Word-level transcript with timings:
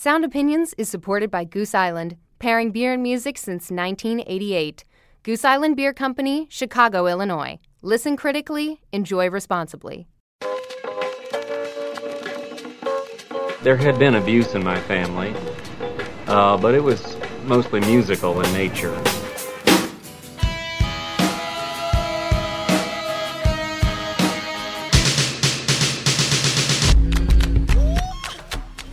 Sound 0.00 0.24
Opinions 0.24 0.76
is 0.78 0.88
supported 0.88 1.28
by 1.28 1.42
Goose 1.42 1.74
Island, 1.74 2.16
pairing 2.38 2.70
beer 2.70 2.92
and 2.92 3.02
music 3.02 3.36
since 3.36 3.68
1988. 3.68 4.84
Goose 5.24 5.44
Island 5.44 5.74
Beer 5.74 5.92
Company, 5.92 6.46
Chicago, 6.48 7.08
Illinois. 7.08 7.58
Listen 7.82 8.16
critically, 8.16 8.80
enjoy 8.92 9.28
responsibly. 9.28 10.06
There 13.64 13.76
had 13.76 13.98
been 13.98 14.14
abuse 14.14 14.54
in 14.54 14.62
my 14.62 14.80
family, 14.82 15.34
uh, 16.28 16.56
but 16.58 16.76
it 16.76 16.84
was 16.84 17.16
mostly 17.46 17.80
musical 17.80 18.40
in 18.40 18.52
nature. 18.52 18.94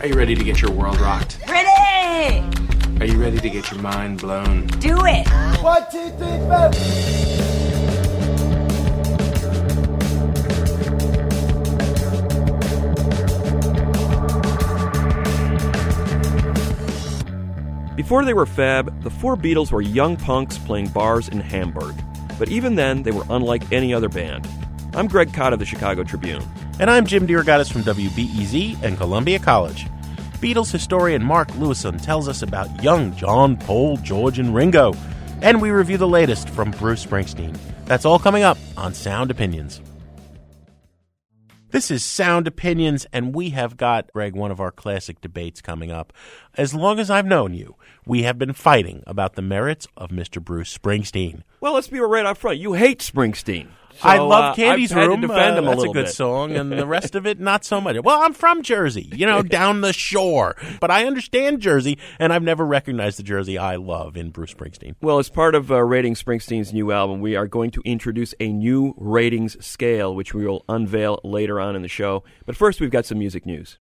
Are 0.06 0.08
you 0.08 0.14
ready 0.14 0.36
to 0.36 0.44
get 0.44 0.62
your 0.62 0.70
world 0.70 1.00
rocked? 1.00 1.40
Ready! 1.48 2.38
Are 3.00 3.06
you 3.06 3.20
ready 3.20 3.40
to 3.40 3.50
get 3.50 3.72
your 3.72 3.80
mind 3.80 4.20
blown? 4.20 4.68
Do 4.78 4.96
it! 5.04 5.26
One, 5.60 5.82
two, 5.90 6.10
three, 6.10 6.38
four. 6.46 6.70
Before 17.96 18.24
they 18.24 18.32
were 18.32 18.46
fab, 18.46 19.02
the 19.02 19.10
four 19.10 19.36
Beatles 19.36 19.72
were 19.72 19.82
young 19.82 20.16
punks 20.16 20.56
playing 20.56 20.90
bars 20.90 21.28
in 21.28 21.40
Hamburg. 21.40 21.96
But 22.38 22.48
even 22.48 22.76
then, 22.76 23.02
they 23.02 23.10
were 23.10 23.24
unlike 23.28 23.72
any 23.72 23.92
other 23.92 24.08
band. 24.08 24.46
I'm 24.94 25.08
Greg 25.08 25.34
Kot 25.34 25.52
of 25.52 25.58
the 25.58 25.66
Chicago 25.66 26.04
Tribune. 26.04 26.44
And 26.78 26.90
I'm 26.90 27.06
Jim 27.06 27.26
DeRogatis 27.26 27.72
from 27.72 27.82
WBEZ 27.82 28.82
and 28.84 28.96
Columbia 28.96 29.40
College. 29.40 29.86
Beatles 30.36 30.70
historian 30.70 31.24
Mark 31.24 31.48
Lewisohn 31.52 32.02
tells 32.02 32.28
us 32.28 32.42
about 32.42 32.82
young 32.82 33.16
John, 33.16 33.56
Paul, 33.56 33.96
George, 33.98 34.38
and 34.38 34.54
Ringo. 34.54 34.92
And 35.40 35.62
we 35.62 35.70
review 35.70 35.96
the 35.96 36.06
latest 36.06 36.50
from 36.50 36.70
Bruce 36.72 37.04
Springsteen. 37.04 37.56
That's 37.86 38.04
all 38.04 38.18
coming 38.18 38.42
up 38.42 38.58
on 38.76 38.92
Sound 38.92 39.30
Opinions. 39.30 39.80
This 41.70 41.90
is 41.90 42.04
Sound 42.04 42.46
Opinions, 42.46 43.06
and 43.12 43.34
we 43.34 43.50
have 43.50 43.76
got, 43.76 44.12
Greg, 44.12 44.34
one 44.34 44.50
of 44.50 44.60
our 44.60 44.70
classic 44.70 45.20
debates 45.20 45.60
coming 45.60 45.90
up. 45.90 46.12
As 46.54 46.74
long 46.74 46.98
as 46.98 47.10
I've 47.10 47.26
known 47.26 47.54
you, 47.54 47.74
we 48.06 48.22
have 48.22 48.38
been 48.38 48.52
fighting 48.52 49.02
about 49.06 49.34
the 49.34 49.42
merits 49.42 49.88
of 49.96 50.10
Mr. 50.10 50.42
Bruce 50.42 50.76
Springsteen. 50.76 51.42
Well, 51.60 51.74
let's 51.74 51.88
be 51.88 51.98
right 51.98 52.24
up 52.24 52.38
front. 52.38 52.58
You 52.58 52.74
hate 52.74 53.00
Springsteen. 53.00 53.68
So, 54.00 54.08
I 54.08 54.18
love 54.18 54.52
uh, 54.52 54.54
Candy's 54.54 54.92
I've 54.92 54.98
had 54.98 55.08
Room. 55.08 55.20
To 55.22 55.26
defend 55.28 55.54
Uh, 55.54 55.58
him 55.58 55.64
a 55.64 55.66
that's 55.68 55.78
little 55.78 55.94
good 55.94 56.04
bit. 56.06 56.14
song, 56.14 56.52
and 56.56 56.70
the 56.72 56.86
rest 56.86 57.14
of 57.14 57.26
it 57.26 57.40
not 57.40 57.64
so 57.64 57.80
much. 57.80 57.96
Well, 58.04 58.22
I'm 58.22 58.32
from 58.34 58.62
Jersey, 58.62 59.10
you 59.14 59.26
know, 59.26 59.42
down 59.42 59.80
the 59.80 59.92
shore, 59.92 60.54
but 60.80 60.90
I 60.90 61.06
understand 61.06 61.60
Jersey, 61.60 61.98
and 62.18 62.32
I've 62.32 62.42
never 62.42 62.64
recognized 62.64 63.18
the 63.18 63.22
Jersey 63.22 63.56
I 63.58 63.76
love 63.76 64.16
in 64.16 64.30
Bruce 64.30 64.52
Springsteen. 64.54 64.94
Well, 65.00 65.18
as 65.18 65.28
part 65.30 65.54
of 65.54 65.70
uh, 65.72 65.82
Rating 65.82 66.14
Springsteen's 66.14 66.72
new 66.72 66.92
album, 66.92 67.20
we 67.20 67.34
are 67.36 67.46
going 67.46 67.70
to 67.72 67.82
introduce 67.84 68.34
a 68.38 68.52
new 68.52 68.94
ratings 68.96 69.64
scale, 69.64 70.14
which 70.14 70.34
we 70.34 70.46
will 70.46 70.64
unveil 70.68 71.20
later 71.24 71.60
on 71.60 71.74
in 71.74 71.82
the 71.82 71.88
show. 71.88 72.22
But 72.44 72.54
first, 72.56 72.80
we've 72.80 72.90
got 72.90 73.06
some 73.06 73.18
music 73.18 73.46
news. 73.46 73.78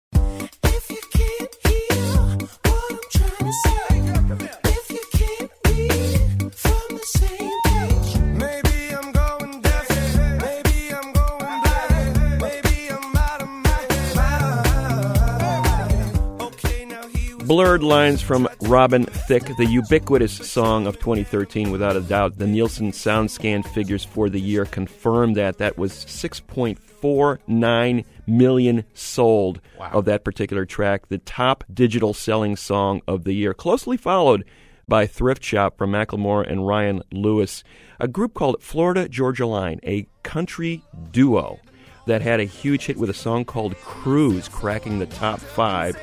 Blurred 17.50 17.82
lines 17.82 18.22
from 18.22 18.48
Robin 18.62 19.06
Thicke, 19.06 19.58
the 19.58 19.66
ubiquitous 19.66 20.34
song 20.34 20.86
of 20.86 21.00
2013, 21.00 21.72
without 21.72 21.96
a 21.96 22.02
doubt. 22.02 22.38
The 22.38 22.46
Nielsen 22.46 22.92
SoundScan 22.92 23.68
figures 23.70 24.06
for 24.06 24.30
the 24.30 24.40
year 24.40 24.66
confirm 24.66 25.34
that. 25.34 25.58
That 25.58 25.76
was 25.76 25.92
6.49 25.92 28.06
million 28.28 28.84
sold 28.94 29.62
of 29.80 30.06
that 30.06 30.24
particular 30.24 30.68
track, 30.68 31.08
the 31.08 31.18
top 31.18 31.64
digital 31.74 32.14
selling 32.14 32.56
song 32.56 33.02
of 33.08 33.24
the 33.24 33.34
year, 33.34 33.56
closely 33.56 33.98
followed 33.98 34.46
by 34.88 35.08
Thrift 35.08 35.44
Shop 35.44 35.76
from 35.76 35.92
Macklemore 35.92 36.48
and 36.48 36.68
Ryan 36.68 37.02
Lewis. 37.12 37.64
A 38.00 38.08
group 38.08 38.36
called 38.36 38.62
Florida 38.62 39.10
Georgia 39.10 39.48
Line, 39.48 39.80
a 39.84 40.06
country 40.22 40.84
duo 41.10 41.60
that 42.06 42.22
had 42.22 42.40
a 42.40 42.44
huge 42.44 42.86
hit 42.86 42.98
with 42.98 43.10
a 43.10 43.16
song 43.16 43.44
called 43.44 43.76
Cruise, 43.78 44.48
cracking 44.48 45.00
the 45.00 45.08
top 45.08 45.40
five. 45.40 46.00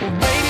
Baby, 0.00 0.47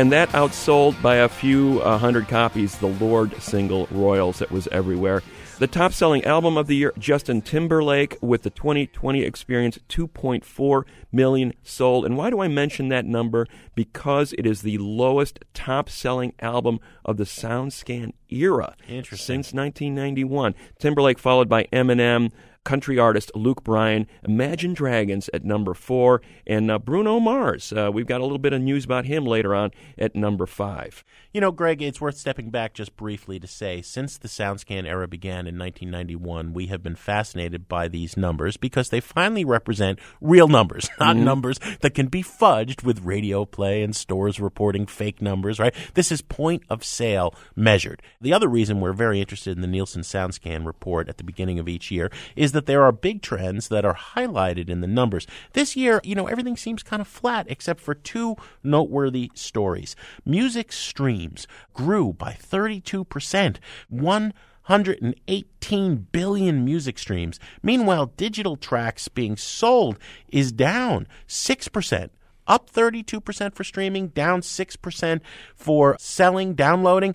and 0.00 0.12
that 0.12 0.30
outsold 0.30 1.00
by 1.02 1.16
a 1.16 1.28
few 1.28 1.78
uh, 1.82 1.98
hundred 1.98 2.26
copies 2.26 2.78
the 2.78 2.86
Lorde 2.86 3.38
single 3.42 3.86
Royals 3.90 4.38
that 4.38 4.50
was 4.50 4.66
everywhere. 4.68 5.22
The 5.58 5.66
top 5.66 5.92
selling 5.92 6.24
album 6.24 6.56
of 6.56 6.68
the 6.68 6.76
year, 6.76 6.94
Justin 6.98 7.42
Timberlake, 7.42 8.16
with 8.22 8.40
the 8.40 8.48
2020 8.48 9.20
experience, 9.20 9.78
2.4 9.90 10.84
million 11.12 11.52
sold. 11.62 12.06
And 12.06 12.16
why 12.16 12.30
do 12.30 12.40
I 12.40 12.48
mention 12.48 12.88
that 12.88 13.04
number? 13.04 13.46
Because 13.74 14.32
it 14.38 14.46
is 14.46 14.62
the 14.62 14.78
lowest 14.78 15.40
top 15.52 15.90
selling 15.90 16.32
album 16.40 16.80
of 17.04 17.18
the 17.18 17.24
SoundScan 17.24 18.14
era 18.30 18.76
since 18.88 19.52
1991. 19.52 20.54
Timberlake 20.78 21.18
followed 21.18 21.50
by 21.50 21.64
Eminem. 21.74 22.32
Country 22.64 22.98
artist 22.98 23.32
Luke 23.34 23.64
Bryan, 23.64 24.06
Imagine 24.22 24.74
Dragons 24.74 25.30
at 25.32 25.44
number 25.44 25.72
four, 25.72 26.20
and 26.46 26.70
uh, 26.70 26.78
Bruno 26.78 27.18
Mars. 27.18 27.72
Uh, 27.72 27.90
we've 27.92 28.06
got 28.06 28.20
a 28.20 28.24
little 28.24 28.38
bit 28.38 28.52
of 28.52 28.60
news 28.60 28.84
about 28.84 29.06
him 29.06 29.24
later 29.24 29.54
on 29.54 29.70
at 29.96 30.14
number 30.14 30.44
five. 30.44 31.02
You 31.32 31.40
know, 31.40 31.52
Greg, 31.52 31.80
it's 31.80 32.02
worth 32.02 32.18
stepping 32.18 32.50
back 32.50 32.74
just 32.74 32.96
briefly 32.96 33.40
to 33.40 33.46
say 33.46 33.80
since 33.80 34.18
the 34.18 34.28
SoundScan 34.28 34.86
era 34.86 35.08
began 35.08 35.46
in 35.46 35.58
1991, 35.58 36.52
we 36.52 36.66
have 36.66 36.82
been 36.82 36.96
fascinated 36.96 37.66
by 37.66 37.88
these 37.88 38.16
numbers 38.16 38.58
because 38.58 38.90
they 38.90 39.00
finally 39.00 39.44
represent 39.44 39.98
real 40.20 40.48
numbers, 40.48 40.90
not 41.00 41.16
numbers 41.16 41.58
that 41.80 41.94
can 41.94 42.08
be 42.08 42.22
fudged 42.22 42.82
with 42.84 43.04
radio 43.04 43.46
play 43.46 43.82
and 43.82 43.96
stores 43.96 44.38
reporting 44.38 44.84
fake 44.84 45.22
numbers, 45.22 45.58
right? 45.58 45.74
This 45.94 46.12
is 46.12 46.20
point 46.20 46.62
of 46.68 46.84
sale 46.84 47.34
measured. 47.56 48.02
The 48.20 48.34
other 48.34 48.48
reason 48.48 48.80
we're 48.80 48.92
very 48.92 49.18
interested 49.18 49.56
in 49.56 49.62
the 49.62 49.66
Nielsen 49.66 50.02
SoundScan 50.02 50.66
report 50.66 51.08
at 51.08 51.16
the 51.16 51.24
beginning 51.24 51.58
of 51.58 51.66
each 51.66 51.90
year 51.90 52.10
is 52.50 52.52
that 52.52 52.66
there 52.66 52.82
are 52.82 52.90
big 52.90 53.22
trends 53.22 53.68
that 53.68 53.84
are 53.84 53.94
highlighted 53.94 54.68
in 54.68 54.80
the 54.80 54.88
numbers. 54.88 55.24
This 55.52 55.76
year, 55.76 56.00
you 56.02 56.16
know, 56.16 56.26
everything 56.26 56.56
seems 56.56 56.82
kind 56.82 57.00
of 57.00 57.06
flat 57.06 57.46
except 57.48 57.80
for 57.80 57.94
two 57.94 58.34
noteworthy 58.64 59.30
stories. 59.34 59.94
Music 60.24 60.72
streams 60.72 61.46
grew 61.74 62.12
by 62.12 62.32
32%. 62.32 63.58
118 63.88 66.06
billion 66.10 66.64
music 66.64 66.98
streams. 66.98 67.38
Meanwhile, 67.62 68.06
digital 68.16 68.56
tracks 68.56 69.06
being 69.06 69.36
sold 69.36 69.96
is 70.28 70.50
down 70.50 71.06
6%. 71.28 72.10
Up 72.48 72.68
32% 72.68 73.54
for 73.54 73.62
streaming, 73.62 74.08
down 74.08 74.40
6% 74.40 75.20
for 75.54 75.96
selling, 76.00 76.54
downloading. 76.54 77.14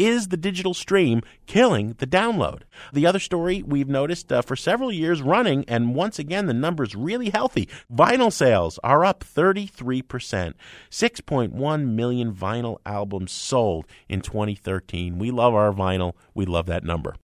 Is 0.00 0.28
the 0.28 0.38
digital 0.38 0.72
stream 0.72 1.20
killing 1.44 1.94
the 1.98 2.06
download? 2.06 2.62
The 2.90 3.04
other 3.04 3.18
story 3.18 3.62
we've 3.62 3.86
noticed 3.86 4.32
uh, 4.32 4.40
for 4.40 4.56
several 4.56 4.90
years 4.90 5.20
running, 5.20 5.62
and 5.68 5.94
once 5.94 6.18
again, 6.18 6.46
the 6.46 6.54
number's 6.54 6.94
really 6.94 7.28
healthy. 7.28 7.68
Vinyl 7.92 8.32
sales 8.32 8.78
are 8.82 9.04
up 9.04 9.22
33%. 9.22 10.54
6.1 10.90 11.86
million 11.86 12.32
vinyl 12.32 12.78
albums 12.86 13.30
sold 13.30 13.86
in 14.08 14.22
2013. 14.22 15.18
We 15.18 15.30
love 15.30 15.52
our 15.52 15.70
vinyl. 15.70 16.14
We 16.32 16.46
love 16.46 16.64
that 16.64 16.82
number. 16.82 17.16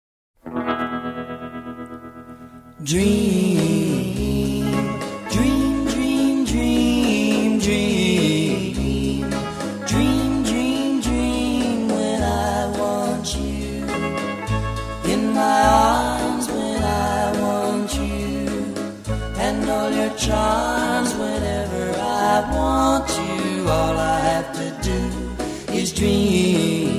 Dream, 2.84 4.05
charms 20.26 21.14
whenever 21.16 21.92
I 22.00 22.50
want 22.52 23.10
you. 23.10 23.70
All 23.70 23.98
I 23.98 24.20
have 24.20 24.52
to 24.56 24.90
do 24.90 25.74
is 25.74 25.94
dream. 25.94 26.96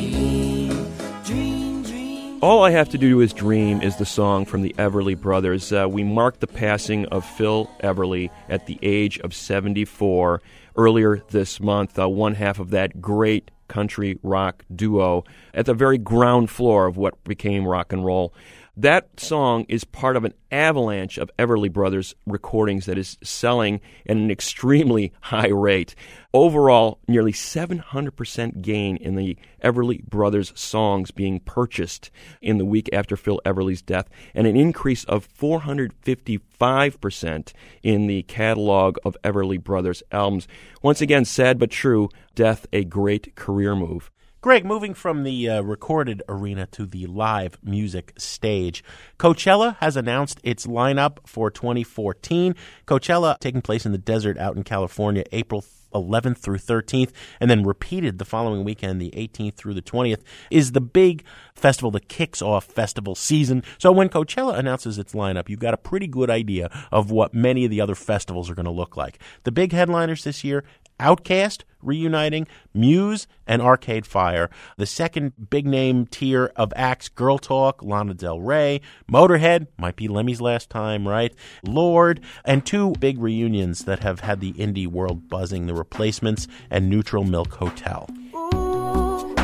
All 2.42 2.62
I 2.62 2.70
Have 2.70 2.90
to 2.90 2.98
Do 2.98 3.20
Is 3.22 3.32
Dream 3.32 3.82
is 3.82 3.96
the 3.96 4.06
song 4.06 4.44
from 4.44 4.62
the 4.62 4.72
Everly 4.78 5.18
Brothers. 5.18 5.72
Uh, 5.72 5.88
we 5.90 6.04
marked 6.04 6.40
the 6.40 6.46
passing 6.46 7.04
of 7.06 7.24
Phil 7.24 7.68
Everly 7.82 8.30
at 8.48 8.66
the 8.66 8.78
age 8.82 9.18
of 9.20 9.34
74 9.34 10.42
earlier 10.76 11.22
this 11.30 11.58
month, 11.58 11.98
uh, 11.98 12.08
one 12.08 12.34
half 12.34 12.60
of 12.60 12.70
that 12.70 13.00
great 13.00 13.50
country 13.66 14.18
rock 14.22 14.64
duo 14.72 15.24
at 15.54 15.66
the 15.66 15.74
very 15.74 15.98
ground 15.98 16.48
floor 16.50 16.86
of 16.86 16.96
what 16.96 17.24
became 17.24 17.66
rock 17.66 17.92
and 17.92 18.04
roll. 18.04 18.32
That 18.78 19.18
song 19.18 19.64
is 19.70 19.84
part 19.84 20.18
of 20.18 20.26
an 20.26 20.34
avalanche 20.50 21.16
of 21.16 21.30
Everly 21.38 21.72
Brothers 21.72 22.14
recordings 22.26 22.84
that 22.84 22.98
is 22.98 23.16
selling 23.22 23.80
at 24.06 24.18
an 24.18 24.30
extremely 24.30 25.14
high 25.22 25.48
rate. 25.48 25.94
Overall, 26.34 26.98
nearly 27.08 27.32
700% 27.32 28.60
gain 28.60 28.98
in 28.98 29.14
the 29.14 29.38
Everly 29.64 30.04
Brothers 30.04 30.52
songs 30.54 31.10
being 31.10 31.40
purchased 31.40 32.10
in 32.42 32.58
the 32.58 32.66
week 32.66 32.90
after 32.92 33.16
Phil 33.16 33.40
Everly's 33.46 33.80
death, 33.80 34.10
and 34.34 34.46
an 34.46 34.56
increase 34.56 35.04
of 35.04 35.26
455% 35.26 37.52
in 37.82 38.06
the 38.06 38.24
catalog 38.24 38.98
of 39.06 39.16
Everly 39.24 39.58
Brothers 39.58 40.02
albums. 40.12 40.46
Once 40.82 41.00
again, 41.00 41.24
sad 41.24 41.58
but 41.58 41.70
true, 41.70 42.10
death 42.34 42.66
a 42.74 42.84
great 42.84 43.34
career 43.36 43.74
move. 43.74 44.10
Greg, 44.46 44.64
moving 44.64 44.94
from 44.94 45.24
the 45.24 45.48
uh, 45.48 45.60
recorded 45.60 46.22
arena 46.28 46.68
to 46.68 46.86
the 46.86 47.04
live 47.06 47.58
music 47.64 48.12
stage, 48.16 48.84
Coachella 49.18 49.76
has 49.78 49.96
announced 49.96 50.38
its 50.44 50.68
lineup 50.68 51.18
for 51.26 51.50
2014. 51.50 52.54
Coachella 52.86 53.36
taking 53.40 53.60
place 53.60 53.84
in 53.84 53.90
the 53.90 53.98
desert 53.98 54.38
out 54.38 54.54
in 54.54 54.62
California, 54.62 55.24
April 55.32 55.64
11th 55.92 56.38
through 56.38 56.58
13th, 56.58 57.10
and 57.40 57.50
then 57.50 57.64
repeated 57.64 58.18
the 58.18 58.24
following 58.24 58.62
weekend, 58.62 59.00
the 59.00 59.10
18th 59.16 59.54
through 59.54 59.74
the 59.74 59.82
20th, 59.82 60.22
is 60.48 60.70
the 60.70 60.80
big 60.80 61.24
festival 61.56 61.90
that 61.90 62.08
kicks 62.08 62.40
off 62.40 62.66
festival 62.66 63.16
season. 63.16 63.64
So 63.78 63.90
when 63.90 64.08
Coachella 64.08 64.56
announces 64.56 64.96
its 64.96 65.12
lineup, 65.12 65.48
you've 65.48 65.58
got 65.58 65.74
a 65.74 65.78
pretty 65.78 66.06
good 66.06 66.30
idea 66.30 66.70
of 66.92 67.10
what 67.10 67.34
many 67.34 67.64
of 67.64 67.72
the 67.72 67.80
other 67.80 67.96
festivals 67.96 68.48
are 68.48 68.54
going 68.54 68.64
to 68.64 68.70
look 68.70 68.96
like. 68.96 69.18
The 69.42 69.50
big 69.50 69.72
headliners 69.72 70.22
this 70.22 70.44
year 70.44 70.62
OutKast 70.98 71.62
reuniting, 71.86 72.46
Muse 72.74 73.26
and 73.46 73.62
Arcade 73.62 74.06
Fire. 74.06 74.50
The 74.76 74.86
second 74.86 75.48
big 75.50 75.66
name 75.66 76.06
tier 76.06 76.52
of 76.56 76.72
acts, 76.76 77.08
Girl 77.08 77.38
Talk, 77.38 77.82
Lana 77.82 78.14
Del 78.14 78.40
Rey, 78.40 78.80
Motorhead, 79.10 79.68
might 79.78 79.96
be 79.96 80.08
Lemmy's 80.08 80.40
last 80.40 80.68
time, 80.68 81.06
right? 81.06 81.34
Lorde, 81.62 82.20
and 82.44 82.66
two 82.66 82.92
big 82.98 83.18
reunions 83.18 83.84
that 83.84 84.00
have 84.00 84.20
had 84.20 84.40
the 84.40 84.52
indie 84.54 84.88
world 84.88 85.28
buzzing, 85.28 85.66
The 85.66 85.74
Replacements 85.74 86.48
and 86.70 86.90
Neutral 86.90 87.24
Milk 87.24 87.54
Hotel. 87.54 88.08
Ooh, 88.34 89.34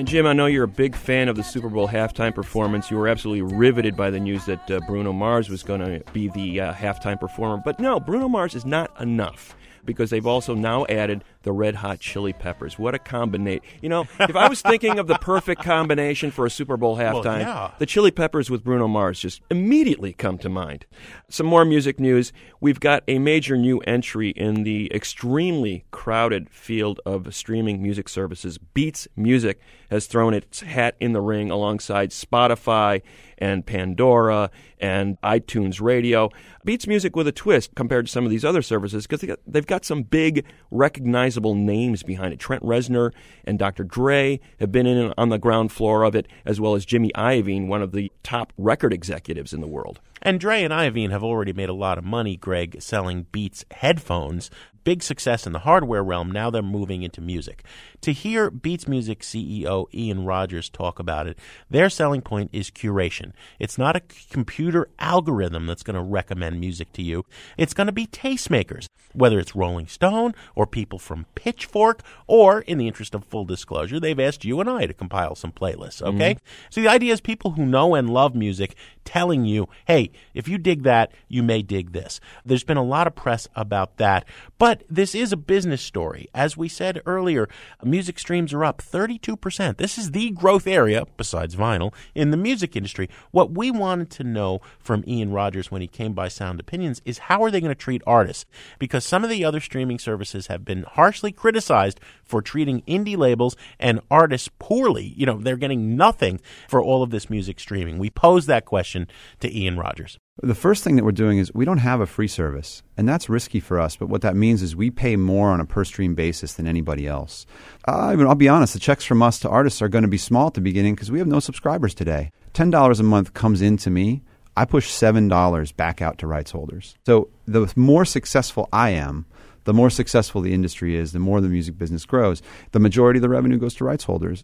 And 0.00 0.08
Jim, 0.08 0.26
I 0.26 0.32
know 0.32 0.46
you're 0.46 0.64
a 0.64 0.66
big 0.66 0.96
fan 0.96 1.28
of 1.28 1.36
the 1.36 1.42
Super 1.42 1.68
Bowl 1.68 1.86
halftime 1.86 2.34
performance. 2.34 2.90
You 2.90 2.96
were 2.96 3.06
absolutely 3.06 3.42
riveted 3.54 3.98
by 3.98 4.08
the 4.08 4.18
news 4.18 4.46
that 4.46 4.70
uh, 4.70 4.80
Bruno 4.86 5.12
Mars 5.12 5.50
was 5.50 5.62
going 5.62 5.80
to 5.82 6.02
be 6.14 6.28
the 6.28 6.58
uh, 6.58 6.72
halftime 6.72 7.20
performer. 7.20 7.60
But 7.62 7.78
no, 7.78 8.00
Bruno 8.00 8.26
Mars 8.26 8.54
is 8.54 8.64
not 8.64 8.98
enough 8.98 9.54
because 9.90 10.10
they've 10.10 10.26
also 10.26 10.54
now 10.54 10.86
added 10.88 11.24
the 11.42 11.50
Red 11.50 11.74
Hot 11.74 11.98
Chili 11.98 12.32
Peppers. 12.32 12.78
What 12.78 12.94
a 12.94 12.98
combination! 12.98 13.64
You 13.82 13.88
know, 13.88 14.06
if 14.20 14.36
I 14.36 14.48
was 14.48 14.62
thinking 14.62 15.00
of 15.00 15.08
the 15.08 15.16
perfect 15.16 15.64
combination 15.64 16.30
for 16.30 16.46
a 16.46 16.50
Super 16.50 16.76
Bowl 16.76 16.96
halftime, 16.96 17.40
yeah. 17.40 17.72
the 17.78 17.86
Chili 17.86 18.12
Peppers 18.12 18.50
with 18.50 18.62
Bruno 18.62 18.86
Mars 18.86 19.18
just 19.18 19.42
immediately 19.50 20.12
come 20.12 20.38
to 20.38 20.48
mind. 20.48 20.86
Some 21.28 21.46
more 21.46 21.64
music 21.64 21.98
news. 21.98 22.32
We've 22.60 22.78
got 22.78 23.02
a 23.08 23.18
major 23.18 23.56
new 23.56 23.80
entry 23.80 24.30
in 24.30 24.62
the 24.62 24.92
extremely 24.94 25.84
crowded 25.90 26.48
field 26.50 27.00
of 27.04 27.34
streaming 27.34 27.82
music 27.82 28.08
services. 28.08 28.58
Beats 28.58 29.08
Music 29.16 29.60
has 29.90 30.06
thrown 30.06 30.34
its 30.34 30.60
hat 30.60 30.94
in 31.00 31.12
the 31.12 31.20
ring 31.20 31.50
alongside 31.50 32.10
Spotify 32.10 33.02
and 33.40 33.64
Pandora 33.64 34.50
and 34.78 35.20
iTunes 35.22 35.80
Radio. 35.80 36.30
Beats 36.64 36.86
Music 36.86 37.16
with 37.16 37.26
a 37.26 37.32
twist 37.32 37.74
compared 37.74 38.06
to 38.06 38.12
some 38.12 38.24
of 38.24 38.30
these 38.30 38.44
other 38.44 38.62
services 38.62 39.06
because 39.06 39.20
they 39.20 39.34
they've 39.46 39.66
got 39.66 39.84
some 39.84 40.02
big 40.02 40.44
recognizable 40.70 41.54
names 41.54 42.02
behind 42.02 42.32
it. 42.32 42.38
Trent 42.38 42.62
Reznor 42.62 43.12
and 43.44 43.58
Dr. 43.58 43.84
Dre 43.84 44.40
have 44.58 44.70
been 44.70 44.86
in 44.86 45.14
on 45.16 45.30
the 45.30 45.38
ground 45.38 45.72
floor 45.72 46.02
of 46.02 46.14
it, 46.14 46.28
as 46.44 46.60
well 46.60 46.74
as 46.74 46.84
Jimmy 46.84 47.10
Iovine, 47.14 47.66
one 47.66 47.82
of 47.82 47.92
the 47.92 48.12
top 48.22 48.52
record 48.58 48.92
executives 48.92 49.52
in 49.52 49.60
the 49.60 49.66
world. 49.66 50.00
And 50.22 50.38
Dre 50.38 50.62
and 50.62 50.72
Iovine 50.72 51.10
have 51.10 51.24
already 51.24 51.52
made 51.52 51.70
a 51.70 51.74
lot 51.74 51.96
of 51.96 52.04
money, 52.04 52.36
Greg, 52.36 52.82
selling 52.82 53.26
Beats 53.32 53.64
headphones. 53.70 54.50
Big 54.84 55.02
success 55.02 55.46
in 55.46 55.52
the 55.52 55.60
hardware 55.60 56.02
realm. 56.02 56.30
Now 56.30 56.50
they're 56.50 56.62
moving 56.62 57.02
into 57.02 57.20
music. 57.20 57.64
To 58.02 58.12
hear 58.12 58.50
Beats 58.50 58.88
Music 58.88 59.20
CEO 59.20 59.86
Ian 59.92 60.24
Rogers 60.24 60.70
talk 60.70 60.98
about 60.98 61.26
it, 61.26 61.38
their 61.68 61.90
selling 61.90 62.22
point 62.22 62.50
is 62.52 62.70
curation. 62.70 63.32
It's 63.58 63.76
not 63.76 63.96
a 63.96 64.02
computer 64.30 64.88
algorithm 64.98 65.66
that's 65.66 65.82
going 65.82 65.96
to 65.96 66.02
recommend 66.02 66.60
music 66.60 66.92
to 66.94 67.02
you. 67.02 67.26
It's 67.58 67.74
going 67.74 67.88
to 67.88 67.92
be 67.92 68.06
tastemakers, 68.06 68.86
whether 69.12 69.38
it's 69.38 69.54
Rolling 69.54 69.86
Stone 69.86 70.34
or 70.54 70.66
people 70.66 70.98
from 70.98 71.26
Pitchfork, 71.34 72.02
or 72.26 72.60
in 72.62 72.78
the 72.78 72.86
interest 72.86 73.14
of 73.14 73.24
full 73.24 73.44
disclosure, 73.44 74.00
they've 74.00 74.18
asked 74.18 74.44
you 74.44 74.60
and 74.60 74.70
I 74.70 74.86
to 74.86 74.94
compile 74.94 75.34
some 75.34 75.52
playlists, 75.52 76.00
okay? 76.00 76.34
Mm-hmm. 76.34 76.44
So 76.70 76.80
the 76.80 76.88
idea 76.88 77.12
is 77.12 77.20
people 77.20 77.52
who 77.52 77.66
know 77.66 77.94
and 77.94 78.08
love 78.08 78.34
music 78.34 78.76
telling 79.04 79.44
you, 79.44 79.68
hey, 79.86 80.10
if 80.34 80.48
you 80.48 80.56
dig 80.56 80.84
that, 80.84 81.12
you 81.28 81.42
may 81.42 81.62
dig 81.62 81.92
this. 81.92 82.20
There's 82.44 82.64
been 82.64 82.76
a 82.76 82.82
lot 82.82 83.06
of 83.06 83.14
press 83.14 83.48
about 83.54 83.96
that, 83.98 84.24
but 84.58 84.84
this 84.88 85.14
is 85.14 85.32
a 85.32 85.36
business 85.36 85.82
story. 85.82 86.28
As 86.34 86.56
we 86.56 86.68
said 86.68 87.02
earlier, 87.04 87.48
music 87.90 88.18
streams 88.18 88.52
are 88.52 88.64
up 88.64 88.80
32%. 88.80 89.76
This 89.76 89.98
is 89.98 90.12
the 90.12 90.30
growth 90.30 90.66
area, 90.66 91.06
besides 91.16 91.56
vinyl, 91.56 91.92
in 92.14 92.30
the 92.30 92.36
music 92.36 92.76
industry. 92.76 93.08
What 93.30 93.50
we 93.50 93.70
wanted 93.70 94.10
to 94.10 94.24
know 94.24 94.60
from 94.78 95.04
Ian 95.06 95.32
Rogers 95.32 95.70
when 95.70 95.82
he 95.82 95.88
came 95.88 96.12
by 96.12 96.28
Sound 96.28 96.60
Opinions 96.60 97.02
is 97.04 97.18
how 97.18 97.42
are 97.42 97.50
they 97.50 97.60
going 97.60 97.70
to 97.70 97.74
treat 97.74 98.02
artists? 98.06 98.46
Because 98.78 99.04
some 99.04 99.24
of 99.24 99.30
the 99.30 99.44
other 99.44 99.60
streaming 99.60 99.98
services 99.98 100.46
have 100.46 100.64
been 100.64 100.84
harshly 100.84 101.32
criticized 101.32 102.00
for 102.24 102.40
treating 102.40 102.82
indie 102.82 103.16
labels 103.16 103.56
and 103.78 104.00
artists 104.10 104.48
poorly. 104.58 105.14
You 105.16 105.26
know, 105.26 105.38
they're 105.38 105.56
getting 105.56 105.96
nothing 105.96 106.40
for 106.68 106.82
all 106.82 107.02
of 107.02 107.10
this 107.10 107.28
music 107.28 107.58
streaming. 107.60 107.98
We 107.98 108.10
posed 108.10 108.46
that 108.48 108.64
question 108.64 109.08
to 109.40 109.54
Ian 109.54 109.78
Rogers. 109.78 110.18
The 110.42 110.54
first 110.54 110.82
thing 110.82 110.96
that 110.96 111.04
we're 111.04 111.12
doing 111.12 111.36
is 111.36 111.52
we 111.52 111.66
don't 111.66 111.78
have 111.78 112.00
a 112.00 112.06
free 112.06 112.26
service, 112.26 112.82
and 112.96 113.06
that's 113.06 113.28
risky 113.28 113.60
for 113.60 113.78
us. 113.78 113.96
But 113.96 114.08
what 114.08 114.22
that 114.22 114.34
means 114.34 114.62
is 114.62 114.74
we 114.74 114.90
pay 114.90 115.16
more 115.16 115.50
on 115.50 115.60
a 115.60 115.66
per 115.66 115.84
stream 115.84 116.14
basis 116.14 116.54
than 116.54 116.66
anybody 116.66 117.06
else. 117.06 117.44
Uh, 117.86 118.06
I 118.06 118.16
mean, 118.16 118.26
I'll 118.26 118.34
be 118.34 118.48
honest, 118.48 118.72
the 118.72 118.78
checks 118.78 119.04
from 119.04 119.20
us 119.20 119.38
to 119.40 119.50
artists 119.50 119.82
are 119.82 119.88
going 119.88 120.02
to 120.02 120.08
be 120.08 120.16
small 120.16 120.46
at 120.46 120.54
the 120.54 120.62
beginning 120.62 120.94
because 120.94 121.10
we 121.10 121.18
have 121.18 121.28
no 121.28 121.40
subscribers 121.40 121.92
today. 121.92 122.30
$10 122.54 123.00
a 123.00 123.02
month 123.02 123.34
comes 123.34 123.60
into 123.60 123.90
me. 123.90 124.22
I 124.56 124.64
push 124.64 124.90
$7 124.90 125.76
back 125.76 126.00
out 126.00 126.16
to 126.18 126.26
rights 126.26 126.52
holders. 126.52 126.96
So 127.04 127.28
the 127.44 127.70
more 127.76 128.06
successful 128.06 128.66
I 128.72 128.90
am, 128.90 129.26
the 129.64 129.74
more 129.74 129.90
successful 129.90 130.40
the 130.40 130.54
industry 130.54 130.96
is, 130.96 131.12
the 131.12 131.18
more 131.18 131.42
the 131.42 131.48
music 131.48 131.76
business 131.76 132.06
grows. 132.06 132.40
The 132.72 132.80
majority 132.80 133.18
of 133.18 133.22
the 133.22 133.28
revenue 133.28 133.58
goes 133.58 133.74
to 133.74 133.84
rights 133.84 134.04
holders. 134.04 134.42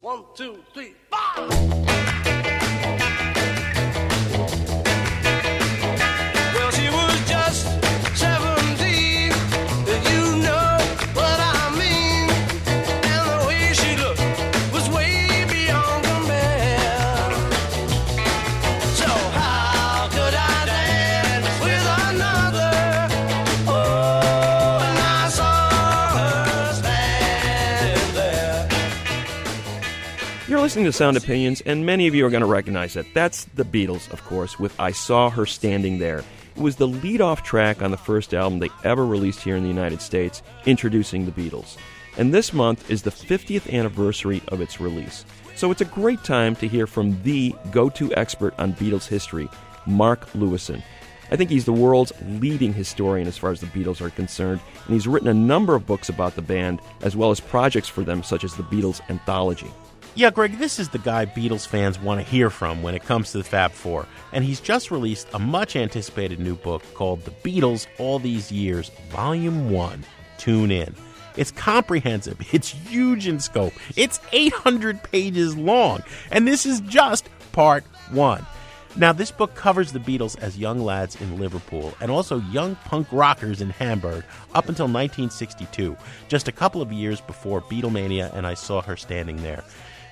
One, 0.00 0.24
two, 0.34 0.58
three, 0.74 0.94
five. 1.08 1.89
Listening 30.70 30.84
to 30.84 30.92
Sound 30.92 31.16
Opinions, 31.16 31.60
and 31.62 31.84
many 31.84 32.06
of 32.06 32.14
you 32.14 32.24
are 32.24 32.30
going 32.30 32.42
to 32.42 32.46
recognize 32.46 32.94
it. 32.94 33.12
That's 33.12 33.46
the 33.56 33.64
Beatles, 33.64 34.08
of 34.12 34.22
course, 34.22 34.56
with 34.60 34.78
I 34.78 34.92
Saw 34.92 35.28
Her 35.28 35.44
Standing 35.44 35.98
There. 35.98 36.22
It 36.54 36.62
was 36.62 36.76
the 36.76 36.86
lead 36.86 37.20
off 37.20 37.42
track 37.42 37.82
on 37.82 37.90
the 37.90 37.96
first 37.96 38.32
album 38.32 38.60
they 38.60 38.70
ever 38.84 39.04
released 39.04 39.40
here 39.40 39.56
in 39.56 39.64
the 39.64 39.68
United 39.68 40.00
States, 40.00 40.44
introducing 40.66 41.26
the 41.26 41.32
Beatles. 41.32 41.76
And 42.16 42.32
this 42.32 42.52
month 42.52 42.88
is 42.88 43.02
the 43.02 43.10
50th 43.10 43.68
anniversary 43.68 44.42
of 44.46 44.60
its 44.60 44.80
release. 44.80 45.24
So 45.56 45.72
it's 45.72 45.80
a 45.80 45.86
great 45.86 46.22
time 46.22 46.54
to 46.54 46.68
hear 46.68 46.86
from 46.86 47.20
the 47.24 47.52
go 47.72 47.88
to 47.90 48.14
expert 48.14 48.54
on 48.56 48.74
Beatles 48.74 49.08
history, 49.08 49.48
Mark 49.86 50.24
Lewisohn. 50.34 50.84
I 51.32 51.36
think 51.36 51.50
he's 51.50 51.64
the 51.64 51.72
world's 51.72 52.12
leading 52.24 52.72
historian 52.72 53.26
as 53.26 53.36
far 53.36 53.50
as 53.50 53.60
the 53.60 53.66
Beatles 53.66 54.00
are 54.00 54.10
concerned, 54.10 54.60
and 54.86 54.94
he's 54.94 55.08
written 55.08 55.26
a 55.26 55.34
number 55.34 55.74
of 55.74 55.88
books 55.88 56.08
about 56.08 56.36
the 56.36 56.42
band, 56.42 56.80
as 57.02 57.16
well 57.16 57.32
as 57.32 57.40
projects 57.40 57.88
for 57.88 58.04
them, 58.04 58.22
such 58.22 58.44
as 58.44 58.54
the 58.54 58.62
Beatles 58.62 59.00
Anthology. 59.10 59.72
Yeah, 60.16 60.30
Greg, 60.30 60.58
this 60.58 60.80
is 60.80 60.88
the 60.88 60.98
guy 60.98 61.26
Beatles 61.26 61.66
fans 61.66 61.98
want 62.00 62.20
to 62.20 62.26
hear 62.28 62.50
from 62.50 62.82
when 62.82 62.96
it 62.96 63.04
comes 63.04 63.30
to 63.30 63.38
the 63.38 63.44
Fab 63.44 63.70
Four. 63.70 64.06
And 64.32 64.44
he's 64.44 64.60
just 64.60 64.90
released 64.90 65.28
a 65.32 65.38
much 65.38 65.76
anticipated 65.76 66.40
new 66.40 66.56
book 66.56 66.82
called 66.94 67.24
The 67.24 67.30
Beatles 67.30 67.86
All 67.96 68.18
These 68.18 68.50
Years, 68.50 68.90
Volume 69.10 69.70
1. 69.70 70.04
Tune 70.36 70.72
in. 70.72 70.96
It's 71.36 71.52
comprehensive, 71.52 72.38
it's 72.52 72.68
huge 72.68 73.28
in 73.28 73.38
scope, 73.38 73.72
it's 73.96 74.18
800 74.32 75.00
pages 75.04 75.56
long, 75.56 76.02
and 76.32 76.46
this 76.46 76.66
is 76.66 76.80
just 76.80 77.28
part 77.52 77.84
one. 78.10 78.44
Now, 78.96 79.12
this 79.12 79.30
book 79.30 79.54
covers 79.54 79.92
the 79.92 80.00
Beatles 80.00 80.36
as 80.40 80.58
young 80.58 80.80
lads 80.80 81.14
in 81.20 81.38
Liverpool 81.38 81.94
and 82.00 82.10
also 82.10 82.40
young 82.50 82.74
punk 82.74 83.06
rockers 83.12 83.60
in 83.60 83.70
Hamburg 83.70 84.24
up 84.52 84.68
until 84.68 84.86
1962, 84.86 85.96
just 86.26 86.48
a 86.48 86.52
couple 86.52 86.82
of 86.82 86.92
years 86.92 87.20
before 87.20 87.60
Beatlemania 87.60 88.34
and 88.34 88.44
I 88.44 88.54
saw 88.54 88.82
her 88.82 88.96
standing 88.96 89.36
there. 89.44 89.62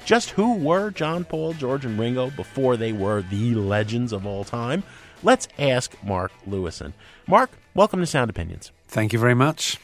Just 0.09 0.31
who 0.31 0.55
were 0.55 0.91
John, 0.91 1.23
Paul, 1.27 1.53
George, 1.53 1.85
and 1.85 1.99
Ringo 1.99 2.31
before 2.31 2.79
they 2.79 2.95
were 2.95 3.21
the 3.21 3.55
legends 3.57 4.15
of 4.15 4.25
all 4.25 4.43
time? 4.43 4.83
Let's 5.23 5.49
ask 5.59 5.95
Mark 6.03 6.33
Lewisohn. 6.49 6.95
Mark, 7.27 7.51
welcome 7.75 8.01
to 8.01 8.07
Sound 8.07 8.31
Opinions. 8.31 8.73
Thank 8.87 9.13
you 9.13 9.19
very 9.19 9.35
much. 9.35 9.77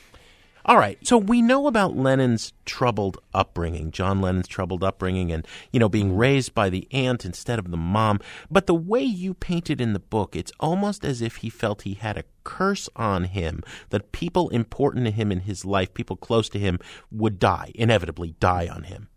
All 0.65 0.79
right. 0.79 0.97
So 1.07 1.19
we 1.19 1.43
know 1.43 1.67
about 1.67 1.95
Lennon's 1.95 2.55
troubled 2.65 3.19
upbringing, 3.35 3.91
John 3.91 4.23
Lennon's 4.23 4.49
troubled 4.49 4.83
upbringing, 4.83 5.31
and, 5.31 5.47
you 5.73 5.79
know, 5.79 5.91
being 5.91 6.17
raised 6.17 6.55
by 6.55 6.71
the 6.71 6.89
aunt 6.91 7.27
instead 7.27 7.59
of 7.59 7.71
the 7.71 7.77
mom. 7.77 8.19
But 8.51 8.67
the 8.67 8.75
way 8.75 9.03
you 9.03 9.35
paint 9.35 9.69
it 9.69 9.79
in 9.79 9.93
the 9.93 9.99
book, 9.99 10.35
it's 10.35 10.53
almost 10.59 11.05
as 11.05 11.21
if 11.21 11.37
he 11.37 11.51
felt 11.51 11.83
he 11.83 11.93
had 11.93 12.17
a 12.17 12.25
curse 12.45 12.89
on 12.97 13.25
him, 13.25 13.63
that 13.91 14.13
people 14.13 14.49
important 14.49 15.05
to 15.05 15.11
him 15.11 15.31
in 15.31 15.41
his 15.41 15.67
life, 15.67 15.93
people 15.93 16.17
close 16.17 16.49
to 16.49 16.59
him, 16.59 16.79
would 17.13 17.39
die, 17.39 17.73
inevitably 17.75 18.37
die 18.41 18.67
on 18.67 18.85
him. 18.85 19.09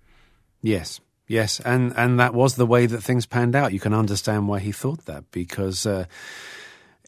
Yes, 0.61 0.99
yes, 1.27 1.59
and 1.61 1.93
and 1.95 2.19
that 2.19 2.33
was 2.33 2.55
the 2.55 2.65
way 2.65 2.85
that 2.85 3.01
things 3.01 3.25
panned 3.25 3.55
out. 3.55 3.73
You 3.73 3.79
can 3.79 3.93
understand 3.93 4.47
why 4.47 4.59
he 4.59 4.71
thought 4.71 5.05
that 5.05 5.29
because 5.31 5.85
uh, 5.85 6.05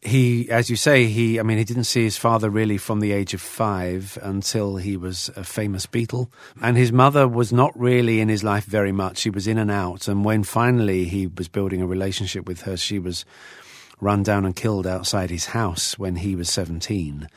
he, 0.02 0.50
as 0.50 0.70
you 0.70 0.76
say, 0.76 1.06
he. 1.06 1.40
I 1.40 1.44
mean, 1.44 1.58
he 1.58 1.64
didn't 1.64 1.84
see 1.86 2.04
his 2.04 2.18
father 2.18 2.50
really 2.50 2.78
from 2.78 3.00
the 3.00 3.12
age 3.12 3.34
of 3.34 3.42
five 3.42 4.18
until 4.22 4.78
he 4.78 4.96
was 4.96 5.30
a 5.36 5.44
famous 5.44 5.86
Beatle, 5.86 6.30
and 6.62 6.78
his 6.78 6.92
mother 6.92 7.28
was 7.28 7.52
not 7.52 7.78
really 7.78 8.22
in 8.22 8.30
his 8.30 8.44
life 8.44 8.66
very 8.66 8.92
much. 8.92 9.18
She 9.18 9.30
was 9.30 9.48
in 9.48 9.58
and 9.58 9.72
out, 9.72 10.08
and 10.08 10.24
when 10.24 10.44
finally 10.44 11.06
he 11.06 11.28
was 11.28 11.48
building 11.48 11.82
a 11.82 11.88
relationship 11.88 12.48
with 12.48 12.62
her, 12.62 12.78
she 12.78 13.00
was 13.00 13.26
run 14.00 14.24
down 14.24 14.46
and 14.46 14.56
killed 14.56 14.88
outside 14.88 15.30
his 15.30 15.48
house 15.48 16.00
when 16.00 16.18
he 16.18 16.36
was 16.36 16.50
seventeen. 16.50 17.28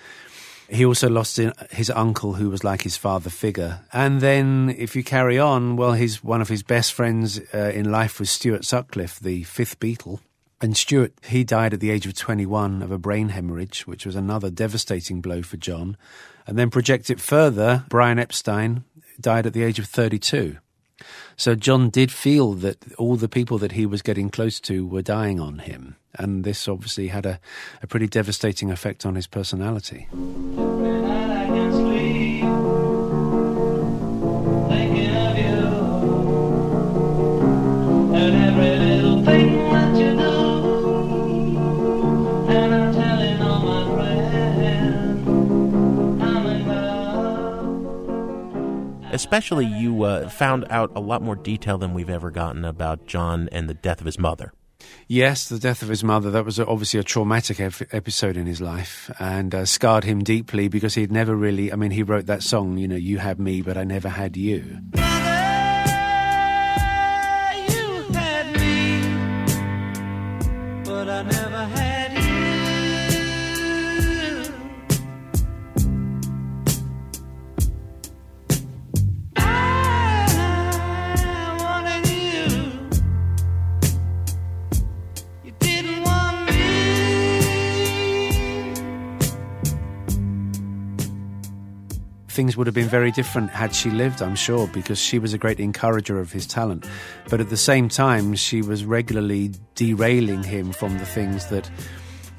He 0.73 0.87
also 0.87 1.11
lost 1.11 1.39
his 1.71 1.91
uncle, 1.91 2.33
who 2.33 2.49
was 2.49 2.65
like 2.65 2.81
his 2.81 2.97
father 2.97 3.29
figure. 3.29 3.81
And 3.93 4.23
then, 4.23 4.75
if 4.79 4.97
you 4.97 5.05
carry 5.05 5.39
on, 5.39 5.77
well, 5.77 5.93
his 5.93 6.25
one 6.25 6.41
of 6.41 6.49
his 6.49 6.63
best 6.63 6.95
friends 6.95 7.39
uh, 7.53 7.73
in 7.75 7.93
life 7.93 8.19
was 8.19 8.31
Stuart 8.31 8.65
Sutcliffe, 8.65 9.21
the 9.21 9.43
fifth 9.43 9.79
Beatle. 9.79 10.21
And 10.63 10.75
Stuart, 10.75 11.13
he 11.27 11.45
died 11.45 11.75
at 11.75 11.81
the 11.81 11.91
age 11.91 12.07
of 12.07 12.15
21 12.15 12.81
of 12.81 12.91
a 12.91 12.97
brain 12.97 13.29
hemorrhage, 13.29 13.87
which 13.87 14.07
was 14.07 14.17
another 14.17 14.49
devastating 14.49 15.21
blow 15.21 15.43
for 15.43 15.59
John. 15.59 15.99
And 16.47 16.59
then 16.59 16.71
project 16.71 17.11
it 17.11 17.21
further, 17.21 17.85
Brian 17.91 18.19
Epstein 18.19 18.85
died 19.21 19.45
at 19.45 19.53
the 19.53 19.65
age 19.65 19.79
of 19.79 19.87
32. 19.87 20.57
So 21.37 21.55
John 21.55 21.91
did 21.91 22.11
feel 22.11 22.55
that 22.55 22.79
all 22.99 23.17
the 23.17 23.29
people 23.29 23.59
that 23.59 23.73
he 23.73 23.87
was 23.87 24.03
getting 24.03 24.31
close 24.31 24.61
to 24.61 24.87
were 24.87 25.03
dying 25.03 25.41
on 25.41 25.61
him. 25.61 25.97
And 26.15 26.45
this 26.45 26.69
obviously 26.69 27.09
had 27.09 27.27
a, 27.27 27.41
a 27.83 27.87
pretty 27.87 28.07
devastating 28.07 28.71
effect 28.71 29.07
on 29.07 29.15
his 29.15 29.27
personality. 29.27 30.09
Especially, 49.13 49.67
you 49.67 50.05
uh, 50.05 50.29
found 50.29 50.67
out 50.71 50.91
a 50.97 51.01
lot 51.01 51.23
more 51.23 51.37
detail 51.37 51.79
than 51.79 51.93
we've 51.93 52.11
ever 52.11 52.31
gotten 52.31 52.65
about 52.65 53.07
John 53.07 53.49
and 53.53 53.69
the 53.69 53.75
death 53.75 54.01
of 54.01 54.07
his 54.07 54.19
mother. 54.19 54.53
Yes, 55.07 55.49
the 55.49 55.59
death 55.59 55.83
of 55.83 55.89
his 55.89 56.03
mother, 56.03 56.31
that 56.31 56.45
was 56.45 56.59
obviously 56.59 56.99
a 56.99 57.05
traumatic 57.05 57.61
ep- 57.61 57.95
episode 57.95 58.37
in 58.37 58.47
his 58.47 58.61
life 58.61 59.11
and 59.21 59.55
uh, 59.55 59.65
scarred 59.65 60.05
him 60.05 60.25
deeply 60.25 60.69
because 60.69 60.95
he'd 60.95 61.13
never 61.13 61.37
really, 61.37 61.73
I 61.73 61.77
mean, 61.77 61.91
he 61.91 62.03
wrote 62.03 62.27
that 62.27 62.43
song, 62.43 62.79
you 62.79 62.89
know, 62.89 62.97
You 62.97 63.19
Had 63.19 63.39
Me, 63.39 63.63
but 63.63 63.77
I 63.77 63.85
Never 63.85 64.09
Had 64.09 64.37
You. 64.37 64.79
Things 92.33 92.57
would 92.57 92.67
have 92.67 92.75
been 92.75 92.89
very 92.89 93.11
different 93.11 93.51
had 93.51 93.75
she 93.75 93.91
lived, 93.91 94.23
I'm 94.23 94.35
sure, 94.35 94.67
because 94.67 94.99
she 94.99 95.19
was 95.19 95.35
a 95.35 95.39
great 95.39 95.61
encourager 95.61 96.19
of 96.19 96.33
his 96.33 96.47
talent. 96.47 96.87
But 97.29 97.41
at 97.41 97.51
the 97.51 97.57
same 97.57 97.89
time, 97.89 98.35
she 98.35 98.63
was 98.63 98.85
regularly 98.85 99.53
derailing 99.75 100.43
him 100.43 100.73
from 100.73 100.99
the 100.99 101.07
things 101.07 101.47
that 101.49 101.71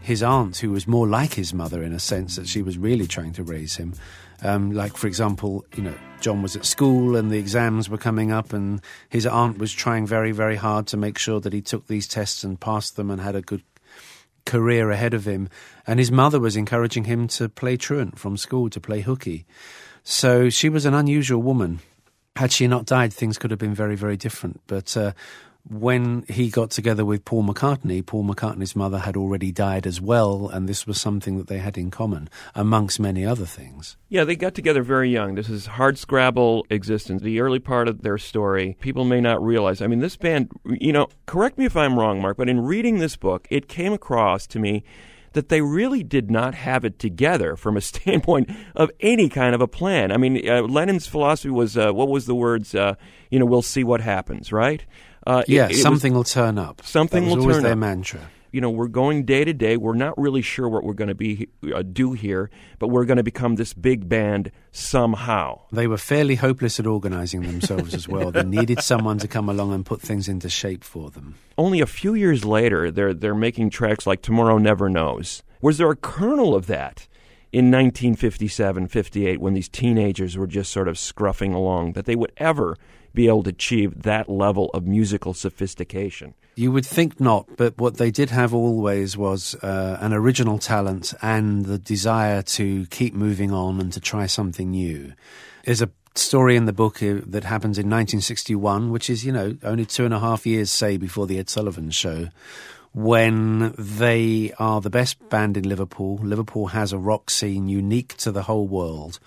his 0.02 0.24
aunt, 0.24 0.58
who 0.58 0.72
was 0.72 0.88
more 0.88 1.08
like 1.08 1.34
his 1.34 1.54
mother 1.54 1.84
in 1.84 1.94
a 1.94 2.00
sense, 2.00 2.36
that 2.36 2.48
she 2.48 2.62
was 2.62 2.78
really 2.78 3.08
trying 3.08 3.34
to 3.34 3.44
raise 3.44 3.76
him. 3.76 3.94
Um, 4.42 4.72
like, 4.72 4.98
for 4.98 5.08
example, 5.08 5.64
you 5.76 5.84
know, 5.84 5.96
John 6.20 6.42
was 6.42 6.56
at 6.56 6.66
school 6.66 7.16
and 7.16 7.32
the 7.32 7.38
exams 7.38 7.90
were 7.90 7.98
coming 7.98 8.32
up, 8.32 8.52
and 8.52 8.82
his 9.10 9.26
aunt 9.26 9.60
was 9.60 9.72
trying 9.72 10.08
very, 10.08 10.32
very 10.32 10.56
hard 10.56 10.88
to 10.88 10.98
make 10.98 11.18
sure 11.18 11.40
that 11.40 11.54
he 11.54 11.62
took 11.62 11.88
these 11.88 12.08
tests 12.08 12.44
and 12.44 12.60
passed 12.60 12.96
them 12.96 13.10
and 13.10 13.22
had 13.22 13.36
a 13.36 13.42
good 13.42 13.64
career 14.46 14.92
ahead 14.92 15.14
of 15.14 15.26
him. 15.26 15.48
And 15.88 16.00
his 16.00 16.12
mother 16.12 16.40
was 16.40 16.58
encouraging 16.58 17.06
him 17.06 17.28
to 17.30 17.48
play 17.48 17.78
truant 17.78 18.20
from 18.20 18.36
school, 18.36 18.70
to 18.72 18.82
play 18.82 19.02
hooky. 19.02 19.46
So 20.04 20.50
she 20.50 20.70
was 20.70 20.86
an 20.86 20.94
unusual 20.94 21.42
woman. 21.42 21.80
Had 22.36 22.52
she 22.52 22.68
not 22.68 22.86
died, 22.86 23.14
things 23.14 23.38
could 23.38 23.52
have 23.52 23.60
been 23.60 23.76
very, 23.76 23.96
very 23.96 24.18
different. 24.18 24.60
But 24.68 24.98
uh, 24.98 25.14
when 25.70 26.26
he 26.28 26.50
got 26.50 26.72
together 26.72 27.06
with 27.06 27.24
Paul 27.24 27.44
McCartney, 27.44 28.06
Paul 28.06 28.26
McCartney's 28.26 28.76
mother 28.76 28.98
had 29.00 29.16
already 29.16 29.52
died 29.52 29.88
as 29.88 30.02
well, 30.02 30.50
and 30.50 30.68
this 30.68 30.86
was 30.86 31.00
something 31.00 31.38
that 31.38 31.48
they 31.48 31.60
had 31.60 31.78
in 31.78 31.90
common, 31.90 32.30
amongst 32.54 33.00
many 33.00 33.26
other 33.26 33.46
things. 33.46 33.96
Yeah, 34.10 34.26
they 34.26 34.36
got 34.36 34.56
together 34.56 34.84
very 34.84 35.10
young. 35.10 35.36
This 35.36 35.50
is 35.50 35.66
hard 35.68 35.98
scrabble 35.98 36.66
existence, 36.70 37.22
the 37.22 37.40
early 37.40 37.60
part 37.60 37.88
of 37.88 38.02
their 38.02 38.18
story. 38.18 38.76
People 38.82 39.06
may 39.06 39.22
not 39.22 39.42
realize. 39.42 39.82
I 39.82 39.88
mean, 39.88 40.00
this 40.00 40.18
band, 40.18 40.52
you 40.66 40.92
know, 40.92 41.08
correct 41.28 41.58
me 41.58 41.66
if 41.66 41.78
I'm 41.78 41.98
wrong, 41.98 42.22
Mark, 42.22 42.36
but 42.36 42.50
in 42.50 42.60
reading 42.60 43.00
this 43.00 43.16
book, 43.16 43.48
it 43.50 43.70
came 43.70 43.94
across 43.94 44.46
to 44.48 44.60
me 44.60 44.84
that 45.34 45.50
they 45.50 45.62
really 45.62 46.04
did 46.04 46.32
not 46.32 46.56
have 46.56 46.86
it 46.86 47.00
together 47.00 47.56
from 47.56 47.78
a 47.78 47.82
standpoint 47.92 48.50
of 48.76 48.90
any 49.00 49.30
kind 49.30 49.54
of 49.54 49.62
a 49.62 49.68
plan. 49.68 50.12
I 50.12 50.18
mean, 50.18 50.48
uh, 50.48 50.64
Lennon's 50.64 51.08
philosophy 51.08 51.50
was 51.50 51.78
uh, 51.78 51.92
what 51.92 52.08
was 52.08 52.26
the 52.26 52.36
words? 52.36 52.74
Uh, 52.74 52.96
you 53.30 53.40
know, 53.40 53.46
we'll 53.46 53.62
see 53.62 53.84
what 53.84 54.02
happens, 54.02 54.52
right? 54.52 54.84
Uh, 55.26 55.44
yeah, 55.48 55.66
it, 55.66 55.72
it 55.72 55.78
something 55.78 56.14
was, 56.14 56.18
will 56.36 56.44
turn 56.44 56.58
up. 56.58 56.82
Something 56.84 57.26
that 57.26 57.30
was 57.30 57.38
will 57.38 57.44
always 57.44 57.56
turn 57.58 57.64
their 57.64 57.72
up. 57.74 57.78
mantra. 57.78 58.30
You 58.54 58.62
know, 58.62 58.70
we're 58.70 58.88
going 58.88 59.26
day 59.26 59.44
to 59.44 59.52
day. 59.52 59.78
We're 59.78 59.96
not 59.96 60.16
really 60.16 60.44
sure 60.44 60.70
what 60.70 60.84
we're 60.84 60.94
going 60.94 61.08
to 61.08 61.16
be 61.16 61.50
uh, 61.74 61.82
do 61.82 62.14
here, 62.14 62.52
but 62.78 62.90
we're 62.90 63.04
going 63.04 63.18
to 63.18 63.24
become 63.24 63.56
this 63.56 63.74
big 63.74 64.08
band 64.08 64.52
somehow. 64.72 65.62
They 65.72 65.88
were 65.88 65.98
fairly 65.98 66.36
hopeless 66.36 66.80
at 66.80 66.86
organizing 66.86 67.42
themselves 67.42 67.96
as 67.96 68.08
well. 68.08 68.30
They 68.30 68.44
needed 68.44 68.82
someone 68.82 69.18
to 69.18 69.28
come 69.28 69.50
along 69.50 69.74
and 69.74 69.84
put 69.84 70.02
things 70.02 70.30
into 70.30 70.50
shape 70.50 70.84
for 70.84 71.10
them. 71.10 71.34
Only 71.58 71.82
a 71.82 71.88
few 71.88 72.14
years 72.14 72.46
later, 72.46 72.92
they're 72.92 73.16
they're 73.16 73.34
making 73.34 73.72
tracks 73.72 74.06
like 74.06 74.22
"Tomorrow 74.22 74.60
Never 74.60 74.88
Knows." 74.88 75.42
Was 75.60 75.80
there 75.80 75.90
a 75.90 75.96
kernel 75.96 76.54
of 76.54 76.68
that 76.68 77.08
in 77.52 77.72
1957, 77.72 78.88
58, 78.88 79.40
when 79.40 79.54
these 79.54 79.70
teenagers 79.70 80.38
were 80.38 80.48
just 80.48 80.72
sort 80.72 80.88
of 80.88 80.96
scruffing 80.96 81.56
along, 81.56 81.94
that 81.94 82.06
they 82.06 82.16
would 82.16 82.34
ever 82.38 82.78
be 83.14 83.28
able 83.28 83.44
to 83.44 83.50
achieve 83.50 84.04
that 84.04 84.30
level 84.30 84.70
of 84.74 84.86
musical 84.86 85.34
sophistication? 85.34 86.34
You 86.56 86.72
would 86.72 86.86
think 86.86 87.20
not, 87.20 87.48
but 87.58 87.78
what 87.78 87.98
they 87.98 88.12
did 88.12 88.30
have 88.30 88.54
always 88.54 89.18
was 89.18 89.56
uh, 89.56 89.98
an 90.02 90.14
original 90.14 90.60
talent 90.60 91.14
and 91.22 91.66
the 91.66 91.80
desire 91.80 92.44
to 92.44 92.86
keep 92.88 93.14
moving 93.16 93.52
on 93.52 93.80
and 93.80 93.92
to 93.94 94.00
try 94.00 94.28
something 94.28 94.70
new. 94.70 95.14
There's 95.64 95.82
a 95.82 95.90
story 96.16 96.56
in 96.56 96.66
the 96.66 96.74
book 96.74 97.02
uh, 97.02 97.22
that 97.26 97.44
happens 97.44 97.78
in 97.78 97.88
1961, 97.88 98.92
which 98.92 99.10
is, 99.10 99.26
you 99.26 99.32
know, 99.32 99.58
only 99.64 99.86
two 99.86 100.06
and 100.06 100.14
a 100.14 100.20
half 100.20 100.46
years, 100.46 100.72
say, 100.72 100.98
before 100.98 101.26
the 101.26 101.40
Ed 101.40 101.50
Sullivan 101.50 101.90
show, 101.90 102.30
when 102.94 103.74
they 103.78 104.54
are 104.60 104.80
the 104.80 104.90
best 104.90 105.28
band 105.30 105.58
in 105.58 105.68
Liverpool. 105.68 106.20
Liverpool 106.22 106.68
has 106.68 106.94
a 106.94 106.98
rock 106.98 107.30
scene 107.30 107.68
unique 107.68 108.16
to 108.18 108.32
the 108.32 108.44
whole 108.44 108.68
world. 108.68 109.20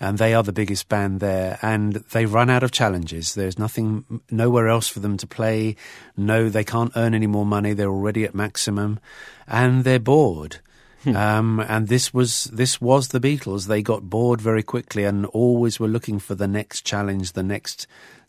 And 0.00 0.18
they 0.18 0.34
are 0.34 0.42
the 0.42 0.52
biggest 0.52 0.88
band 0.88 1.20
there. 1.20 1.58
And 1.62 1.94
they 2.12 2.26
run 2.26 2.50
out 2.50 2.62
of 2.62 2.70
challenges. 2.70 3.34
There's 3.34 3.58
nothing, 3.58 4.20
nowhere 4.30 4.68
else 4.68 4.88
for 4.88 5.00
them 5.00 5.16
to 5.18 5.26
play. 5.26 5.76
No, 6.16 6.48
they 6.48 6.64
can't 6.64 6.92
earn 6.96 7.14
any 7.14 7.26
more 7.26 7.46
money. 7.46 7.72
They're 7.72 7.88
already 7.88 8.24
at 8.24 8.34
maximum, 8.34 9.00
and 9.46 9.84
they're 9.84 9.98
bored. 9.98 10.58
Um, 11.06 11.60
and 11.60 11.88
this 11.88 12.12
was 12.12 12.44
this 12.46 12.80
was 12.80 13.08
the 13.08 13.20
Beatles. 13.20 13.66
They 13.66 13.82
got 13.82 14.10
bored 14.10 14.40
very 14.40 14.62
quickly 14.62 15.04
and 15.04 15.26
always 15.26 15.78
were 15.78 15.88
looking 15.88 16.18
for 16.18 16.34
the 16.34 16.48
next 16.48 16.84
challenge, 16.84 17.32
the 17.32 17.42
next 17.42 17.86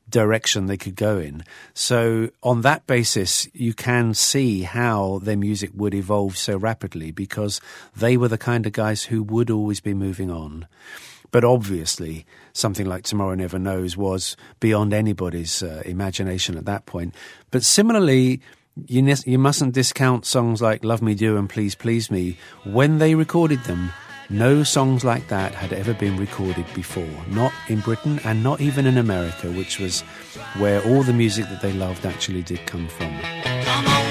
direction 0.10 0.66
they 0.66 0.78
could 0.78 0.96
go 0.96 1.18
in. 1.20 1.44
So 1.74 2.30
on 2.42 2.62
that 2.62 2.88
basis, 2.88 3.48
you 3.54 3.74
can 3.74 4.14
see 4.14 4.64
how 4.64 5.20
their 5.24 5.38
music 5.38 5.72
would 5.76 5.94
evolve 5.94 6.38
so 6.38 6.58
rapidly 6.58 7.12
because 7.12 7.62
they 7.96 8.18
were 8.18 8.28
the 8.28 8.38
kind 8.38 8.66
of 8.66 8.74
guys 8.74 9.04
who 9.04 9.24
would 9.24 9.50
always 9.50 9.80
be 9.80 9.94
moving 9.94 10.32
on. 10.32 10.68
But 11.32 11.44
obviously, 11.44 12.26
something 12.54 12.86
like 12.86 13.04
Tomorrow 13.04 13.36
Never 13.36 13.60
Knows 13.60 13.96
was 13.96 14.36
beyond 14.60 14.94
anybody's 14.94 15.62
uh, 15.62 15.84
imagination 15.86 16.58
at 16.58 16.66
that 16.66 16.86
point. 16.86 17.14
But 17.52 17.64
similarly, 17.64 18.42
you, 18.88 19.02
nes- 19.02 19.28
you 19.28 19.38
mustn't 19.38 19.74
discount 19.74 20.26
songs 20.26 20.62
like 20.62 20.84
Love 20.84 21.02
Me 21.02 21.14
Do 21.14 21.38
and 21.38 21.50
Please 21.50 21.76
Please 21.76 22.10
Me. 22.10 22.38
When 22.64 22.98
they 22.98 23.16
recorded 23.16 23.64
them, 23.66 23.92
no 24.30 24.64
songs 24.64 25.04
like 25.04 25.28
that 25.30 25.54
had 25.54 25.74
ever 25.74 25.94
been 25.94 26.18
recorded 26.18 26.66
before. 26.74 27.10
Not 27.30 27.54
in 27.68 27.80
Britain 27.80 28.20
and 28.24 28.44
not 28.44 28.62
even 28.62 28.86
in 28.86 28.98
America, 28.98 29.52
which 29.52 29.80
was 29.80 30.02
where 30.58 30.82
all 30.84 31.04
the 31.04 31.14
music 31.14 31.46
that 31.50 31.62
they 31.62 31.74
loved 31.74 32.06
actually 32.06 32.44
did 32.44 32.66
come 32.66 32.88
from. 32.88 34.09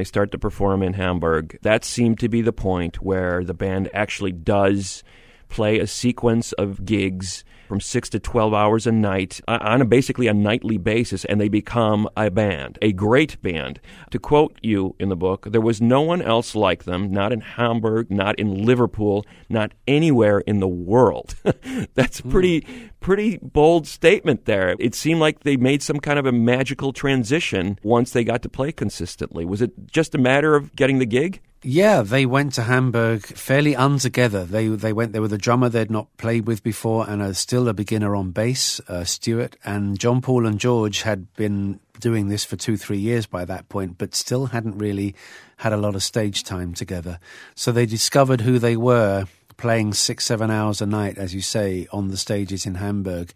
They 0.00 0.04
start 0.04 0.32
to 0.32 0.38
perform 0.38 0.82
in 0.82 0.94
Hamburg, 0.94 1.58
that 1.60 1.84
seemed 1.84 2.18
to 2.20 2.28
be 2.28 2.40
the 2.40 2.54
point 2.54 3.02
where 3.02 3.44
the 3.44 3.52
band 3.52 3.90
actually 3.92 4.32
does 4.32 5.04
play 5.50 5.78
a 5.78 5.86
sequence 5.86 6.52
of 6.52 6.86
gigs 6.86 7.44
from 7.68 7.80
six 7.80 8.08
to 8.08 8.18
12 8.18 8.52
hours 8.52 8.86
a 8.86 8.90
night 8.90 9.40
uh, 9.46 9.58
on 9.60 9.80
a 9.80 9.84
basically 9.84 10.26
a 10.26 10.34
nightly 10.34 10.76
basis, 10.76 11.24
and 11.26 11.40
they 11.40 11.48
become 11.48 12.08
a 12.16 12.30
band, 12.30 12.78
a 12.82 12.92
great 12.92 13.40
band. 13.42 13.78
To 14.10 14.18
quote 14.18 14.58
you 14.62 14.96
in 14.98 15.08
the 15.08 15.16
book, 15.16 15.46
there 15.48 15.60
was 15.60 15.80
no 15.80 16.00
one 16.00 16.20
else 16.22 16.56
like 16.56 16.82
them, 16.82 17.12
not 17.12 17.32
in 17.32 17.42
Hamburg, 17.42 18.10
not 18.10 18.36
in 18.40 18.64
Liverpool, 18.64 19.24
not 19.48 19.72
anywhere 19.86 20.40
in 20.40 20.58
the 20.58 20.66
world. 20.66 21.36
That's 21.94 22.20
pretty, 22.22 22.66
pretty 23.00 23.38
bold 23.42 23.86
statement 23.86 24.44
there. 24.44 24.76
It 24.78 24.94
seemed 24.94 25.20
like 25.20 25.40
they 25.40 25.56
made 25.56 25.82
some 25.82 25.98
kind 25.98 26.18
of 26.18 26.26
a 26.26 26.32
magical 26.32 26.92
transition 26.92 27.78
once 27.82 28.12
they 28.12 28.24
got 28.24 28.42
to 28.42 28.48
play 28.48 28.72
consistently. 28.72 29.44
Was 29.44 29.62
it 29.62 29.72
just 29.90 30.14
a 30.14 30.18
matter 30.18 30.54
of 30.54 30.74
getting 30.76 30.98
the 30.98 31.06
gig? 31.06 31.40
Yeah, 31.62 32.00
they 32.00 32.24
went 32.24 32.54
to 32.54 32.62
Hamburg 32.62 33.26
fairly 33.26 33.74
untogether. 33.74 34.46
They 34.46 34.68
they 34.68 34.94
went 34.94 35.12
there 35.12 35.20
with 35.20 35.32
a 35.34 35.38
drummer 35.38 35.68
they'd 35.68 35.90
not 35.90 36.16
played 36.16 36.46
with 36.46 36.62
before 36.62 37.08
and 37.08 37.20
a, 37.20 37.34
still 37.34 37.68
a 37.68 37.74
beginner 37.74 38.16
on 38.16 38.30
bass, 38.30 38.80
uh, 38.88 39.04
Stuart. 39.04 39.56
And 39.62 39.98
John 39.98 40.22
Paul 40.22 40.46
and 40.46 40.58
George 40.58 41.02
had 41.02 41.30
been 41.34 41.80
doing 41.98 42.28
this 42.28 42.46
for 42.46 42.56
two, 42.56 42.78
three 42.78 42.98
years 42.98 43.26
by 43.26 43.44
that 43.44 43.68
point, 43.68 43.98
but 43.98 44.14
still 44.14 44.46
hadn't 44.46 44.78
really 44.78 45.14
had 45.58 45.74
a 45.74 45.76
lot 45.76 45.94
of 45.94 46.02
stage 46.02 46.44
time 46.44 46.72
together. 46.72 47.18
So 47.54 47.72
they 47.72 47.84
discovered 47.84 48.40
who 48.40 48.58
they 48.58 48.78
were 48.78 49.26
playing 49.60 49.94
six, 49.94 50.24
seven 50.24 50.50
hours 50.50 50.80
a 50.80 50.86
night, 50.86 51.18
as 51.18 51.34
you 51.34 51.42
say, 51.42 51.86
on 51.92 52.08
the 52.08 52.16
stages 52.16 52.66
in 52.66 52.76
Hamburg. 52.76 53.32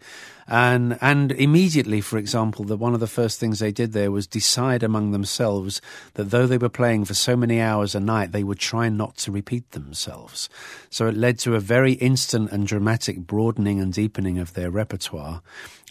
And 0.47 0.97
and 1.01 1.31
immediately, 1.31 2.01
for 2.01 2.17
example, 2.17 2.65
that 2.65 2.77
one 2.77 2.93
of 2.93 2.99
the 2.99 3.07
first 3.07 3.39
things 3.39 3.59
they 3.59 3.71
did 3.71 3.93
there 3.93 4.11
was 4.11 4.27
decide 4.27 4.83
among 4.83 5.11
themselves 5.11 5.81
that 6.15 6.25
though 6.25 6.45
they 6.45 6.57
were 6.57 6.69
playing 6.69 7.05
for 7.05 7.13
so 7.13 7.35
many 7.35 7.59
hours 7.59 7.95
a 7.95 7.99
night, 7.99 8.31
they 8.31 8.43
would 8.43 8.59
try 8.59 8.89
not 8.89 9.17
to 9.17 9.31
repeat 9.31 9.71
themselves. 9.71 10.49
So 10.89 11.07
it 11.07 11.15
led 11.15 11.39
to 11.39 11.55
a 11.55 11.59
very 11.59 11.93
instant 11.93 12.51
and 12.51 12.67
dramatic 12.67 13.19
broadening 13.19 13.79
and 13.79 13.91
deepening 13.91 14.37
of 14.37 14.53
their 14.53 14.69
repertoire. 14.69 15.41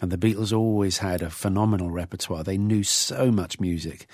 And 0.01 0.11
the 0.11 0.17
Beatles 0.17 0.55
always 0.55 0.99
had 0.99 1.21
a 1.21 1.29
phenomenal 1.29 1.89
repertoire. 1.89 2.43
They 2.43 2.57
knew 2.57 2.83
so 2.83 3.31
much 3.31 3.59
music. 3.59 4.07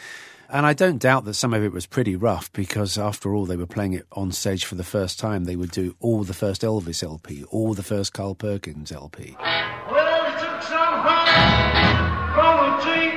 And 0.53 0.65
I 0.65 0.73
don't 0.73 0.97
doubt 0.97 1.23
that 1.25 1.35
some 1.35 1.53
of 1.53 1.63
it 1.63 1.71
was 1.71 1.85
pretty 1.85 2.17
rough 2.17 2.51
because, 2.51 2.97
after 2.97 3.33
all, 3.33 3.45
they 3.45 3.55
were 3.55 3.65
playing 3.65 3.93
it 3.93 4.05
on 4.11 4.33
stage 4.33 4.65
for 4.65 4.75
the 4.75 4.83
first 4.83 5.17
time. 5.17 5.45
They 5.45 5.55
would 5.55 5.71
do 5.71 5.95
all 6.01 6.25
the 6.25 6.33
first 6.33 6.61
Elvis 6.63 7.01
LP, 7.01 7.45
all 7.45 7.73
the 7.73 7.83
first 7.83 8.11
Carl 8.11 8.35
Perkins 8.35 8.91
LP. 8.91 9.37
Well, 9.39 10.23
they 10.25 10.31
took 10.43 10.61
some 10.63 10.99
honey 11.07 12.35
from 12.35 12.59
a 12.67 12.81
tree, 12.83 13.11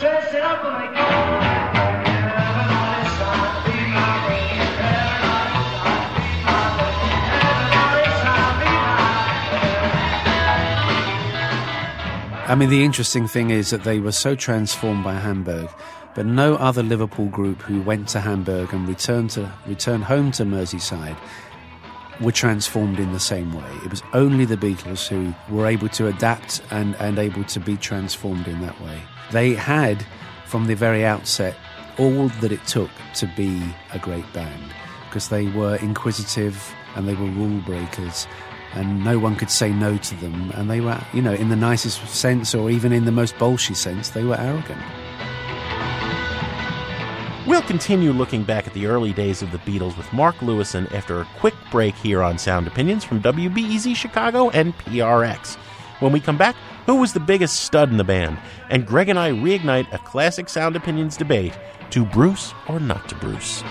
dressed 0.00 0.34
it 0.34 0.42
up 0.42 0.64
and 0.64 0.82
they 0.82 0.90
go. 0.98 1.06
Everybody 2.10 3.06
sigh, 3.14 3.62
be 3.70 3.78
my 3.94 4.18
baby. 4.26 4.66
Everybody 4.90 5.62
sigh, 5.78 6.10
be 6.10 6.26
my 6.42 6.74
baby. 6.74 7.22
Everybody 7.46 8.10
sigh, 8.18 8.58
be 8.58 8.70
my 12.42 12.50
I 12.50 12.54
mean, 12.56 12.68
the 12.68 12.82
interesting 12.84 13.28
thing 13.28 13.50
is 13.50 13.70
that 13.70 13.84
they 13.84 14.00
were 14.00 14.10
so 14.10 14.34
transformed 14.34 15.04
by 15.04 15.14
Hamburg, 15.14 15.68
but 16.20 16.26
no 16.26 16.54
other 16.56 16.82
Liverpool 16.82 17.28
group 17.28 17.62
who 17.62 17.80
went 17.80 18.06
to 18.06 18.20
Hamburg 18.20 18.74
and 18.74 18.86
returned 18.86 19.30
to 19.30 19.50
returned 19.66 20.04
home 20.04 20.30
to 20.32 20.44
Merseyside 20.44 21.16
were 22.20 22.30
transformed 22.30 22.98
in 22.98 23.10
the 23.14 23.18
same 23.18 23.54
way. 23.54 23.70
It 23.86 23.90
was 23.90 24.02
only 24.12 24.44
the 24.44 24.58
Beatles 24.58 25.08
who 25.08 25.32
were 25.48 25.66
able 25.66 25.88
to 25.88 26.08
adapt 26.08 26.60
and, 26.70 26.94
and 26.96 27.18
able 27.18 27.42
to 27.44 27.58
be 27.58 27.78
transformed 27.78 28.46
in 28.48 28.60
that 28.60 28.78
way. 28.82 29.00
They 29.32 29.54
had, 29.54 30.04
from 30.44 30.66
the 30.66 30.74
very 30.74 31.06
outset, 31.06 31.56
all 31.98 32.28
that 32.42 32.52
it 32.52 32.66
took 32.66 32.90
to 33.14 33.26
be 33.34 33.62
a 33.94 33.98
great 33.98 34.30
band 34.34 34.74
because 35.08 35.30
they 35.30 35.46
were 35.46 35.76
inquisitive 35.76 36.70
and 36.96 37.08
they 37.08 37.14
were 37.14 37.30
rule 37.30 37.62
breakers 37.62 38.26
and 38.74 39.02
no 39.02 39.18
one 39.18 39.36
could 39.36 39.50
say 39.50 39.72
no 39.72 39.96
to 39.96 40.14
them 40.16 40.50
and 40.50 40.70
they 40.70 40.82
were 40.82 41.00
you 41.14 41.22
know 41.22 41.32
in 41.32 41.48
the 41.48 41.56
nicest 41.56 42.06
sense 42.08 42.54
or 42.54 42.70
even 42.70 42.92
in 42.92 43.06
the 43.06 43.10
most 43.10 43.34
bolshy 43.36 43.74
sense 43.74 44.10
they 44.10 44.22
were 44.22 44.36
arrogant 44.36 44.80
We'll 47.46 47.62
continue 47.62 48.12
looking 48.12 48.44
back 48.44 48.66
at 48.66 48.74
the 48.74 48.84
early 48.84 49.14
days 49.14 49.40
of 49.40 49.50
the 49.50 49.58
Beatles 49.58 49.96
with 49.96 50.12
Mark 50.12 50.36
Lewisohn 50.36 50.92
after 50.92 51.20
a 51.20 51.28
quick 51.38 51.54
break 51.70 51.94
here 51.94 52.22
on 52.22 52.36
Sound 52.36 52.66
Opinions 52.66 53.02
from 53.02 53.22
WBEZ 53.22 53.96
Chicago 53.96 54.50
and 54.50 54.76
PRX. 54.76 55.56
When 56.00 56.12
we 56.12 56.20
come 56.20 56.36
back, 56.36 56.54
who 56.84 56.96
was 56.96 57.14
the 57.14 57.20
biggest 57.20 57.60
stud 57.60 57.90
in 57.90 57.96
the 57.96 58.04
band? 58.04 58.38
And 58.68 58.86
Greg 58.86 59.08
and 59.08 59.18
I 59.18 59.30
reignite 59.30 59.90
a 59.90 59.98
classic 59.98 60.50
Sound 60.50 60.76
Opinions 60.76 61.16
debate 61.16 61.58
to 61.88 62.04
Bruce 62.04 62.52
or 62.68 62.78
not 62.78 63.08
to 63.08 63.14
Bruce. 63.14 63.64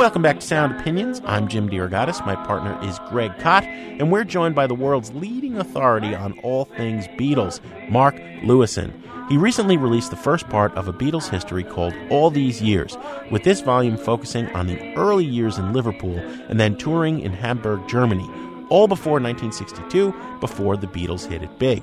Welcome 0.00 0.22
back 0.22 0.40
to 0.40 0.46
Sound 0.46 0.80
Opinions. 0.80 1.20
I'm 1.26 1.46
Jim 1.46 1.68
DeRogatis. 1.68 2.24
My 2.24 2.34
partner 2.34 2.78
is 2.82 2.98
Greg 3.10 3.38
Kot, 3.38 3.64
and 3.64 4.10
we're 4.10 4.24
joined 4.24 4.54
by 4.54 4.66
the 4.66 4.74
world's 4.74 5.12
leading 5.12 5.58
authority 5.58 6.14
on 6.14 6.38
all 6.38 6.64
things 6.64 7.06
Beatles, 7.18 7.60
Mark 7.90 8.16
Lewisohn. 8.42 8.94
He 9.28 9.36
recently 9.36 9.76
released 9.76 10.08
the 10.08 10.16
first 10.16 10.48
part 10.48 10.74
of 10.74 10.88
a 10.88 10.92
Beatles 10.94 11.28
history 11.28 11.62
called 11.62 11.92
All 12.08 12.30
These 12.30 12.62
Years, 12.62 12.96
with 13.30 13.44
this 13.44 13.60
volume 13.60 13.98
focusing 13.98 14.46
on 14.52 14.68
the 14.68 14.94
early 14.94 15.26
years 15.26 15.58
in 15.58 15.74
Liverpool 15.74 16.18
and 16.48 16.58
then 16.58 16.78
touring 16.78 17.20
in 17.20 17.34
Hamburg, 17.34 17.86
Germany, 17.86 18.26
all 18.70 18.88
before 18.88 19.20
1962, 19.20 20.14
before 20.40 20.78
the 20.78 20.86
Beatles 20.86 21.26
hit 21.26 21.42
it 21.42 21.58
big. 21.58 21.82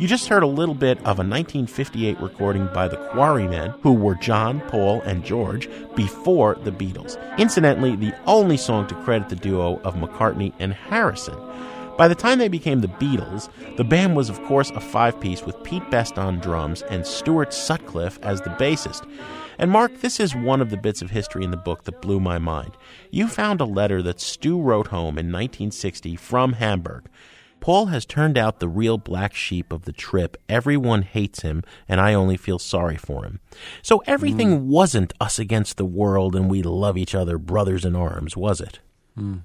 You 0.00 0.08
just 0.08 0.28
heard 0.28 0.42
a 0.42 0.46
little 0.46 0.74
bit 0.74 0.96
of 1.00 1.18
a 1.18 1.28
1958 1.28 2.18
recording 2.20 2.70
by 2.72 2.88
the 2.88 2.96
Quarrymen, 2.96 3.74
who 3.82 3.92
were 3.92 4.14
John, 4.14 4.62
Paul, 4.68 5.02
and 5.02 5.22
George 5.22 5.68
before 5.94 6.54
the 6.54 6.72
Beatles. 6.72 7.18
Incidentally, 7.36 7.96
the 7.96 8.14
only 8.26 8.56
song 8.56 8.86
to 8.86 8.94
credit 9.02 9.28
the 9.28 9.36
duo 9.36 9.78
of 9.80 9.96
McCartney 9.96 10.54
and 10.58 10.72
Harrison. 10.72 11.36
By 11.98 12.08
the 12.08 12.14
time 12.14 12.38
they 12.38 12.48
became 12.48 12.80
the 12.80 12.88
Beatles, 12.88 13.50
the 13.76 13.84
band 13.84 14.16
was, 14.16 14.30
of 14.30 14.42
course, 14.44 14.70
a 14.70 14.80
five 14.80 15.20
piece 15.20 15.42
with 15.42 15.62
Pete 15.64 15.90
Best 15.90 16.16
on 16.16 16.40
drums 16.40 16.80
and 16.88 17.06
Stuart 17.06 17.52
Sutcliffe 17.52 18.18
as 18.22 18.40
the 18.40 18.48
bassist. 18.48 19.06
And 19.58 19.70
Mark, 19.70 20.00
this 20.00 20.18
is 20.18 20.34
one 20.34 20.62
of 20.62 20.70
the 20.70 20.78
bits 20.78 21.02
of 21.02 21.10
history 21.10 21.44
in 21.44 21.50
the 21.50 21.58
book 21.58 21.84
that 21.84 22.00
blew 22.00 22.20
my 22.20 22.38
mind. 22.38 22.74
You 23.10 23.28
found 23.28 23.60
a 23.60 23.66
letter 23.66 24.00
that 24.00 24.18
Stu 24.18 24.62
wrote 24.62 24.86
home 24.86 25.18
in 25.18 25.26
1960 25.26 26.16
from 26.16 26.54
Hamburg. 26.54 27.04
Paul 27.60 27.86
has 27.86 28.06
turned 28.06 28.38
out 28.38 28.58
the 28.58 28.68
real 28.68 28.98
black 28.98 29.34
sheep 29.34 29.72
of 29.72 29.84
the 29.84 29.92
trip. 29.92 30.36
Everyone 30.48 31.02
hates 31.02 31.42
him, 31.42 31.62
and 31.88 32.00
I 32.00 32.14
only 32.14 32.36
feel 32.36 32.58
sorry 32.58 32.96
for 32.96 33.24
him. 33.24 33.40
So 33.82 34.02
everything 34.06 34.60
mm. 34.60 34.62
wasn't 34.64 35.12
us 35.20 35.38
against 35.38 35.76
the 35.76 35.84
world 35.84 36.34
and 36.34 36.50
we 36.50 36.62
love 36.62 36.96
each 36.96 37.14
other, 37.14 37.38
brothers 37.38 37.84
in 37.84 37.94
arms, 37.94 38.36
was 38.36 38.60
it? 38.60 38.80
Mm. 39.16 39.42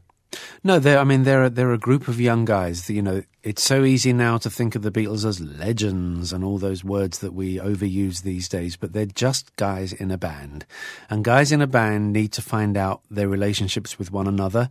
No, 0.63 0.79
they're, 0.79 0.99
I 0.99 1.03
mean, 1.03 1.23
they're, 1.23 1.45
a- 1.45 1.49
they're 1.49 1.73
a 1.73 1.77
group 1.77 2.07
of 2.07 2.19
young 2.19 2.45
guys. 2.45 2.87
that, 2.87 2.93
You 2.93 3.01
know, 3.01 3.23
it's 3.43 3.63
so 3.63 3.83
easy 3.83 4.11
now 4.11 4.37
to 4.39 4.49
think 4.49 4.75
of 4.75 4.81
the 4.81 4.91
Beatles 4.91 5.25
as 5.25 5.39
legends 5.39 6.33
and 6.33 6.43
all 6.43 6.57
those 6.57 6.83
words 6.83 7.19
that 7.19 7.33
we 7.33 7.57
overuse 7.57 8.23
these 8.23 8.49
days, 8.49 8.75
but 8.75 8.93
they're 8.93 9.05
just 9.05 9.55
guys 9.55 9.93
in 9.93 10.11
a 10.11 10.17
band. 10.17 10.65
And 11.09 11.23
guys 11.23 11.51
in 11.51 11.61
a 11.61 11.67
band 11.67 12.11
need 12.11 12.31
to 12.33 12.41
find 12.41 12.75
out 12.75 13.01
their 13.09 13.29
relationships 13.29 13.99
with 13.99 14.11
one 14.11 14.27
another. 14.27 14.69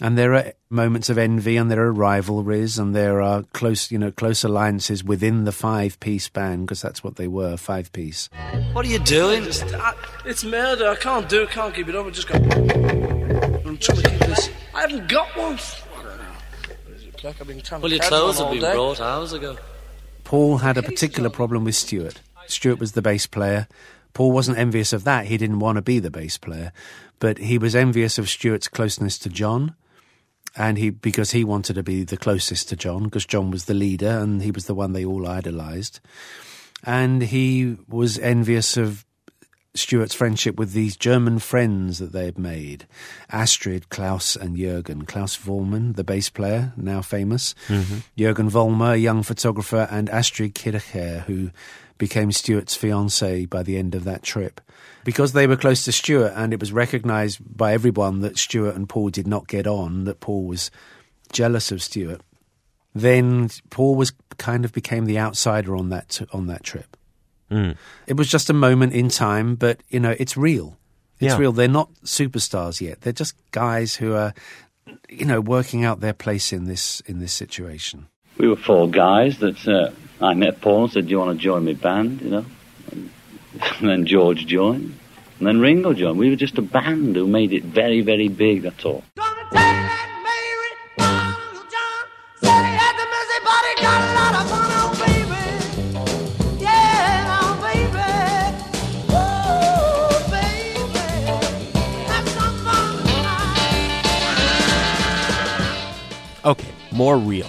And 0.00 0.16
there 0.16 0.34
are 0.34 0.52
moments 0.70 1.10
of 1.10 1.18
envy 1.18 1.56
and 1.56 1.70
there 1.70 1.80
are 1.84 1.92
rivalries 1.92 2.78
and 2.78 2.94
there 2.94 3.20
are 3.20 3.42
close, 3.52 3.90
you 3.90 3.98
know, 3.98 4.10
close 4.12 4.44
alliances 4.44 5.02
within 5.02 5.44
the 5.44 5.52
five 5.52 5.98
piece 6.00 6.28
band 6.28 6.66
because 6.66 6.80
that's 6.80 7.02
what 7.02 7.16
they 7.16 7.26
were, 7.28 7.56
five 7.56 7.92
piece. 7.92 8.28
What 8.72 8.84
are 8.84 8.88
you 8.88 9.00
doing? 9.00 9.44
Just, 9.44 9.64
I, 9.74 9.94
it's 10.24 10.44
murder. 10.44 10.88
I 10.88 10.96
can't 10.96 11.28
do 11.28 11.42
it. 11.42 11.50
Can't 11.50 11.74
keep 11.74 11.88
it 11.88 11.96
up. 11.96 12.06
I 12.06 12.10
just 12.10 12.28
got. 12.28 12.36
I'm 12.40 13.76
trying 13.78 13.98
to 14.02 14.10
keep 14.10 14.18
this. 14.20 14.50
I 14.74 14.82
haven't 14.82 15.08
got 15.08 15.36
one. 15.36 15.54
I 15.58 16.02
don't 16.02 16.04
know. 16.04 16.94
Is 16.94 17.04
it 17.04 17.24
like 17.24 17.40
I've 17.40 17.46
been 17.46 17.60
trying 17.60 17.80
Well, 17.80 17.90
your 17.90 18.00
catch 18.00 18.08
clothes 18.08 18.38
have 18.38 18.50
been 18.50 18.60
day. 18.60 18.72
brought 18.72 19.00
hours 19.00 19.32
ago. 19.32 19.56
Paul 20.24 20.58
had 20.58 20.76
a 20.76 20.82
particular 20.82 21.30
problem 21.30 21.64
with 21.64 21.74
Stuart. 21.74 22.20
Stuart 22.46 22.78
was 22.78 22.92
the 22.92 23.02
bass 23.02 23.26
player. 23.26 23.66
Paul 24.14 24.32
wasn't 24.32 24.58
envious 24.58 24.92
of 24.92 25.04
that. 25.04 25.26
He 25.26 25.36
didn't 25.36 25.58
want 25.58 25.76
to 25.76 25.82
be 25.82 25.98
the 25.98 26.10
bass 26.10 26.38
player, 26.38 26.72
but 27.18 27.38
he 27.38 27.58
was 27.58 27.74
envious 27.74 28.18
of 28.18 28.28
Stuart's 28.28 28.68
closeness 28.68 29.18
to 29.20 29.28
John, 29.28 29.74
and 30.56 30.78
he 30.78 30.90
because 30.90 31.30
he 31.32 31.44
wanted 31.44 31.74
to 31.74 31.82
be 31.82 32.04
the 32.04 32.16
closest 32.16 32.68
to 32.68 32.76
John 32.76 33.04
because 33.04 33.26
John 33.26 33.50
was 33.50 33.66
the 33.66 33.74
leader 33.74 34.10
and 34.10 34.42
he 34.42 34.50
was 34.50 34.66
the 34.66 34.74
one 34.74 34.92
they 34.92 35.04
all 35.04 35.26
idolized, 35.26 36.00
and 36.84 37.22
he 37.22 37.76
was 37.88 38.18
envious 38.18 38.76
of 38.76 39.04
Stuart's 39.74 40.14
friendship 40.14 40.56
with 40.56 40.72
these 40.72 40.96
German 40.96 41.38
friends 41.38 41.98
that 41.98 42.12
they 42.12 42.24
had 42.24 42.38
made 42.38 42.86
Astrid, 43.30 43.90
Klaus, 43.90 44.34
and 44.34 44.56
Jürgen. 44.56 45.06
Klaus 45.06 45.36
Voormann, 45.36 45.94
the 45.94 46.04
bass 46.04 46.30
player, 46.30 46.72
now 46.76 47.00
famous. 47.00 47.54
Mm-hmm. 47.68 47.98
Jürgen 48.16 48.50
Vollmer, 48.50 48.94
a 48.94 48.98
young 48.98 49.22
photographer, 49.22 49.86
and 49.90 50.10
Astrid 50.10 50.54
Kirchherr, 50.54 51.20
who 51.24 51.50
became 51.98 52.32
Stuart's 52.32 52.74
fiancee 52.76 53.46
by 53.46 53.62
the 53.62 53.76
end 53.76 53.94
of 53.94 54.04
that 54.04 54.22
trip. 54.22 54.60
Because 55.04 55.32
they 55.32 55.46
were 55.46 55.56
close 55.56 55.84
to 55.84 55.92
Stuart, 55.92 56.32
and 56.36 56.52
it 56.52 56.60
was 56.60 56.72
recognized 56.72 57.38
by 57.56 57.72
everyone 57.72 58.20
that 58.20 58.38
Stuart 58.38 58.74
and 58.76 58.88
Paul 58.88 59.10
did 59.10 59.26
not 59.26 59.48
get 59.48 59.66
on, 59.66 60.04
that 60.04 60.20
Paul 60.20 60.44
was 60.44 60.70
jealous 61.32 61.72
of 61.72 61.82
Stuart, 61.82 62.20
then 62.94 63.48
Paul 63.70 63.94
was 63.94 64.12
kind 64.38 64.64
of 64.64 64.72
became 64.72 65.04
the 65.06 65.18
outsider 65.18 65.76
on 65.76 65.88
that 65.90 66.20
on 66.32 66.46
that 66.46 66.62
trip. 66.62 66.96
It 67.50 68.14
was 68.16 68.28
just 68.28 68.50
a 68.50 68.54
moment 68.54 68.92
in 68.92 69.08
time, 69.08 69.54
but 69.54 69.80
you 69.88 70.00
know, 70.00 70.14
it's 70.18 70.36
real. 70.36 70.76
It's 71.18 71.32
Yeah. 71.32 71.38
real. 71.38 71.52
They're 71.52 71.66
not 71.68 71.90
superstars 72.04 72.80
yet. 72.80 73.00
They're 73.00 73.12
just 73.12 73.34
guys 73.52 73.96
who 73.96 74.12
are, 74.14 74.34
you 75.08 75.24
know, 75.24 75.40
working 75.40 75.82
out 75.84 76.00
their 76.00 76.12
place 76.12 76.52
in 76.52 76.64
this 76.66 77.00
in 77.06 77.18
this 77.20 77.32
situation. 77.32 78.06
We 78.36 78.48
were 78.48 78.56
four 78.56 78.88
guys 78.90 79.38
that 79.38 79.66
uh, 79.66 79.90
I 80.20 80.34
met 80.34 80.60
Paul 80.60 80.84
and 80.84 80.92
said, 80.92 81.04
Do 81.04 81.10
you 81.10 81.18
want 81.18 81.38
to 81.38 81.42
join 81.42 81.64
my 81.64 81.74
band? 81.74 82.22
You 82.22 82.30
know? 82.30 82.44
And, 82.90 83.10
then 83.80 84.06
George 84.06 84.46
joined. 84.46 84.98
And 85.38 85.46
then 85.46 85.60
Ringo 85.60 85.92
joined. 85.92 86.18
We 86.18 86.30
were 86.30 86.36
just 86.36 86.58
a 86.58 86.62
band 86.62 87.14
who 87.14 87.26
made 87.26 87.52
it 87.52 87.62
very, 87.62 88.00
very 88.00 88.28
big, 88.28 88.62
that's 88.62 88.84
all. 88.84 89.04
Okay, 106.44 106.68
more 106.92 107.18
real. 107.18 107.46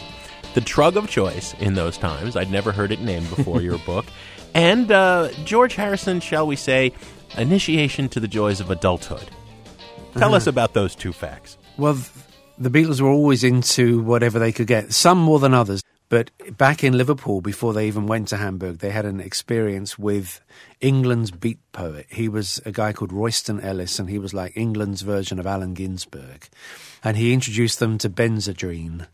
The 0.54 0.62
drug 0.62 0.98
of 0.98 1.10
choice 1.10 1.54
in 1.60 1.76
those 1.76 1.98
times. 1.98 2.36
I'd 2.36 2.52
never 2.52 2.72
heard 2.72 2.92
it 2.92 3.02
named 3.02 3.30
before 3.30 3.62
your 3.62 3.78
book. 3.86 4.06
And 4.54 4.92
uh, 4.92 5.30
George 5.46 5.76
Harrison, 5.76 6.20
shall 6.20 6.48
we 6.48 6.56
say, 6.56 6.92
initiation 7.38 8.10
to 8.10 8.20
the 8.20 8.28
joys 8.28 8.60
of 8.60 8.72
adulthood. 8.72 9.30
Tell 10.16 10.34
us 10.34 10.48
about 10.48 10.74
those 10.74 10.96
two 10.96 11.14
facts. 11.14 11.58
Well, 11.78 11.94
th- 11.94 12.10
the 12.58 12.70
Beatles 12.70 13.00
were 13.00 13.10
always 13.10 13.44
into 13.44 14.02
whatever 14.02 14.40
they 14.40 14.52
could 14.52 14.68
get, 14.68 14.92
some 14.92 15.20
more 15.20 15.40
than 15.40 15.54
others. 15.54 15.84
But 16.10 16.32
back 16.58 16.84
in 16.84 16.98
Liverpool, 16.98 17.40
before 17.40 17.72
they 17.74 17.88
even 17.88 18.08
went 18.08 18.30
to 18.30 18.38
Hamburg, 18.38 18.80
they 18.80 18.90
had 18.90 19.06
an 19.06 19.20
experience 19.20 20.00
with 20.00 20.42
England's 20.82 21.30
beat 21.30 21.60
poet. 21.72 22.08
He 22.10 22.28
was 22.28 22.60
a 22.66 22.72
guy 22.72 22.94
called 22.94 23.14
Royston 23.14 23.62
Ellis, 23.62 24.00
and 24.00 24.10
he 24.10 24.18
was 24.18 24.34
like 24.34 24.58
England's 24.58 25.04
version 25.04 25.38
of 25.38 25.46
Allen 25.46 25.76
Ginsberg. 25.76 26.50
And 27.04 27.16
he 27.16 27.32
introduced 27.32 27.78
them 27.78 28.00
to 28.00 28.10
Benzedrine. 28.10 29.06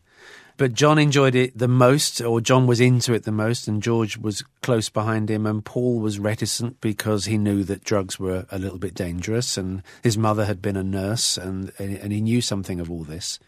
But 0.58 0.72
John 0.72 0.98
enjoyed 0.98 1.34
it 1.34 1.56
the 1.56 1.68
most, 1.68 2.20
or 2.22 2.40
John 2.40 2.66
was 2.66 2.80
into 2.80 3.12
it 3.12 3.24
the 3.24 3.32
most, 3.32 3.68
and 3.68 3.82
George 3.82 4.16
was 4.16 4.42
close 4.62 4.88
behind 4.88 5.30
him, 5.30 5.44
and 5.44 5.64
Paul 5.64 6.00
was 6.00 6.18
reticent 6.18 6.80
because 6.80 7.26
he 7.26 7.36
knew 7.36 7.62
that 7.64 7.84
drugs 7.84 8.18
were 8.18 8.46
a 8.50 8.58
little 8.58 8.78
bit 8.78 8.94
dangerous, 8.94 9.58
and 9.58 9.82
his 10.02 10.16
mother 10.16 10.46
had 10.46 10.62
been 10.62 10.76
a 10.76 10.82
nurse, 10.82 11.36
and 11.36 11.72
and 11.78 12.12
he 12.12 12.20
knew 12.22 12.40
something 12.40 12.80
of 12.80 12.90
all 12.90 13.04
this. 13.04 13.38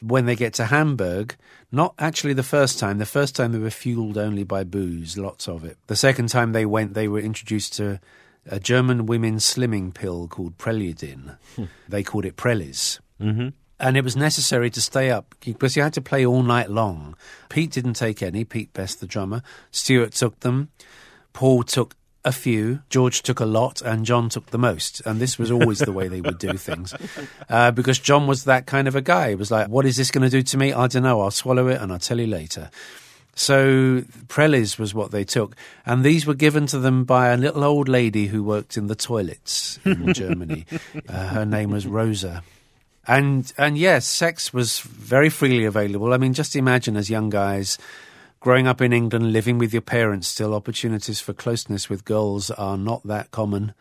When 0.00 0.26
they 0.26 0.36
get 0.36 0.54
to 0.54 0.66
Hamburg, 0.66 1.36
not 1.72 1.94
actually 1.98 2.34
the 2.34 2.42
first 2.42 2.78
time. 2.78 2.98
The 2.98 3.06
first 3.06 3.34
time 3.34 3.52
they 3.52 3.58
were 3.58 3.70
fueled 3.70 4.18
only 4.18 4.44
by 4.44 4.62
booze, 4.62 5.18
lots 5.18 5.48
of 5.48 5.64
it. 5.64 5.78
The 5.88 5.96
second 5.96 6.28
time 6.28 6.52
they 6.52 6.66
went, 6.66 6.94
they 6.94 7.08
were 7.08 7.18
introduced 7.18 7.72
to 7.74 7.98
a 8.46 8.60
German 8.60 9.06
women's 9.06 9.44
slimming 9.44 9.92
pill 9.92 10.28
called 10.28 10.58
Preludin. 10.58 11.36
they 11.88 12.04
called 12.04 12.24
it 12.24 12.36
Prellies. 12.36 13.00
Mm-hmm. 13.20 13.48
And 13.78 13.96
it 13.96 14.04
was 14.04 14.16
necessary 14.16 14.70
to 14.70 14.80
stay 14.80 15.10
up 15.10 15.34
because 15.44 15.76
you 15.76 15.82
had 15.82 15.92
to 15.94 16.00
play 16.00 16.24
all 16.24 16.42
night 16.42 16.70
long. 16.70 17.14
Pete 17.50 17.72
didn't 17.72 17.94
take 17.94 18.22
any, 18.22 18.44
Pete 18.44 18.72
Best, 18.72 19.00
the 19.00 19.06
drummer. 19.06 19.42
Stuart 19.70 20.12
took 20.12 20.40
them. 20.40 20.70
Paul 21.34 21.62
took 21.62 21.94
a 22.24 22.32
few. 22.32 22.80
George 22.88 23.22
took 23.22 23.38
a 23.38 23.44
lot, 23.44 23.82
and 23.82 24.04
John 24.04 24.28
took 24.28 24.46
the 24.46 24.58
most. 24.58 25.00
And 25.06 25.20
this 25.20 25.38
was 25.38 25.50
always 25.50 25.78
the 25.78 25.92
way 25.92 26.08
they 26.08 26.20
would 26.20 26.38
do 26.38 26.52
things. 26.54 26.94
Uh, 27.48 27.70
because 27.70 28.00
John 28.00 28.26
was 28.26 28.44
that 28.44 28.66
kind 28.66 28.88
of 28.88 28.96
a 28.96 29.00
guy. 29.00 29.28
He 29.28 29.34
was 29.36 29.52
like, 29.52 29.68
What 29.68 29.86
is 29.86 29.96
this 29.96 30.10
going 30.10 30.28
to 30.28 30.30
do 30.30 30.42
to 30.42 30.58
me? 30.58 30.72
I 30.72 30.88
don't 30.88 31.04
know. 31.04 31.20
I'll 31.20 31.30
swallow 31.30 31.68
it 31.68 31.80
and 31.80 31.92
I'll 31.92 31.98
tell 32.00 32.18
you 32.18 32.26
later. 32.26 32.70
So 33.36 34.00
Prellies 34.26 34.78
was 34.78 34.94
what 34.94 35.10
they 35.10 35.22
took, 35.22 35.54
and 35.84 36.02
these 36.02 36.26
were 36.26 36.34
given 36.34 36.66
to 36.68 36.78
them 36.78 37.04
by 37.04 37.28
a 37.28 37.36
little 37.36 37.62
old 37.62 37.86
lady 37.86 38.26
who 38.26 38.42
worked 38.42 38.78
in 38.78 38.86
the 38.86 38.96
toilets 38.96 39.78
in 39.84 40.12
Germany. 40.14 40.64
Uh, 41.06 41.28
her 41.28 41.44
name 41.44 41.70
was 41.70 41.86
Rosa, 41.86 42.42
and 43.06 43.52
and 43.56 43.78
yes, 43.78 44.06
sex 44.06 44.52
was 44.52 44.80
very 44.80 45.30
freely 45.30 45.64
available. 45.64 46.12
I 46.12 46.16
mean, 46.16 46.32
just 46.32 46.56
imagine 46.56 46.96
as 46.96 47.10
young 47.10 47.30
guys 47.30 47.78
growing 48.40 48.68
up 48.68 48.80
in 48.80 48.92
England, 48.92 49.32
living 49.32 49.58
with 49.58 49.72
your 49.72 49.82
parents, 49.82 50.28
still 50.28 50.54
opportunities 50.54 51.20
for 51.20 51.32
closeness 51.32 51.88
with 51.88 52.04
girls 52.04 52.50
are 52.50 52.76
not 52.76 53.02
that 53.04 53.30
common. 53.32 53.74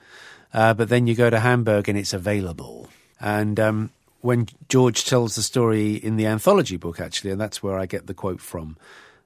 Uh, 0.53 0.73
but 0.73 0.89
then 0.89 1.05
you 1.05 1.13
go 1.13 1.29
to 1.29 1.39
Hamburg 1.39 1.88
and 1.89 1.97
it's 1.97 2.13
available. 2.13 2.89
And 3.19 3.59
um, 3.59 3.91
when 4.21 4.47
George 4.69 5.05
tells 5.05 5.35
the 5.35 5.43
story 5.43 5.95
in 5.95 6.15
the 6.15 6.25
anthology 6.25 6.77
book, 6.77 6.99
actually, 6.99 7.31
and 7.31 7.39
that's 7.39 7.61
where 7.61 7.77
I 7.77 7.85
get 7.85 8.07
the 8.07 8.13
quote 8.13 8.41
from, 8.41 8.77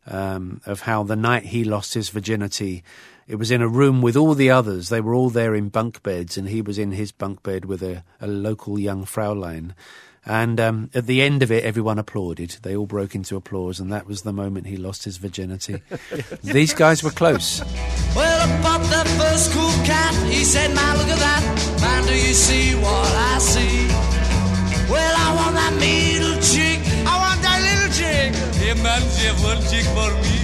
um, 0.07 0.59
of 0.65 0.81
how 0.81 1.03
the 1.03 1.15
night 1.15 1.45
he 1.45 1.63
lost 1.63 1.93
his 1.93 2.09
virginity, 2.09 2.83
it 3.29 3.35
was 3.35 3.51
in 3.51 3.61
a 3.61 3.67
room 3.67 4.01
with 4.01 4.17
all 4.17 4.33
the 4.33 4.49
others. 4.49 4.89
They 4.89 5.01
were 5.01 5.13
all 5.13 5.29
there 5.29 5.53
in 5.53 5.69
bunk 5.69 6.01
beds, 6.01 6.35
and 6.35 6.49
he 6.49 6.63
was 6.63 6.79
in 6.79 6.93
his 6.93 7.11
bunk 7.11 7.43
bed 7.43 7.63
with 7.63 7.83
a, 7.83 8.03
a 8.19 8.25
local 8.25 8.79
young 8.79 9.05
Fraulein. 9.05 9.75
And 10.25 10.59
um, 10.59 10.89
at 10.95 11.05
the 11.05 11.21
end 11.21 11.43
of 11.43 11.51
it, 11.51 11.63
everyone 11.63 11.99
applauded. 11.99 12.57
They 12.63 12.75
all 12.75 12.87
broke 12.87 13.13
into 13.13 13.35
applause, 13.35 13.79
and 13.79 13.91
that 13.93 14.07
was 14.07 14.23
the 14.23 14.33
moment 14.33 14.65
he 14.65 14.77
lost 14.77 15.03
his 15.03 15.17
virginity. 15.17 15.79
These 16.43 16.73
guys 16.73 17.03
were 17.03 17.11
close. 17.11 17.61
Well, 18.15 18.41
I 18.41 18.61
bought 18.63 18.81
that 18.89 19.07
first 19.07 19.51
cool 19.53 19.85
cat. 19.85 20.13
He 20.25 20.43
said, 20.43 20.73
now 20.73 20.97
look 20.97 21.07
at 21.07 21.19
that. 21.19 21.77
Man, 21.81 22.07
do 22.07 22.15
you 22.15 22.33
see 22.33 22.73
what 22.81 23.13
I 23.13 23.37
see? 23.37 23.87
Well, 24.91 25.15
I 25.15 25.35
want 25.35 25.53
that 25.53 25.73
middle 25.79 26.41
chick. 26.41 26.79
I 27.05 27.13
want 27.15 27.41
that 27.43 27.61
little 27.61 27.93
chick. 27.93 28.33
Hey, 28.55 28.73
man, 28.81 29.01
you 29.21 29.27
have 29.29 29.43
one 29.43 29.61
chick 29.69 29.85
for 29.93 30.11
me. 30.23 30.38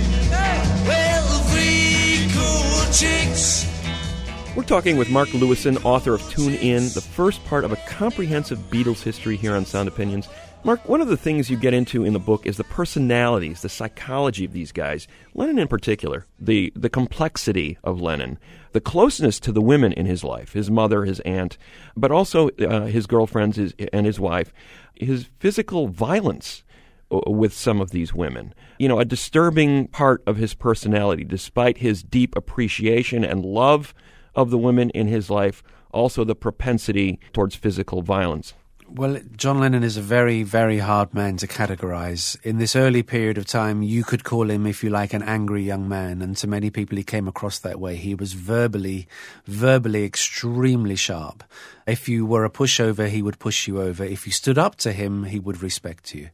We're 4.55 4.63
talking 4.63 4.95
with 4.95 5.09
Mark 5.09 5.27
Lewisohn, 5.29 5.83
author 5.83 6.13
of 6.13 6.21
Tune 6.29 6.53
In, 6.53 6.83
the 6.93 7.01
first 7.01 7.43
part 7.43 7.65
of 7.65 7.73
a 7.73 7.75
comprehensive 7.89 8.57
Beatles 8.69 9.03
history 9.03 9.35
here 9.35 9.53
on 9.53 9.65
Sound 9.65 9.89
Opinions. 9.89 10.29
Mark, 10.63 10.87
one 10.87 11.01
of 11.01 11.09
the 11.09 11.17
things 11.17 11.49
you 11.49 11.57
get 11.57 11.73
into 11.73 12.05
in 12.05 12.13
the 12.13 12.19
book 12.19 12.45
is 12.45 12.55
the 12.55 12.63
personalities, 12.63 13.61
the 13.61 13.67
psychology 13.67 14.45
of 14.45 14.53
these 14.53 14.71
guys. 14.71 15.09
Lennon 15.33 15.59
in 15.59 15.67
particular, 15.67 16.25
the, 16.39 16.71
the 16.73 16.89
complexity 16.89 17.77
of 17.83 17.99
Lennon, 17.99 18.39
the 18.71 18.79
closeness 18.79 19.41
to 19.41 19.51
the 19.51 19.61
women 19.61 19.91
in 19.91 20.05
his 20.05 20.23
life, 20.23 20.53
his 20.53 20.71
mother, 20.71 21.03
his 21.03 21.19
aunt, 21.19 21.57
but 21.97 22.13
also 22.13 22.47
uh, 22.51 22.85
his 22.85 23.07
girlfriends 23.07 23.57
his, 23.57 23.73
and 23.91 24.05
his 24.05 24.21
wife, 24.21 24.53
his 24.95 25.25
physical 25.37 25.89
violence 25.89 26.63
Uh, 27.11 27.29
with 27.29 27.53
some 27.53 27.79
of 27.79 27.91
these 27.91 28.15
women. 28.15 28.51
You 28.79 28.87
know, 28.87 28.99
a 28.99 29.05
disturbing 29.05 29.87
part 29.89 30.23
of 30.25 30.37
his 30.37 30.55
personality, 30.55 31.23
despite 31.23 31.77
his 31.77 32.01
deep 32.01 32.35
appreciation 32.35 33.23
and 33.23 33.45
love 33.45 33.93
of 34.33 34.49
the 34.49 34.57
women 34.57 34.89
in 34.89 35.07
his 35.07 35.29
life, 35.29 35.61
also 35.91 36.23
the 36.23 36.33
propensity 36.33 37.19
towards 37.31 37.53
physical 37.53 38.01
violence. 38.01 38.55
Well, 38.89 39.19
John 39.37 39.59
Lennon 39.59 39.83
is 39.83 39.97
a 39.97 40.01
very, 40.01 40.41
very 40.41 40.79
hard 40.79 41.13
man 41.13 41.37
to 41.37 41.47
categorize. 41.47 42.41
In 42.43 42.57
this 42.57 42.75
early 42.75 43.03
period 43.03 43.37
of 43.37 43.45
time, 43.45 43.83
you 43.83 44.03
could 44.03 44.23
call 44.23 44.49
him, 44.49 44.65
if 44.65 44.83
you 44.83 44.89
like, 44.89 45.13
an 45.13 45.23
angry 45.23 45.63
young 45.63 45.87
man, 45.87 46.23
and 46.23 46.35
to 46.37 46.47
many 46.47 46.71
people 46.71 46.97
he 46.97 47.03
came 47.03 47.27
across 47.27 47.59
that 47.59 47.79
way. 47.79 47.97
He 47.97 48.15
was 48.15 48.33
verbally, 48.33 49.07
verbally 49.45 50.05
extremely 50.05 50.95
sharp. 50.95 51.43
If 51.85 52.09
you 52.09 52.25
were 52.25 52.45
a 52.45 52.49
pushover, 52.49 53.07
he 53.07 53.21
would 53.21 53.37
push 53.37 53.67
you 53.67 53.79
over. 53.79 54.03
If 54.03 54.25
you 54.25 54.31
stood 54.31 54.57
up 54.57 54.75
to 54.77 54.91
him, 54.91 55.25
he 55.25 55.39
would 55.39 55.61
respect 55.61 56.15
you. 56.15 56.29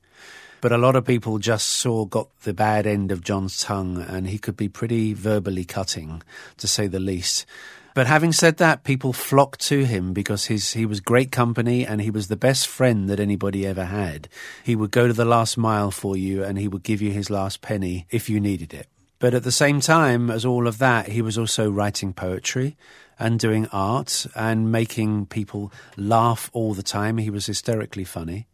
But 0.61 0.71
a 0.71 0.77
lot 0.77 0.95
of 0.95 1.05
people 1.05 1.39
just 1.39 1.67
saw, 1.67 2.05
got 2.05 2.29
the 2.41 2.53
bad 2.53 2.85
end 2.85 3.11
of 3.11 3.23
John's 3.23 3.59
tongue, 3.59 3.97
and 4.07 4.27
he 4.27 4.37
could 4.37 4.55
be 4.55 4.69
pretty 4.69 5.13
verbally 5.13 5.65
cutting, 5.65 6.21
to 6.57 6.67
say 6.67 6.87
the 6.87 6.99
least. 6.99 7.45
But 7.93 8.07
having 8.07 8.31
said 8.31 8.57
that, 8.57 8.83
people 8.83 9.11
flocked 9.11 9.59
to 9.67 9.85
him 9.85 10.13
because 10.13 10.45
his, 10.45 10.71
he 10.73 10.85
was 10.85 11.01
great 11.01 11.31
company 11.31 11.85
and 11.85 11.99
he 11.99 12.09
was 12.09 12.29
the 12.29 12.37
best 12.37 12.67
friend 12.67 13.09
that 13.09 13.19
anybody 13.19 13.67
ever 13.67 13.83
had. 13.85 14.29
He 14.63 14.77
would 14.77 14.91
go 14.91 15.07
to 15.07 15.13
the 15.13 15.25
last 15.25 15.57
mile 15.57 15.91
for 15.91 16.15
you 16.15 16.41
and 16.41 16.57
he 16.57 16.69
would 16.69 16.83
give 16.83 17.01
you 17.01 17.11
his 17.11 17.29
last 17.29 17.61
penny 17.61 18.07
if 18.09 18.29
you 18.29 18.39
needed 18.39 18.73
it. 18.73 18.87
But 19.19 19.33
at 19.33 19.43
the 19.43 19.51
same 19.51 19.81
time 19.81 20.31
as 20.31 20.45
all 20.45 20.67
of 20.67 20.77
that, 20.77 21.09
he 21.09 21.21
was 21.21 21.37
also 21.37 21.69
writing 21.69 22.13
poetry 22.13 22.77
and 23.19 23.37
doing 23.37 23.67
art 23.73 24.25
and 24.35 24.71
making 24.71 25.25
people 25.25 25.71
laugh 25.97 26.49
all 26.53 26.73
the 26.73 26.83
time. 26.83 27.17
He 27.17 27.29
was 27.29 27.45
hysterically 27.45 28.05
funny. 28.05 28.47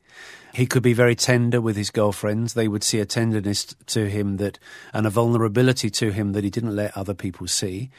He 0.57 0.65
could 0.65 0.81
be 0.81 0.93
very 0.93 1.13
tender 1.13 1.61
with 1.61 1.75
his 1.75 1.91
girlfriends. 1.91 2.55
They 2.55 2.67
would 2.67 2.83
see 2.83 2.99
a 2.99 3.05
tenderness 3.05 3.75
to 3.85 4.09
him 4.09 4.37
that, 4.37 4.57
and 4.91 5.05
a 5.05 5.11
vulnerability 5.11 5.91
to 5.91 6.11
him 6.11 6.33
that 6.33 6.43
he 6.43 6.49
didn't 6.49 6.75
let 6.75 6.97
other 6.97 7.13
people 7.13 7.45
see. 7.45 7.91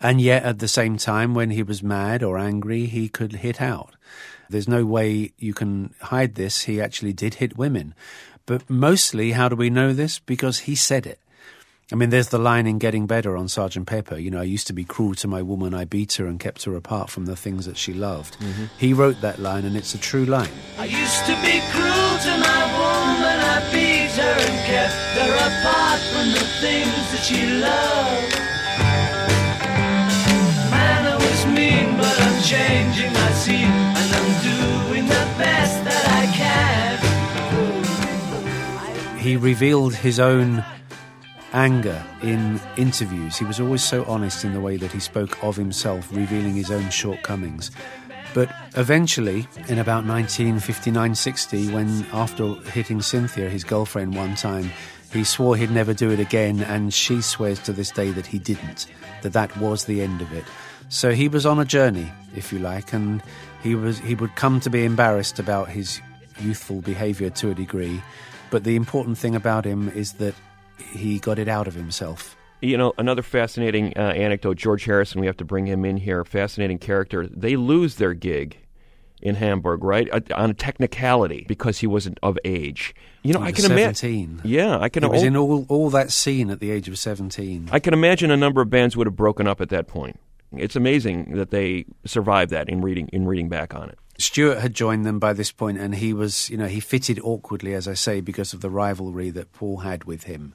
And 0.00 0.20
yet, 0.20 0.44
at 0.44 0.60
the 0.60 0.68
same 0.68 0.96
time, 0.96 1.34
when 1.34 1.50
he 1.50 1.64
was 1.64 1.82
mad 1.82 2.22
or 2.22 2.38
angry, 2.38 2.86
he 2.86 3.08
could 3.08 3.32
hit 3.32 3.60
out. 3.60 3.96
There's 4.48 4.68
no 4.68 4.84
way 4.84 5.32
you 5.38 5.54
can 5.54 5.92
hide 6.02 6.36
this. 6.36 6.62
He 6.62 6.80
actually 6.80 7.14
did 7.14 7.34
hit 7.34 7.58
women. 7.58 7.96
But 8.46 8.70
mostly, 8.70 9.32
how 9.32 9.48
do 9.48 9.56
we 9.56 9.68
know 9.68 9.92
this? 9.92 10.20
Because 10.20 10.60
he 10.60 10.76
said 10.76 11.06
it. 11.06 11.18
I 11.92 11.96
mean, 11.96 12.08
there's 12.08 12.28
the 12.30 12.38
line 12.38 12.66
in 12.66 12.78
Getting 12.78 13.06
Better 13.06 13.36
on 13.36 13.46
Sergeant 13.46 13.86
Pepper. 13.86 14.16
You 14.16 14.30
know, 14.30 14.40
I 14.40 14.44
used 14.44 14.66
to 14.68 14.72
be 14.72 14.84
cruel 14.84 15.14
to 15.16 15.28
my 15.28 15.42
woman, 15.42 15.74
I 15.74 15.84
beat 15.84 16.14
her 16.14 16.24
and 16.26 16.40
kept 16.40 16.64
her 16.64 16.74
apart 16.76 17.10
from 17.10 17.26
the 17.26 17.36
things 17.36 17.66
that 17.66 17.76
she 17.76 17.92
loved. 17.92 18.38
Mm-hmm. 18.40 18.64
He 18.78 18.94
wrote 18.94 19.20
that 19.20 19.38
line, 19.38 19.66
and 19.66 19.76
it's 19.76 19.94
a 19.94 19.98
true 19.98 20.24
line. 20.24 20.48
I 20.78 20.86
used 20.86 21.26
to 21.26 21.36
be 21.44 21.60
cruel 21.72 22.16
to 22.24 22.32
my 22.40 22.62
woman. 22.72 23.36
I 23.36 23.60
beat 23.70 24.16
her 24.16 24.36
and 24.48 24.58
kept 24.64 24.94
her 25.20 25.34
apart 25.44 26.00
from 26.08 26.32
the 26.32 26.46
things 26.64 27.04
that 27.12 27.22
she 27.22 27.44
loved. 27.60 28.32
Man, 30.72 31.04
I 31.04 31.16
was 31.16 31.44
mean, 31.52 31.98
but 31.98 32.16
I'm 32.18 32.42
changing 32.42 33.12
my 33.12 33.30
scene, 33.32 33.68
and 33.68 34.08
I'm 34.18 34.32
doing 34.40 35.04
the 35.04 35.26
best 35.36 35.84
that 35.84 36.04
I 36.08 36.24
can. 36.32 36.84
he 39.18 39.36
revealed 39.36 39.94
his 39.94 40.20
own 40.20 40.62
anger 41.54 42.04
in 42.22 42.60
interviews. 42.76 43.38
He 43.38 43.44
was 43.44 43.60
always 43.60 43.82
so 43.82 44.04
honest 44.04 44.44
in 44.44 44.52
the 44.52 44.60
way 44.60 44.76
that 44.76 44.92
he 44.92 45.00
spoke 45.00 45.42
of 45.42 45.56
himself, 45.56 46.12
revealing 46.12 46.54
his 46.54 46.70
own 46.70 46.90
shortcomings. 46.90 47.70
But 48.34 48.52
eventually, 48.76 49.46
in 49.68 49.78
about 49.78 50.04
1959 50.04 51.14
60, 51.14 51.72
when 51.72 52.04
after 52.12 52.54
hitting 52.70 53.00
Cynthia, 53.00 53.48
his 53.48 53.62
girlfriend, 53.62 54.16
one 54.16 54.34
time, 54.34 54.70
he 55.12 55.22
swore 55.22 55.56
he'd 55.56 55.70
never 55.70 55.94
do 55.94 56.10
it 56.10 56.18
again, 56.18 56.60
and 56.62 56.92
she 56.92 57.22
swears 57.22 57.60
to 57.60 57.72
this 57.72 57.92
day 57.92 58.10
that 58.10 58.26
he 58.26 58.40
didn't, 58.40 58.86
that 59.22 59.32
that 59.32 59.56
was 59.58 59.84
the 59.84 60.02
end 60.02 60.20
of 60.20 60.32
it. 60.32 60.44
So 60.88 61.12
he 61.12 61.28
was 61.28 61.46
on 61.46 61.60
a 61.60 61.64
journey, 61.64 62.12
if 62.34 62.52
you 62.52 62.58
like, 62.58 62.92
and 62.92 63.22
he 63.62 63.76
was 63.76 64.00
he 64.00 64.16
would 64.16 64.34
come 64.34 64.58
to 64.60 64.70
be 64.70 64.84
embarrassed 64.84 65.38
about 65.38 65.68
his 65.68 66.00
youthful 66.40 66.80
behavior 66.80 67.30
to 67.30 67.50
a 67.50 67.54
degree. 67.54 68.02
But 68.50 68.64
the 68.64 68.74
important 68.74 69.16
thing 69.16 69.36
about 69.36 69.64
him 69.64 69.88
is 69.90 70.14
that 70.14 70.34
he 70.78 71.18
got 71.18 71.38
it 71.38 71.48
out 71.48 71.66
of 71.66 71.74
himself. 71.74 72.36
You 72.60 72.78
know, 72.78 72.94
another 72.96 73.22
fascinating 73.22 73.92
uh, 73.96 74.00
anecdote 74.00 74.56
George 74.56 74.84
Harrison, 74.84 75.20
we 75.20 75.26
have 75.26 75.36
to 75.38 75.44
bring 75.44 75.66
him 75.66 75.84
in 75.84 75.98
here, 75.98 76.24
fascinating 76.24 76.78
character. 76.78 77.26
They 77.26 77.56
lose 77.56 77.96
their 77.96 78.14
gig 78.14 78.56
in 79.20 79.34
Hamburg, 79.34 79.84
right? 79.84 80.08
Uh, 80.10 80.20
on 80.34 80.50
a 80.50 80.54
technicality 80.54 81.44
because 81.48 81.78
he 81.78 81.86
wasn't 81.86 82.18
of 82.22 82.38
age. 82.44 82.94
You 83.22 83.32
know, 83.32 83.40
He 83.40 83.48
I 83.48 83.52
can 83.52 83.70
imagine. 83.70 84.40
Yeah, 84.44 84.78
I 84.78 84.88
can 84.88 85.02
He 85.02 85.08
was 85.08 85.22
in 85.22 85.36
all, 85.36 85.66
all 85.68 85.90
that 85.90 86.10
scene 86.10 86.50
at 86.50 86.60
the 86.60 86.70
age 86.70 86.88
of 86.88 86.98
17. 86.98 87.68
I 87.72 87.78
can 87.80 87.94
imagine 87.94 88.30
a 88.30 88.36
number 88.36 88.60
of 88.60 88.70
bands 88.70 88.96
would 88.96 89.06
have 89.06 89.16
broken 89.16 89.46
up 89.46 89.60
at 89.60 89.70
that 89.70 89.86
point. 89.86 90.20
It's 90.56 90.76
amazing 90.76 91.34
that 91.36 91.50
they 91.50 91.86
survived 92.04 92.50
that 92.52 92.68
in 92.68 92.80
reading 92.80 93.08
in 93.08 93.26
reading 93.26 93.48
back 93.48 93.74
on 93.74 93.88
it. 93.88 93.98
Stuart 94.18 94.58
had 94.58 94.74
joined 94.74 95.04
them 95.04 95.18
by 95.18 95.32
this 95.32 95.50
point, 95.50 95.78
and 95.78 95.94
he 95.94 96.12
was, 96.12 96.48
you 96.50 96.56
know, 96.56 96.66
he 96.66 96.80
fitted 96.80 97.18
awkwardly, 97.22 97.74
as 97.74 97.88
I 97.88 97.94
say, 97.94 98.20
because 98.20 98.52
of 98.52 98.60
the 98.60 98.70
rivalry 98.70 99.30
that 99.30 99.52
Paul 99.52 99.78
had 99.78 100.04
with 100.04 100.24
him. 100.24 100.54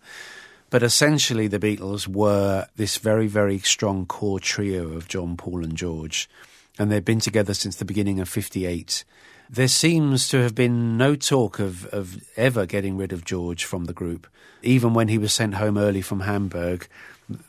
But 0.69 0.84
essentially, 0.84 1.48
the 1.48 1.60
Beatles 1.60 2.08
were 2.08 2.67
this 2.76 2.98
very, 2.98 3.28
very 3.28 3.60
strong 3.60 4.06
core 4.06 4.39
trio 4.39 4.93
of 4.93 5.08
John, 5.08 5.36
Paul, 5.36 5.63
and 5.63 5.76
George, 5.76 6.30
and 6.78 6.91
they'd 6.91 7.04
been 7.04 7.19
together 7.19 7.54
since 7.54 7.76
the 7.76 7.86
beginning 7.86 8.19
of 8.19 8.30
'58. 8.30 9.04
There 9.50 9.67
seems 9.67 10.30
to 10.30 10.43
have 10.43 10.54
been 10.54 10.95
no 10.95 11.15
talk 11.15 11.58
of, 11.58 11.88
of 11.88 12.24
ever 12.38 12.67
getting 12.67 12.98
rid 12.98 13.12
of 13.12 13.26
George 13.26 13.65
from 13.65 13.86
the 13.86 13.93
group. 13.93 14.28
Even 14.62 14.93
when 14.93 15.08
he 15.08 15.17
was 15.17 15.34
sent 15.34 15.56
home 15.56 15.76
early 15.76 16.04
from 16.04 16.19
Hamburg, 16.19 16.88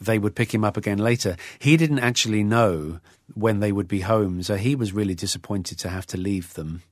they 0.01 0.19
would 0.19 0.35
pick 0.35 0.55
him 0.55 0.65
up 0.65 0.79
again 0.79 0.97
later. 0.97 1.37
He 1.59 1.77
didn't 1.77 1.99
actually 1.99 2.43
know 2.43 3.01
when 3.35 3.61
they 3.61 3.73
would 3.73 3.89
be 3.89 4.01
home, 4.01 4.43
so 4.43 4.57
he 4.57 4.75
was 4.75 4.93
really 4.93 5.15
disappointed 5.15 5.79
to 5.79 5.89
have 5.89 6.07
to 6.09 6.17
leave 6.17 6.55
them. 6.55 6.83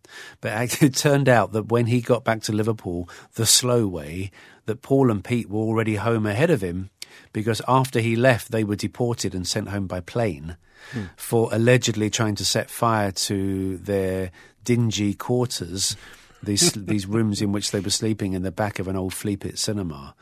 But 0.40 0.82
it 0.82 0.94
turned 0.94 1.28
out 1.28 1.52
that 1.52 1.68
when 1.68 1.86
he 1.86 2.00
got 2.00 2.24
back 2.24 2.42
to 2.42 2.52
Liverpool 2.52 3.08
the 3.34 3.46
slow 3.46 3.86
way, 3.86 4.30
that 4.66 4.82
Paul 4.82 5.10
and 5.10 5.24
Pete 5.24 5.48
were 5.48 5.60
already 5.60 5.96
home 5.96 6.26
ahead 6.26 6.50
of 6.50 6.62
him 6.62 6.90
because 7.32 7.62
after 7.66 8.00
he 8.00 8.16
left, 8.16 8.50
they 8.50 8.64
were 8.64 8.76
deported 8.76 9.34
and 9.34 9.46
sent 9.46 9.68
home 9.68 9.86
by 9.86 10.00
plane 10.00 10.56
hmm. 10.92 11.04
for 11.16 11.48
allegedly 11.52 12.10
trying 12.10 12.34
to 12.36 12.44
set 12.44 12.70
fire 12.70 13.10
to 13.12 13.78
their 13.78 14.30
dingy 14.64 15.14
quarters, 15.14 15.96
these 16.42 16.72
these 16.76 17.06
rooms 17.06 17.42
in 17.42 17.52
which 17.52 17.70
they 17.70 17.80
were 17.80 17.90
sleeping 17.90 18.32
in 18.32 18.42
the 18.42 18.52
back 18.52 18.78
of 18.78 18.88
an 18.88 18.96
old 18.96 19.14
Flea 19.14 19.36
Pit 19.36 19.58
cinema. 19.58 20.14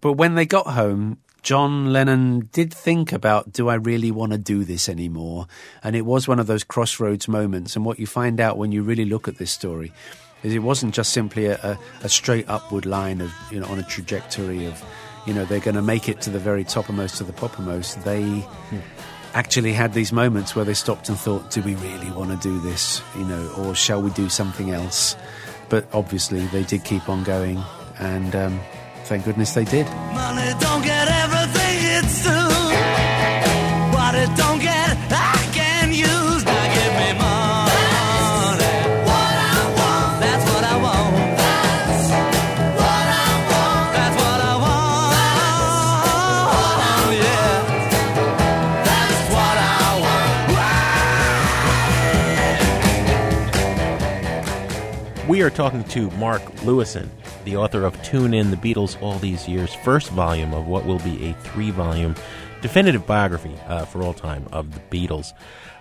But 0.00 0.14
when 0.14 0.34
they 0.34 0.46
got 0.46 0.68
home, 0.68 1.18
John 1.42 1.92
Lennon 1.92 2.48
did 2.52 2.72
think 2.72 3.12
about, 3.12 3.52
do 3.52 3.68
I 3.68 3.74
really 3.74 4.10
want 4.10 4.32
to 4.32 4.38
do 4.38 4.64
this 4.64 4.88
anymore? 4.88 5.46
And 5.82 5.96
it 5.96 6.04
was 6.04 6.28
one 6.28 6.38
of 6.38 6.46
those 6.46 6.64
crossroads 6.64 7.28
moments. 7.28 7.76
And 7.76 7.84
what 7.84 7.98
you 7.98 8.06
find 8.06 8.40
out 8.40 8.58
when 8.58 8.72
you 8.72 8.82
really 8.82 9.04
look 9.04 9.26
at 9.26 9.38
this 9.38 9.50
story 9.50 9.92
is 10.42 10.54
it 10.54 10.60
wasn't 10.60 10.94
just 10.94 11.12
simply 11.12 11.46
a, 11.46 11.56
a, 11.62 11.78
a 12.02 12.08
straight 12.08 12.48
upward 12.48 12.86
line 12.86 13.20
of, 13.20 13.32
you 13.50 13.60
know, 13.60 13.66
on 13.66 13.78
a 13.78 13.82
trajectory 13.84 14.66
of, 14.66 14.82
you 15.26 15.34
know 15.34 15.44
they're 15.44 15.60
going 15.60 15.76
to 15.76 15.82
make 15.82 16.08
it 16.08 16.20
to 16.22 16.30
the 16.30 16.38
very 16.38 16.64
toppermost 16.64 17.20
of 17.20 17.26
the 17.26 17.32
poppermost, 17.32 18.02
they 18.04 18.46
actually 19.34 19.72
had 19.72 19.92
these 19.92 20.12
moments 20.12 20.56
where 20.56 20.64
they 20.64 20.74
stopped 20.74 21.08
and 21.08 21.18
thought, 21.18 21.50
"Do 21.50 21.62
we 21.62 21.74
really 21.76 22.10
want 22.12 22.30
to 22.30 22.36
do 22.36 22.58
this? 22.60 23.02
You 23.16 23.24
know, 23.24 23.52
or 23.58 23.74
shall 23.74 24.02
we 24.02 24.10
do 24.10 24.28
something 24.28 24.70
else?" 24.70 25.16
But 25.68 25.86
obviously, 25.92 26.46
they 26.46 26.64
did 26.64 26.84
keep 26.84 27.08
on 27.08 27.22
going, 27.22 27.62
and 27.98 28.34
um, 28.34 28.60
thank 29.10 29.24
goodness 29.24 29.52
they 29.54 29.64
did. 29.64 29.86
Money 30.14 30.54
don't 30.60 30.84
get 30.84 31.08
everything 31.08 31.76
it's 31.96 32.22
due. 32.22 32.30
What 33.92 34.14
it 34.14 34.30
don't 34.36 34.60
get, 34.60 34.96
I 35.10 35.36
can 35.52 35.88
use. 35.92 36.44
Now 36.44 36.74
give 36.76 36.94
me 37.02 37.12
money. 37.18 38.70
What 39.10 39.34
I 39.50 39.66
want, 39.78 40.20
that's 40.22 40.44
what 40.52 40.62
I 40.62 40.76
want. 40.86 41.14
That's 41.42 42.06
what 42.78 43.06
I 43.18 43.30
want. 43.50 43.86
That's 43.98 44.16
what 44.22 44.40
I 44.52 44.54
want. 44.62 45.18
Yeah. 47.18 47.66
That's 48.86 49.22
what 49.34 49.56
I 49.58 49.98
We 55.28 55.42
are 55.42 55.50
talking 55.50 55.82
to 55.94 56.10
Mark 56.12 56.42
Lewisohn, 56.62 57.08
the 57.50 57.56
author 57.56 57.84
of 57.84 58.00
Tune 58.04 58.32
In 58.32 58.52
the 58.52 58.56
Beatles 58.56 59.00
All 59.02 59.18
These 59.18 59.48
Years, 59.48 59.74
first 59.74 60.10
volume 60.10 60.54
of 60.54 60.68
what 60.68 60.86
will 60.86 61.00
be 61.00 61.26
a 61.26 61.32
three 61.32 61.72
volume 61.72 62.14
definitive 62.62 63.08
biography 63.08 63.52
uh, 63.66 63.84
for 63.86 64.04
all 64.04 64.14
time 64.14 64.46
of 64.52 64.72
the 64.72 64.80
Beatles. 64.88 65.32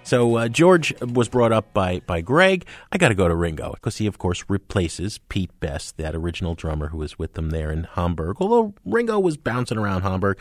So 0.04 0.38
uh, 0.38 0.48
George 0.48 0.94
was 1.02 1.30
brought 1.30 1.52
up 1.52 1.72
by, 1.74 2.02
by 2.08 2.22
Greg. 2.22 2.66
I 2.92 2.98
got 2.98 3.10
to 3.10 3.16
go 3.16 3.28
to 3.28 3.36
Ringo 3.36 3.74
because 3.74 3.98
he, 3.98 4.08
of 4.08 4.18
course, 4.18 4.44
replaces 4.48 5.20
Pete 5.30 5.52
Best, 5.60 5.98
that 5.98 6.16
original 6.16 6.56
drummer 6.56 6.88
who 6.88 6.98
was 6.98 7.20
with 7.20 7.34
them 7.34 7.52
there 7.52 7.72
in 7.72 7.84
Hamburg. 7.84 8.38
Although 8.40 8.74
Ringo 8.86 9.20
was 9.20 9.38
bouncing 9.38 9.78
around 9.78 10.02
Hamburg. 10.02 10.40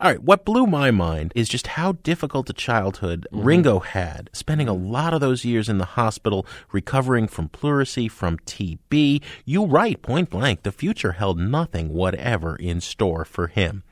All 0.00 0.10
write, 0.10 0.22
what 0.22 0.44
blew 0.44 0.66
my 0.66 0.92
mind 0.92 1.32
is 1.34 1.48
just 1.48 1.68
how 1.68 1.92
difficult 1.92 2.48
a 2.48 2.52
childhood 2.52 3.26
Ringo 3.32 3.80
had, 3.80 4.30
spending 4.32 4.68
a 4.68 4.72
lot 4.72 5.12
of 5.12 5.20
those 5.20 5.44
years 5.44 5.68
in 5.68 5.78
the 5.78 5.84
hospital 5.84 6.46
recovering 6.70 7.26
from 7.26 7.48
pleurisy, 7.48 8.08
from 8.08 8.38
TB. 8.38 9.22
You 9.44 9.64
right, 9.64 10.00
point 10.00 10.30
blank, 10.30 10.62
the 10.62 10.70
future 10.70 11.12
held 11.12 11.38
nothing 11.38 11.88
whatever 11.88 12.54
in 12.54 12.80
store 12.80 13.24
for 13.24 13.48
him. 13.48 13.82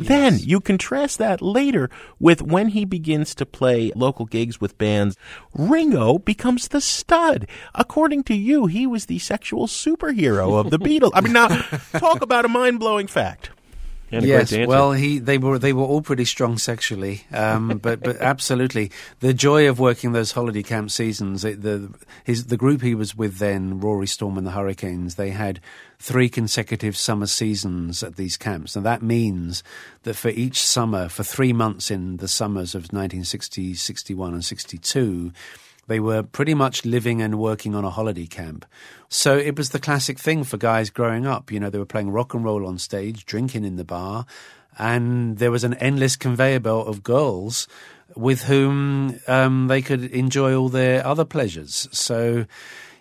Then 0.00 0.38
you 0.38 0.60
contrast 0.60 1.18
that 1.18 1.42
later 1.42 1.90
with 2.18 2.42
when 2.42 2.68
he 2.68 2.84
begins 2.84 3.34
to 3.36 3.46
play 3.46 3.92
local 3.94 4.26
gigs 4.26 4.60
with 4.60 4.78
bands. 4.78 5.16
Ringo 5.54 6.18
becomes 6.18 6.68
the 6.68 6.80
stud. 6.80 7.46
According 7.74 8.24
to 8.24 8.34
you, 8.34 8.66
he 8.66 8.86
was 8.86 9.06
the 9.06 9.18
sexual 9.18 9.66
superhero 9.66 10.58
of 10.58 10.70
the 10.70 10.78
Beatles. 10.80 11.10
I 11.14 11.20
mean, 11.20 11.34
now 11.34 11.48
talk 11.98 12.22
about 12.22 12.44
a 12.44 12.48
mind 12.48 12.80
blowing 12.80 13.06
fact. 13.06 13.50
And 14.12 14.24
yes, 14.24 14.52
well, 14.52 14.92
he 14.92 15.18
they 15.18 15.38
were 15.38 15.58
they 15.58 15.72
were 15.72 15.84
all 15.84 16.02
pretty 16.02 16.24
strong 16.24 16.58
sexually, 16.58 17.22
um, 17.32 17.78
but 17.82 18.00
but 18.00 18.16
absolutely 18.16 18.90
the 19.20 19.32
joy 19.32 19.68
of 19.68 19.78
working 19.78 20.12
those 20.12 20.32
holiday 20.32 20.62
camp 20.62 20.90
seasons. 20.90 21.44
It, 21.44 21.62
the 21.62 21.92
his 22.24 22.46
the 22.46 22.56
group 22.56 22.82
he 22.82 22.94
was 22.94 23.14
with 23.14 23.38
then, 23.38 23.78
Rory 23.78 24.06
Storm 24.06 24.36
and 24.36 24.46
the 24.46 24.50
Hurricanes, 24.50 25.14
they 25.14 25.30
had 25.30 25.60
three 25.98 26.28
consecutive 26.28 26.96
summer 26.96 27.26
seasons 27.26 28.02
at 28.02 28.16
these 28.16 28.36
camps, 28.36 28.74
and 28.74 28.84
that 28.84 29.02
means 29.02 29.62
that 30.02 30.14
for 30.14 30.30
each 30.30 30.60
summer, 30.60 31.08
for 31.08 31.22
three 31.22 31.52
months 31.52 31.90
in 31.90 32.16
the 32.16 32.28
summers 32.28 32.74
of 32.74 32.84
1960, 32.84 33.74
61, 33.74 34.34
and 34.34 34.44
62. 34.44 35.32
They 35.90 35.98
were 35.98 36.22
pretty 36.22 36.54
much 36.54 36.84
living 36.84 37.20
and 37.20 37.36
working 37.36 37.74
on 37.74 37.84
a 37.84 37.90
holiday 37.90 38.26
camp. 38.26 38.64
So 39.08 39.36
it 39.36 39.58
was 39.58 39.70
the 39.70 39.80
classic 39.80 40.20
thing 40.20 40.44
for 40.44 40.56
guys 40.56 40.88
growing 40.88 41.26
up. 41.26 41.50
You 41.50 41.58
know, 41.58 41.68
they 41.68 41.80
were 41.80 41.84
playing 41.84 42.12
rock 42.12 42.32
and 42.32 42.44
roll 42.44 42.64
on 42.64 42.78
stage, 42.78 43.26
drinking 43.26 43.64
in 43.64 43.74
the 43.74 43.82
bar, 43.82 44.24
and 44.78 45.38
there 45.38 45.50
was 45.50 45.64
an 45.64 45.74
endless 45.74 46.14
conveyor 46.14 46.60
belt 46.60 46.86
of 46.86 47.02
girls 47.02 47.66
with 48.14 48.44
whom 48.44 49.18
um, 49.26 49.66
they 49.66 49.82
could 49.82 50.04
enjoy 50.12 50.54
all 50.54 50.68
their 50.68 51.04
other 51.04 51.24
pleasures. 51.24 51.88
So, 51.90 52.46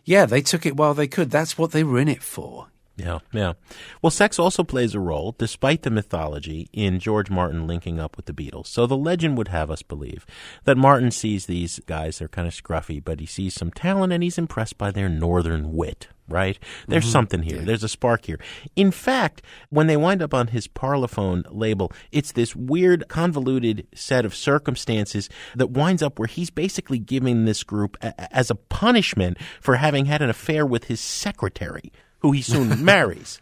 yeah, 0.04 0.26
they 0.26 0.42
took 0.42 0.66
it 0.66 0.76
while 0.76 0.96
they 0.96 1.08
could. 1.08 1.30
That's 1.30 1.60
what 1.60 1.70
they 1.70 1.84
were 1.84 2.00
in 2.00 2.08
it 2.08 2.24
for. 2.24 2.70
Yeah, 3.00 3.20
yeah. 3.32 3.54
Well, 4.02 4.12
sex 4.12 4.38
also 4.38 4.64
plays 4.64 4.94
a 4.94 5.00
role, 5.00 5.34
despite 5.38 5.84
the 5.84 5.90
mythology, 5.90 6.68
in 6.74 7.00
George 7.00 7.30
Martin 7.30 7.66
linking 7.66 7.98
up 8.00 8.18
with 8.18 8.26
the 8.26 8.34
Beatles. 8.34 8.68
So 8.68 8.86
the 8.86 8.98
legend 8.98 9.38
would 9.38 9.48
have 9.48 9.72
us 9.72 9.82
believe 9.82 10.26
that 10.66 10.78
Martin 10.78 11.10
sees 11.12 11.46
these 11.46 11.80
guys, 11.86 12.20
they're 12.20 12.28
kind 12.28 12.48
of 12.48 12.54
scruffy, 12.54 13.02
but 13.04 13.22
he 13.22 13.26
sees 13.26 13.54
some 13.54 13.72
talent 13.72 14.12
and 14.12 14.22
he's 14.22 14.38
impressed 14.38 14.78
by 14.78 14.92
their 14.92 15.08
northern 15.08 15.74
wit, 15.74 16.10
right? 16.28 16.60
There's 16.90 17.06
Mhm. 17.08 17.12
something 17.12 17.44
here. 17.44 17.60
There's 17.62 17.84
a 17.86 17.90
spark 17.90 18.26
here. 18.26 18.40
In 18.76 18.92
fact, 18.92 19.42
when 19.70 19.88
they 19.88 19.96
wind 19.98 20.22
up 20.22 20.34
on 20.34 20.48
his 20.48 20.68
Parlophone 20.68 21.44
label, 21.50 21.94
it's 22.12 22.34
this 22.34 22.54
weird, 22.54 23.08
convoluted 23.08 23.88
set 23.96 24.26
of 24.26 24.36
circumstances 24.36 25.30
that 25.56 25.72
winds 25.72 26.04
up 26.04 26.20
where 26.20 26.28
he's 26.28 26.50
basically 26.50 27.00
giving 27.00 27.46
this 27.46 27.64
group 27.64 27.96
a- 28.02 28.36
as 28.36 28.52
a 28.52 28.56
punishment 28.56 29.38
for 29.62 29.76
having 29.78 30.06
had 30.08 30.22
an 30.22 30.30
affair 30.30 30.66
with 30.66 30.86
his 30.86 31.00
secretary, 31.00 31.92
who 32.20 32.32
he 32.32 32.42
soon 32.42 32.84
marries. 32.86 33.40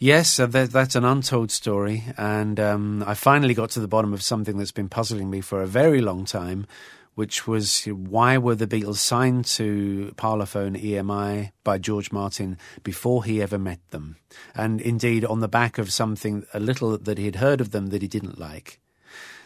Yes, 0.00 0.38
uh, 0.38 0.46
that's 0.46 0.94
an 0.94 1.04
untold 1.04 1.50
story, 1.50 2.04
and 2.16 2.60
um, 2.60 3.02
I 3.04 3.14
finally 3.14 3.52
got 3.52 3.70
to 3.70 3.80
the 3.80 3.88
bottom 3.88 4.14
of 4.14 4.22
something 4.22 4.56
that's 4.56 4.70
been 4.70 4.88
puzzling 4.88 5.28
me 5.28 5.40
for 5.40 5.60
a 5.60 5.66
very 5.66 6.00
long 6.00 6.24
time, 6.24 6.68
which 7.16 7.48
was 7.48 7.84
why 7.84 8.38
were 8.38 8.54
the 8.54 8.68
Beatles 8.68 8.98
signed 8.98 9.44
to 9.46 10.14
Parlophone 10.16 10.80
EMI 10.80 11.50
by 11.64 11.78
George 11.78 12.12
Martin 12.12 12.58
before 12.84 13.24
he 13.24 13.42
ever 13.42 13.58
met 13.58 13.80
them, 13.90 14.18
and 14.54 14.80
indeed 14.80 15.24
on 15.24 15.40
the 15.40 15.48
back 15.48 15.78
of 15.78 15.92
something 15.92 16.46
a 16.54 16.60
little 16.60 16.96
that 16.96 17.18
he'd 17.18 17.36
heard 17.36 17.60
of 17.60 17.72
them 17.72 17.88
that 17.88 18.00
he 18.00 18.06
didn't 18.06 18.38
like. 18.38 18.78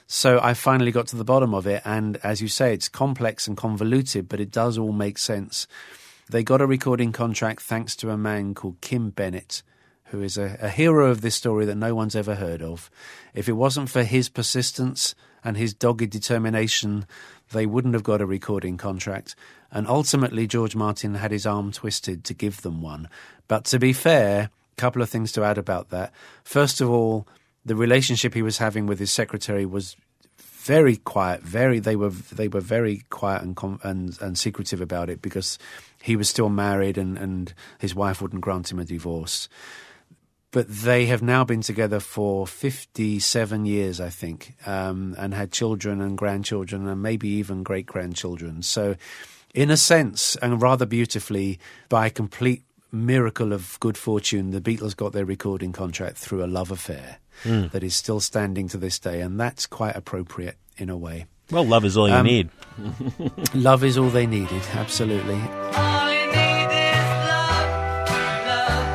So 0.07 0.39
I 0.43 0.53
finally 0.53 0.93
got 0.93 1.07
to 1.07 1.17
the 1.17 1.25
bottom 1.25 1.55
of 1.55 1.67
it, 1.67 1.81
and 1.87 2.19
as 2.19 2.43
you 2.43 2.49
say, 2.49 2.75
it's 2.75 2.91
complex 2.91 3.49
and 3.49 3.57
convoluted, 3.57 4.29
but 4.29 4.39
it 4.39 4.51
does 4.51 4.77
all 4.77 4.93
make 4.93 5.17
sense. 5.17 5.67
They 6.33 6.43
got 6.43 6.63
a 6.63 6.67
recording 6.67 7.13
contract 7.13 7.61
thanks 7.61 7.95
to 7.97 8.09
a 8.09 8.17
man 8.17 8.55
called 8.55 8.81
Kim 8.81 9.11
Bennett, 9.11 9.63
who 10.05 10.23
is 10.23 10.39
a, 10.39 10.57
a 10.63 10.71
hero 10.71 11.11
of 11.11 11.21
this 11.21 11.35
story 11.35 11.67
that 11.67 11.75
no 11.75 11.95
one's 11.95 12.17
ever 12.17 12.37
heard 12.37 12.63
of. 12.63 12.91
If 13.35 13.51
it 13.51 13.53
wasn't 13.53 13.91
for 13.91 14.03
his 14.03 14.31
persistence 14.31 15.15
and 15.45 15.59
his 15.59 15.75
dogged 15.75 16.09
determination, 16.09 17.05
they 17.51 17.67
wouldn't 17.67 17.93
have 17.93 18.03
got 18.03 18.23
a 18.23 18.27
recording 18.27 18.79
contract. 18.79 19.37
And 19.71 19.87
ultimately, 19.87 20.47
George 20.47 20.75
Martin 20.75 21.17
had 21.17 21.33
his 21.33 21.45
arm 21.45 21.71
twisted 21.71 22.25
to 22.25 22.33
give 22.33 22.63
them 22.63 22.81
one. 22.81 23.11
But 23.47 23.67
to 23.67 23.79
be 23.79 23.93
fair, 23.93 24.49
a 24.73 24.81
couple 24.81 25.03
of 25.03 25.11
things 25.11 25.33
to 25.33 25.45
add 25.45 25.59
about 25.59 25.91
that. 25.91 26.15
First 26.45 26.81
of 26.81 26.89
all, 26.89 27.29
the 27.63 27.77
relationship 27.77 28.33
he 28.33 28.41
was 28.41 28.57
having 28.57 28.87
with 28.87 29.01
his 29.01 29.13
secretary 29.13 29.67
was 29.67 29.97
very 30.63 30.97
quiet. 30.97 31.43
Very 31.43 31.81
they 31.81 31.97
were 31.97 32.11
they 32.11 32.49
were 32.49 32.61
very 32.61 33.03
quiet 33.11 33.43
and 33.43 33.59
and 33.83 34.21
and 34.21 34.39
secretive 34.39 34.81
about 34.81 35.11
it 35.11 35.21
because 35.21 35.59
he 36.01 36.15
was 36.17 36.29
still 36.29 36.49
married 36.49 36.97
and 36.97 37.19
and 37.19 37.53
his 37.79 37.95
wife 37.95 38.23
wouldn't 38.23 38.43
grant 38.43 38.71
him 38.71 38.79
a 38.79 38.85
divorce. 38.85 39.49
But 40.53 40.69
they 40.69 41.07
have 41.07 41.23
now 41.23 41.45
been 41.45 41.63
together 41.63 41.99
for 41.99 42.47
57 42.47 43.65
years, 43.65 44.03
I 44.03 44.11
think, 44.11 44.55
um, 44.67 45.15
and 45.17 45.33
had 45.33 45.51
children 45.51 46.03
and 46.03 46.17
grandchildren 46.17 46.87
and 46.87 47.01
maybe 47.01 47.29
even 47.29 47.63
great 47.63 47.87
grandchildren. 47.87 48.61
So, 48.61 48.97
in 49.55 49.71
a 49.71 49.79
sense, 49.79 50.37
and 50.43 50.61
rather 50.61 50.85
beautifully, 50.85 51.59
by 51.89 52.11
complete 52.11 52.65
miracle 52.93 53.55
of 53.55 53.81
good 53.81 53.97
fortune, 53.97 54.51
the 54.51 54.61
Beatles 54.61 54.95
got 54.95 55.15
their 55.15 55.25
recording 55.25 55.73
contract 55.73 56.19
through 56.19 56.45
a 56.45 56.47
love 56.47 56.71
affair 56.71 57.19
Mm. 57.45 57.71
that 57.73 57.83
is 57.83 57.95
still 57.97 58.21
standing 58.21 58.69
to 58.69 58.77
this 58.79 58.99
day, 58.99 59.21
and 59.21 59.39
that's 59.41 59.67
quite 59.67 59.97
appropriate 59.97 60.57
in 60.79 60.89
a 60.91 60.97
way. 60.97 61.27
Well, 61.51 61.65
love 61.67 61.85
is 61.85 61.97
all 61.97 62.09
you 62.09 62.15
Um, 62.15 62.27
need. 62.27 62.49
love 63.55 63.83
is 63.85 63.99
all 63.99 64.09
they 64.11 64.27
needed, 64.27 64.63
absolutely. 64.75 65.35
All 65.35 66.13
you 66.13 66.27
need 66.33 66.69
is 66.71 67.09
love, 67.29 67.69
love. 68.47 68.87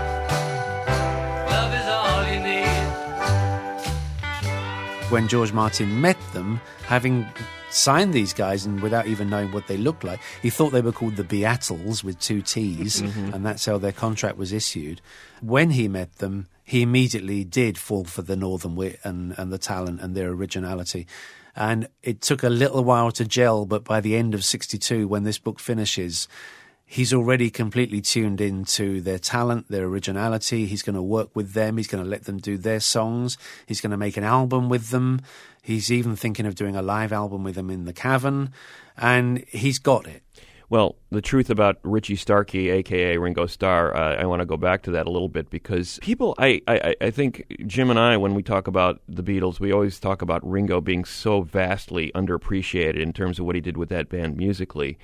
Love 1.49 1.73
is 1.73 1.87
all 1.87 2.23
you 2.33 2.39
need. 2.39 2.67
when 5.11 5.27
George 5.27 5.53
Martin 5.53 6.01
met 6.01 6.17
them, 6.33 6.59
having 6.85 7.25
signed 7.69 8.13
these 8.13 8.33
guys 8.33 8.65
and 8.65 8.81
without 8.81 9.07
even 9.07 9.29
knowing 9.29 9.51
what 9.51 9.67
they 9.67 9.77
looked 9.77 10.03
like, 10.03 10.19
he 10.41 10.49
thought 10.49 10.71
they 10.71 10.81
were 10.81 10.91
called 10.91 11.15
the 11.17 11.23
Beatles 11.23 12.03
with 12.03 12.19
two 12.19 12.41
T's, 12.41 13.01
Mhm. 13.01 13.33
and 13.33 13.45
that's 13.45 13.65
how 13.65 13.77
their 13.77 13.91
contract 13.91 14.37
was 14.37 14.51
issued. 14.53 15.01
When 15.41 15.71
he 15.71 15.87
met 15.87 16.17
them, 16.17 16.47
he 16.67 16.81
immediately 16.81 17.45
did 17.45 17.77
fall 17.77 18.03
for 18.03 18.21
the 18.21 18.35
Northern 18.35 18.75
wit 18.75 18.99
and, 19.05 19.33
and 19.37 19.53
the 19.53 19.57
talent 19.57 20.01
and 20.01 20.13
their 20.13 20.27
originality. 20.27 21.07
And 21.55 21.87
it 22.03 22.19
took 22.19 22.43
a 22.43 22.49
little 22.49 22.83
while 22.83 23.09
to 23.13 23.23
gel, 23.23 23.65
but 23.65 23.85
by 23.85 24.01
the 24.01 24.17
end 24.17 24.33
of 24.33 24.43
62, 24.43 25.07
when 25.07 25.23
this 25.23 25.37
book 25.37 25.61
finishes, 25.61 26.27
he's 26.85 27.13
already 27.13 27.49
completely 27.49 28.01
tuned 28.01 28.41
into 28.41 28.99
their 28.99 29.17
talent, 29.17 29.69
their 29.69 29.85
originality. 29.85 30.65
He's 30.65 30.83
going 30.83 30.97
to 30.97 31.01
work 31.01 31.33
with 31.33 31.53
them. 31.53 31.77
He's 31.77 31.87
going 31.87 32.03
to 32.03 32.09
let 32.09 32.25
them 32.25 32.37
do 32.37 32.57
their 32.57 32.81
songs. 32.81 33.37
He's 33.65 33.79
going 33.79 33.91
to 33.91 33.97
make 33.97 34.17
an 34.17 34.25
album 34.25 34.67
with 34.67 34.89
them. 34.89 35.21
He's 35.61 35.89
even 35.89 36.17
thinking 36.17 36.45
of 36.45 36.55
doing 36.55 36.75
a 36.75 36.81
live 36.81 37.13
album 37.13 37.45
with 37.45 37.55
them 37.55 37.69
in 37.69 37.85
the 37.85 37.93
cavern. 37.93 38.51
And 38.97 39.45
he's 39.47 39.79
got 39.79 40.05
it. 40.05 40.21
Well, 40.69 40.97
the 41.11 41.21
truth 41.21 41.49
about 41.49 41.77
Richie 41.83 42.17
Starkey, 42.17 42.69
aka 42.69 43.17
Ringo 43.17 43.45
Starr, 43.45 43.95
uh, 43.95 44.15
I 44.17 44.25
want 44.25 44.41
to 44.41 44.45
go 44.45 44.57
back 44.57 44.83
to 44.83 44.91
that 44.91 45.07
a 45.07 45.09
little 45.09 45.29
bit 45.29 45.49
because 45.49 45.97
people, 46.01 46.35
I, 46.37 46.61
I, 46.67 46.93
I 46.99 47.09
think 47.09 47.45
Jim 47.65 47.89
and 47.89 47.97
I, 47.97 48.17
when 48.17 48.35
we 48.35 48.43
talk 48.43 48.67
about 48.67 49.01
the 49.07 49.23
Beatles, 49.23 49.61
we 49.61 49.71
always 49.71 49.97
talk 49.97 50.21
about 50.21 50.45
Ringo 50.45 50.81
being 50.81 51.05
so 51.05 51.41
vastly 51.41 52.11
underappreciated 52.13 52.99
in 52.99 53.13
terms 53.13 53.39
of 53.39 53.45
what 53.45 53.55
he 53.55 53.61
did 53.61 53.77
with 53.77 53.87
that 53.89 54.09
band 54.09 54.35
musically. 54.35 54.97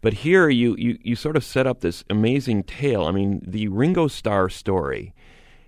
But 0.00 0.14
here 0.14 0.48
you, 0.48 0.74
you, 0.76 0.98
you 1.02 1.14
sort 1.14 1.36
of 1.36 1.44
set 1.44 1.66
up 1.66 1.80
this 1.80 2.02
amazing 2.08 2.62
tale. 2.62 3.04
I 3.04 3.10
mean, 3.10 3.42
the 3.46 3.68
Ringo 3.68 4.08
Starr 4.08 4.48
story 4.48 5.12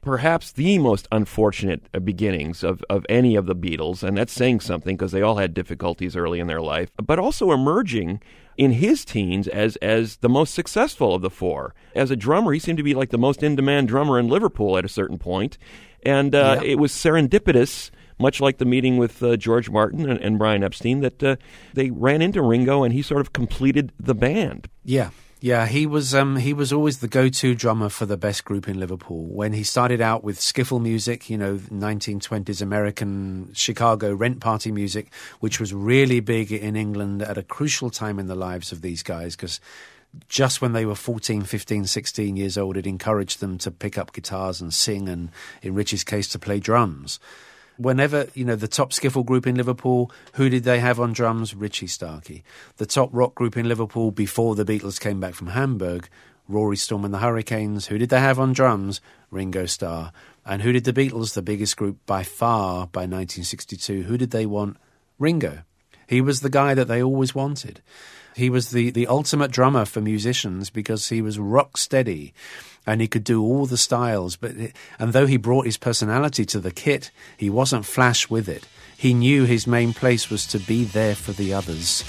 perhaps 0.03 0.51
the 0.51 0.79
most 0.79 1.07
unfortunate 1.13 1.89
beginnings 2.05 2.65
of, 2.65 2.85
of 2.91 3.07
any 3.09 3.37
of 3.37 3.47
the 3.47 3.55
Beatles, 3.55 4.03
and 4.03 4.17
that's 4.17 4.33
saying 4.33 4.59
something 4.59 4.97
because 4.97 5.13
they 5.13 5.23
all 5.23 5.37
had 5.37 5.55
difficulties 5.55 6.17
early 6.17 6.41
in 6.41 6.49
their 6.49 6.61
life, 6.61 6.91
but 6.97 7.21
also 7.21 7.53
emerging 7.53 8.21
in 8.57 8.73
his 8.73 9.05
teens 9.05 9.49
as 9.49 9.77
as 9.77 10.17
the 10.19 10.29
most 10.29 10.55
successful 10.55 11.15
of 11.15 11.23
the 11.23 11.31
four. 11.31 11.75
As 11.95 12.11
a 12.11 12.17
drummer, 12.17 12.53
he 12.53 12.59
seemed 12.59 12.79
to 12.79 12.85
be 12.85 12.95
like 12.95 13.11
the 13.11 13.19
most 13.19 13.43
in 13.43 13.57
demand 13.57 13.89
drummer 13.89 14.19
in 14.19 14.29
Liverpool 14.29 14.77
at 14.79 14.85
a 14.85 14.89
certain 14.89 15.19
point, 15.19 15.59
and 16.05 16.35
uh, 16.35 16.61
Yeah. 16.63 16.71
it 16.73 16.79
was 16.79 16.93
serendipitous. 16.93 17.91
Much 18.19 18.41
like 18.41 18.59
the 18.59 18.65
meeting 18.65 18.99
with 18.99 19.21
uh, 19.23 19.37
George 19.37 19.69
Martin 19.69 20.09
and, 20.09 20.21
and 20.21 20.39
Brian 20.39 20.63
Epstein, 20.63 21.01
that 21.01 21.23
uh, 21.25 21.35
they 21.75 21.91
ran 21.91 22.23
into 22.23 22.41
Ringo 22.41 22.85
and 22.85 22.93
he 22.93 23.03
sort 23.03 23.21
of 23.21 23.33
completed 23.33 23.91
the 23.99 24.15
band. 24.15 24.69
Yeah. 24.85 25.11
Yeah, 25.43 25.67
he 25.67 25.87
was 25.87 26.15
um, 26.15 26.37
he 26.37 26.53
was 26.53 26.73
always 26.73 26.99
the 26.99 27.09
go-to 27.09 27.57
drummer 27.57 27.89
for 27.89 28.07
the 28.07 28.17
best 28.17 28.45
group 28.45 28.69
in 28.69 28.79
Liverpool. 28.79 29.25
When 29.25 29.53
he 29.53 29.65
started 29.65 30.01
out 30.01 30.23
with 30.23 30.39
skiffle 30.39 30.81
music, 30.81 31.29
you 31.29 31.37
know, 31.37 31.57
1920s 31.57 32.63
American 32.63 33.51
Chicago 33.53 34.15
rent 34.15 34.39
party 34.39 34.71
music, 34.71 35.13
which 35.41 35.59
was 35.59 35.75
really 35.75 36.21
big 36.21 36.53
in 36.53 36.77
England 36.77 37.23
at 37.23 37.39
a 37.39 37.43
crucial 37.43 37.91
time 37.91 38.21
in 38.21 38.29
the 38.29 38.37
lives 38.37 38.71
of 38.71 38.83
these 38.83 39.03
guys 39.03 39.35
because 39.35 39.59
just 40.29 40.63
when 40.63 40.75
they 40.75 40.87
were 40.87 40.95
14, 40.95 41.43
15, 41.43 41.87
16 41.87 42.37
years 42.37 42.57
old, 42.57 42.77
it 42.77 42.87
encouraged 42.87 43.41
them 43.41 43.59
to 43.59 43.73
pick 43.73 43.99
up 43.99 44.13
guitars 44.13 44.61
and 44.61 44.73
sing, 44.73 45.09
and 45.09 45.31
in 45.61 45.75
Richie's 45.75 46.05
case, 46.05 46.29
to 46.29 46.39
play 46.39 46.61
drums. 46.61 47.19
Whenever, 47.79 48.29
you 48.35 48.45
know, 48.45 48.57
the 48.57 48.69
top 48.69 48.93
skiffle 48.93 49.25
group 49.25 49.47
in 49.47 49.57
Liverpool, 49.57 50.11
who 50.35 50.49
did 50.49 50.65
they 50.65 50.81
have 50.81 51.01
on 51.01 51.13
drums? 51.13 51.55
Richie 51.55 51.87
Starkey. 51.87 52.45
The 52.77 52.87
top 52.87 53.11
rock 53.13 53.35
group 53.35 53.57
in 53.57 53.69
Liverpool 53.69 54.11
before 54.11 54.55
the 54.55 54.65
Beatles 54.65 55.01
came 55.01 55.21
back 55.21 55.35
from 55.35 55.49
Hamburg, 55.49 56.09
Rory 56.49 56.77
Storm 56.77 57.05
and 57.05 57.15
the 57.15 57.19
Hurricanes. 57.19 57.87
Who 57.87 57.99
did 57.99 58.11
they 58.11 58.21
have 58.21 58.39
on 58.39 58.53
drums? 58.53 59.01
Ringo 59.31 59.67
Starr. 59.67 60.13
And 60.45 60.63
who 60.63 60.73
did 60.73 60.85
the 60.85 60.93
Beatles, 60.93 61.35
the 61.35 61.43
biggest 61.43 61.77
group 61.77 61.99
by 62.05 62.23
far 62.25 62.87
by 62.87 63.03
1962, 63.03 64.03
who 64.03 64.19
did 64.19 64.31
they 64.31 64.47
want? 64.47 64.77
Ringo. 65.19 65.63
He 66.07 66.21
was 66.21 66.41
the 66.41 66.51
guy 66.51 66.75
that 66.75 66.89
they 66.89 67.03
always 67.03 67.35
wanted. 67.35 67.81
He 68.35 68.51
was 68.51 68.71
the, 68.71 68.91
the 68.91 69.07
ultimate 69.07 69.51
drummer 69.51 69.85
for 69.85 70.01
musicians 70.01 70.71
because 70.71 71.09
he 71.09 71.23
was 71.23 71.39
rock 71.39 71.77
steady 71.77 72.35
and 72.87 73.01
he 73.01 73.09
could 73.09 73.25
do 73.25 73.43
all 73.43 73.67
the 73.67 73.77
styles. 73.77 74.37
But 74.37 74.53
and 74.99 75.13
though 75.13 75.27
he 75.27 75.37
brought 75.37 75.67
his 75.67 75.77
personality 75.77 76.45
to 76.47 76.61
the 76.61 76.71
kit, 76.71 77.11
he 77.37 77.51
wasn't 77.51 77.87
flash 77.87 78.29
with 78.31 78.49
it. 78.49 78.67
He 78.97 79.15
knew 79.15 79.45
his 79.45 79.67
main 79.67 79.93
place 79.93 80.31
was 80.31 80.47
to 80.49 80.59
be 80.59 80.85
there 80.85 81.15
for 81.15 81.33
the 81.33 81.53
others. 81.53 82.05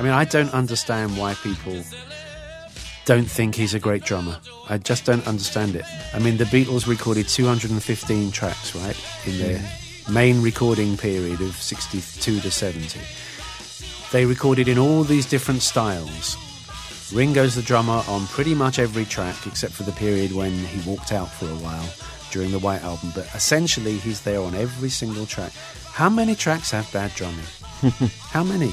I 0.00 0.02
mean, 0.02 0.12
I 0.12 0.24
don't 0.24 0.54
understand 0.54 1.18
why 1.18 1.34
people 1.34 1.84
don't 3.04 3.30
think 3.30 3.54
he's 3.54 3.74
a 3.74 3.78
great 3.78 4.02
drummer. 4.02 4.38
I 4.66 4.78
just 4.78 5.04
don't 5.04 5.26
understand 5.28 5.76
it. 5.76 5.84
I 6.14 6.18
mean, 6.18 6.38
the 6.38 6.44
Beatles 6.44 6.86
recorded 6.86 7.28
215 7.28 8.30
tracks, 8.30 8.74
right, 8.74 8.96
in 9.26 9.38
their 9.38 9.62
main 10.10 10.40
recording 10.40 10.96
period 10.96 11.42
of 11.42 11.54
62 11.54 12.40
to 12.40 12.50
70. 12.50 12.98
They 14.10 14.24
recorded 14.24 14.68
in 14.68 14.78
all 14.78 15.04
these 15.04 15.26
different 15.26 15.60
styles. 15.60 16.34
Ringo's 17.12 17.54
the 17.54 17.60
drummer 17.60 18.02
on 18.08 18.26
pretty 18.28 18.54
much 18.54 18.78
every 18.78 19.04
track 19.04 19.46
except 19.46 19.74
for 19.74 19.82
the 19.82 19.92
period 19.92 20.32
when 20.32 20.52
he 20.52 20.88
walked 20.88 21.12
out 21.12 21.30
for 21.30 21.44
a 21.44 21.56
while 21.56 21.92
during 22.30 22.52
the 22.52 22.58
White 22.58 22.82
Album, 22.82 23.12
but 23.14 23.26
essentially 23.34 23.98
he's 23.98 24.22
there 24.22 24.40
on 24.40 24.54
every 24.54 24.88
single 24.88 25.26
track. 25.26 25.52
How 25.92 26.08
many 26.08 26.34
tracks 26.34 26.70
have 26.70 26.90
bad 26.90 27.14
drumming? 27.14 27.44
How 28.30 28.44
many? 28.44 28.72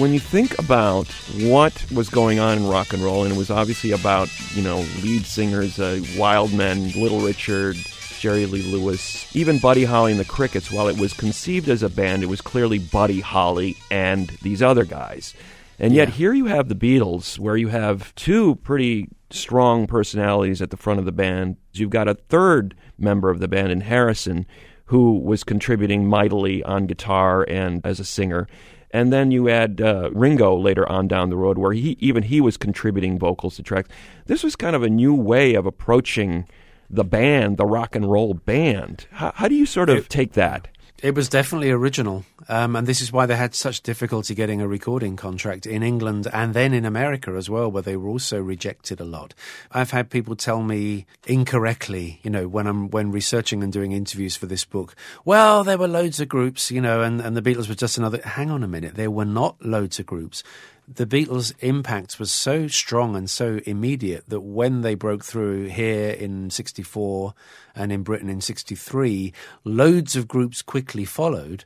When 0.00 0.12
you 0.12 0.20
think 0.20 0.58
about 0.58 1.06
what 1.40 1.84
was 1.92 2.08
going 2.08 2.38
on 2.38 2.58
in 2.58 2.66
rock 2.66 2.94
and 2.94 3.02
roll, 3.02 3.24
and 3.24 3.34
it 3.34 3.36
was 3.36 3.50
obviously 3.50 3.92
about 3.92 4.30
you 4.54 4.62
know 4.62 4.78
lead 5.02 5.26
singers, 5.26 5.78
uh, 5.78 6.02
Wild 6.16 6.54
Men, 6.54 6.92
Little 6.92 7.20
Richard, 7.20 7.76
Jerry 8.20 8.46
Lee 8.46 8.62
Lewis, 8.62 9.36
even 9.36 9.58
Buddy 9.58 9.84
Holly 9.84 10.12
and 10.12 10.20
the 10.20 10.24
Crickets. 10.24 10.70
While 10.70 10.88
it 10.88 10.98
was 10.98 11.12
conceived 11.12 11.68
as 11.68 11.82
a 11.82 11.90
band, 11.90 12.22
it 12.22 12.26
was 12.26 12.40
clearly 12.40 12.78
Buddy 12.78 13.20
Holly 13.20 13.76
and 13.90 14.28
these 14.40 14.62
other 14.62 14.84
guys. 14.84 15.34
And 15.78 15.92
yet 15.92 16.08
Yeah. 16.08 16.14
here 16.14 16.32
you 16.32 16.46
have 16.46 16.68
the 16.68 16.74
Beatles, 16.74 17.38
where 17.38 17.56
you 17.56 17.68
have 17.68 18.14
two 18.14 18.56
pretty 18.56 19.08
strong 19.30 19.86
personalities 19.86 20.62
at 20.62 20.70
the 20.70 20.76
front 20.76 20.98
of 20.98 21.04
the 21.04 21.12
band. 21.12 21.56
You've 21.72 21.90
got 21.90 22.08
a 22.08 22.14
third 22.14 22.74
member 22.98 23.28
of 23.30 23.40
the 23.40 23.48
band 23.48 23.72
in 23.72 23.82
Harrison, 23.82 24.46
who 24.86 25.18
was 25.18 25.44
contributing 25.44 26.06
mightily 26.06 26.62
on 26.62 26.86
guitar 26.86 27.44
and 27.48 27.80
as 27.84 27.98
a 28.00 28.04
singer. 28.04 28.46
And 28.92 29.12
then 29.12 29.30
you 29.32 29.48
add 29.48 29.80
uh, 29.80 30.10
Ringo 30.12 30.56
later 30.56 30.88
on 30.90 31.08
down 31.08 31.28
the 31.28 31.36
road, 31.36 31.58
where 31.58 31.72
he 31.72 31.96
even 32.00 32.22
he 32.22 32.40
was 32.40 32.56
contributing 32.56 33.18
vocals 33.18 33.56
to 33.56 33.62
tracks. 33.62 33.88
This 34.26 34.42
was 34.44 34.54
kind 34.56 34.76
of 34.76 34.82
a 34.82 34.88
new 34.88 35.12
way 35.12 35.54
of 35.54 35.66
approaching 35.66 36.46
the 36.88 37.04
band, 37.04 37.56
the 37.56 37.66
rock 37.66 37.96
and 37.96 38.10
roll 38.10 38.32
band. 38.32 39.06
How, 39.10 39.32
how 39.34 39.48
do 39.48 39.56
you 39.56 39.66
sort 39.66 39.90
of 39.90 40.08
take 40.08 40.32
that? 40.34 40.68
It 41.02 41.14
was 41.14 41.28
definitely 41.28 41.70
original, 41.70 42.24
um, 42.48 42.74
and 42.74 42.86
this 42.86 43.02
is 43.02 43.12
why 43.12 43.26
they 43.26 43.36
had 43.36 43.54
such 43.54 43.82
difficulty 43.82 44.34
getting 44.34 44.62
a 44.62 44.66
recording 44.66 45.14
contract 45.14 45.66
in 45.66 45.82
England 45.82 46.26
and 46.32 46.54
then 46.54 46.72
in 46.72 46.86
America 46.86 47.32
as 47.32 47.50
well, 47.50 47.70
where 47.70 47.82
they 47.82 47.98
were 47.98 48.08
also 48.08 48.40
rejected 48.40 48.98
a 48.98 49.04
lot. 49.04 49.34
I've 49.70 49.90
had 49.90 50.08
people 50.08 50.34
tell 50.36 50.62
me 50.62 51.04
incorrectly, 51.26 52.18
you 52.22 52.30
know, 52.30 52.48
when 52.48 52.66
I'm 52.66 52.88
when 52.88 53.12
researching 53.12 53.62
and 53.62 53.70
doing 53.70 53.92
interviews 53.92 54.36
for 54.36 54.46
this 54.46 54.64
book. 54.64 54.96
Well, 55.22 55.64
there 55.64 55.76
were 55.76 55.86
loads 55.86 56.18
of 56.18 56.30
groups, 56.30 56.70
you 56.70 56.80
know, 56.80 57.02
and, 57.02 57.20
and 57.20 57.36
the 57.36 57.42
Beatles 57.42 57.68
were 57.68 57.74
just 57.74 57.98
another. 57.98 58.22
Hang 58.24 58.50
on 58.50 58.62
a 58.62 58.68
minute, 58.68 58.94
there 58.94 59.10
were 59.10 59.26
not 59.26 59.62
loads 59.62 59.98
of 60.00 60.06
groups. 60.06 60.42
The 60.88 61.06
Beatles' 61.06 61.52
impact 61.60 62.20
was 62.20 62.30
so 62.30 62.68
strong 62.68 63.16
and 63.16 63.28
so 63.28 63.60
immediate 63.66 64.28
that 64.28 64.42
when 64.42 64.82
they 64.82 64.94
broke 64.94 65.24
through 65.24 65.64
here 65.64 66.10
in 66.10 66.48
64 66.48 67.34
and 67.74 67.90
in 67.90 68.04
Britain 68.04 68.28
in 68.28 68.40
63, 68.40 69.32
loads 69.64 70.14
of 70.14 70.28
groups 70.28 70.62
quickly 70.62 71.04
followed. 71.04 71.64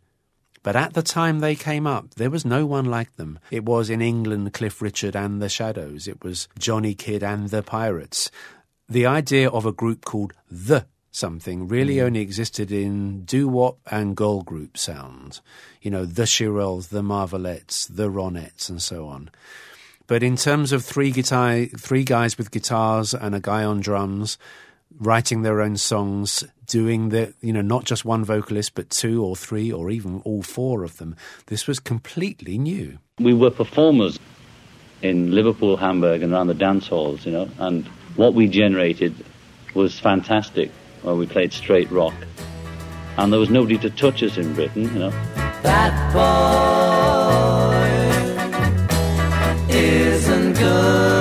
But 0.63 0.75
at 0.75 0.95
the 0.95 1.03
time 1.03 1.41
they 1.41 1.55
came 1.55 1.87
up, 1.87 2.15
there 2.15 2.31
was 2.31 2.47
no 2.47 2.65
one 2.65 2.87
like 2.87 3.17
them. 3.17 3.39
It 3.51 3.65
was 3.65 3.91
in 3.91 4.01
England 4.01 4.55
Cliff 4.55 4.81
Richard 4.81 5.15
and 5.15 5.43
the 5.43 5.51
Shadows. 5.51 6.09
It 6.09 6.25
was 6.25 6.49
Johnny 6.59 6.95
Kidd 6.95 7.23
and 7.23 7.51
the 7.51 7.63
Pirates. 7.63 8.31
The 8.89 9.05
idea 9.05 9.51
of 9.51 9.67
a 9.67 9.73
group 9.73 10.05
called 10.05 10.33
The 10.51 10.87
something 11.11 11.69
really 11.69 11.97
mm. 11.97 12.05
only 12.05 12.21
existed 12.21 12.71
in 12.71 13.25
doo-wop 13.25 13.79
and 13.91 14.17
girl 14.17 14.43
group 14.43 14.79
sound. 14.79 15.41
You 15.83 15.91
know, 15.91 16.05
the 16.05 16.23
Shirelles, 16.23 16.89
the 16.89 17.03
Marvelettes, 17.03 17.87
the 17.87 18.11
Ronettes, 18.11 18.69
and 18.69 18.81
so 18.81 19.07
on. 19.07 19.31
But 20.07 20.23
in 20.23 20.37
terms 20.37 20.73
of 20.73 20.85
three 20.85 21.11
guitar, 21.11 21.67
three 21.67 22.05
guys 22.05 22.37
with 22.37 22.51
guitars 22.51 23.15
and 23.15 23.35
a 23.35 23.41
guy 23.41 23.65
on 23.65 23.81
drums, 23.81 24.39
writing 24.99 25.43
their 25.43 25.61
own 25.61 25.77
songs, 25.77 26.45
doing 26.67 27.11
the, 27.11 27.33
you 27.41 27.53
know, 27.53 27.61
not 27.61 27.85
just 27.85 28.05
one 28.05 28.25
vocalist, 28.25 28.75
but 28.75 28.91
two 28.91 29.25
or 29.25 29.37
three 29.37 29.71
or 29.71 29.91
even 29.91 30.21
all 30.25 30.43
four 30.43 30.83
of 30.83 30.97
them, 30.97 31.15
this 31.47 31.67
was 31.67 31.79
completely 31.79 32.59
new. 32.59 32.99
we 33.19 33.35
were 33.35 33.51
performers 33.51 34.19
in 35.03 35.33
Liverpool, 35.33 35.77
Hamburg, 35.77 36.23
and 36.23 36.33
around 36.33 36.49
the 36.49 36.55
dance 36.55 36.89
halls, 36.89 37.25
you 37.25 37.33
know, 37.33 37.49
and 37.59 37.87
what 38.17 38.35
we 38.35 38.49
generated 38.49 39.15
was 39.75 39.99
fantastic. 39.99 40.71
Well, 41.03 41.17
we 41.17 41.27
played 41.27 41.53
straight 41.53 41.91
rock, 41.91 42.15
and 43.17 43.33
there 43.33 43.41
was 43.41 43.51
nobody 43.51 43.79
to 43.79 43.91
touch 43.91 44.23
us 44.23 44.37
in 44.37 44.53
Britain, 44.55 44.83
you 44.83 44.99
know. 44.99 45.11
That 45.63 46.13
boy 46.13 46.21
isn't 49.75 50.55
good 50.55 51.20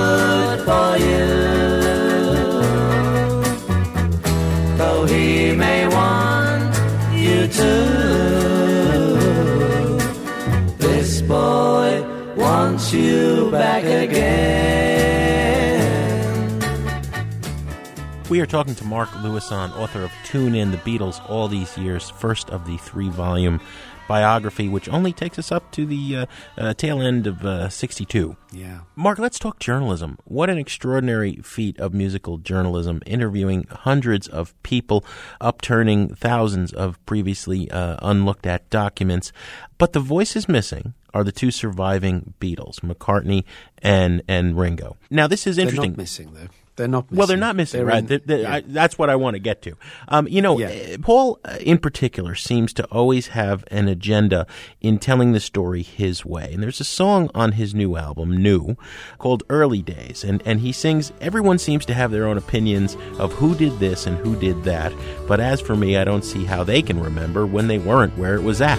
We 18.30 18.40
are 18.40 18.46
talking 18.46 18.76
to 18.76 18.84
Mark 18.84 19.08
Lewisohn, 19.08 19.76
author 19.76 20.04
of 20.04 20.12
Tune 20.22 20.54
In, 20.54 20.70
The 20.70 20.76
Beatles, 20.76 21.20
All 21.28 21.48
These 21.48 21.76
Years, 21.76 22.10
first 22.10 22.48
of 22.50 22.64
the 22.64 22.76
three 22.76 23.08
volume 23.08 23.60
biography, 24.06 24.68
which 24.68 24.88
only 24.88 25.12
takes 25.12 25.36
us 25.36 25.50
up 25.50 25.68
to 25.72 25.84
the 25.84 26.16
uh, 26.16 26.26
uh, 26.56 26.74
tail 26.74 27.02
end 27.02 27.26
of 27.26 27.44
uh, 27.44 27.68
62. 27.68 28.36
Yeah. 28.52 28.82
Mark, 28.94 29.18
let's 29.18 29.36
talk 29.36 29.58
journalism. 29.58 30.16
What 30.26 30.48
an 30.48 30.58
extraordinary 30.58 31.40
feat 31.42 31.76
of 31.80 31.92
musical 31.92 32.38
journalism, 32.38 33.02
interviewing 33.04 33.66
hundreds 33.68 34.28
of 34.28 34.54
people, 34.62 35.04
upturning 35.40 36.14
thousands 36.14 36.72
of 36.72 37.04
previously 37.06 37.68
uh, 37.72 37.96
unlooked 38.00 38.46
at 38.46 38.70
documents. 38.70 39.32
But 39.76 39.92
the 39.92 39.98
voices 39.98 40.48
missing 40.48 40.94
are 41.12 41.24
the 41.24 41.32
two 41.32 41.50
surviving 41.50 42.34
Beatles, 42.40 42.78
McCartney 42.78 43.42
and, 43.82 44.22
and 44.28 44.56
Ringo. 44.56 44.96
Now, 45.10 45.26
this 45.26 45.48
is 45.48 45.56
They're 45.56 45.64
interesting. 45.64 45.92
not 45.92 45.98
missing, 45.98 46.32
though. 46.32 46.48
They're 46.80 46.88
not 46.88 47.04
missing. 47.10 47.18
Well, 47.18 47.26
they're 47.26 47.36
not 47.36 47.56
missing, 47.56 47.78
They're 47.78 47.86
right? 47.86 47.98
in- 47.98 48.06
They- 48.06 48.16
they- 48.18 48.42
yeah. 48.42 48.54
I, 48.54 48.60
that's 48.66 48.98
what 48.98 49.08
I 49.10 49.16
want 49.16 49.34
to 49.34 49.38
get 49.38 49.62
to. 49.62 49.74
Um, 50.08 50.26
you 50.28 50.42
know, 50.42 50.60
uh, 50.60 50.96
Paul, 51.02 51.38
uh, 51.44 51.56
in 51.60 51.78
particular, 51.78 52.34
seems 52.34 52.72
to 52.74 52.84
always 52.86 53.28
have 53.28 53.64
an 53.70 53.88
agenda 53.88 54.46
in 54.80 54.98
telling 54.98 55.32
the 55.32 55.40
story 55.40 55.82
his 55.82 56.24
way. 56.24 56.50
And 56.52 56.62
there's 56.62 56.80
a 56.80 56.84
song 56.84 57.30
on 57.34 57.52
his 57.52 57.74
new 57.74 57.96
album, 57.96 58.36
New, 58.42 58.76
called 59.18 59.42
Early 59.50 59.82
Days. 59.82 60.24
And, 60.24 60.42
and 60.44 60.60
he 60.60 60.72
sings, 60.72 61.12
everyone 61.20 61.58
seems 61.58 61.84
to 61.86 61.94
have 61.94 62.10
their 62.10 62.26
own 62.26 62.38
opinions 62.38 62.96
of 63.18 63.32
who 63.34 63.54
did 63.54 63.78
this 63.78 64.06
and 64.06 64.16
who 64.18 64.34
did 64.36 64.64
that. 64.64 64.92
But 65.28 65.40
as 65.40 65.60
for 65.60 65.76
me, 65.76 65.96
I 65.96 66.04
don't 66.04 66.24
see 66.24 66.44
how 66.44 66.64
they 66.64 66.82
can 66.82 67.00
remember 67.00 67.46
when 67.46 67.68
they 67.68 67.78
weren't 67.78 68.16
where 68.18 68.34
it 68.34 68.42
was 68.42 68.60
at. 68.60 68.78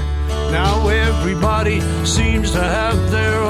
Now 0.52 0.88
everybody 0.88 1.80
seems 2.06 2.52
to 2.52 2.60
have 2.60 3.12
their 3.12 3.41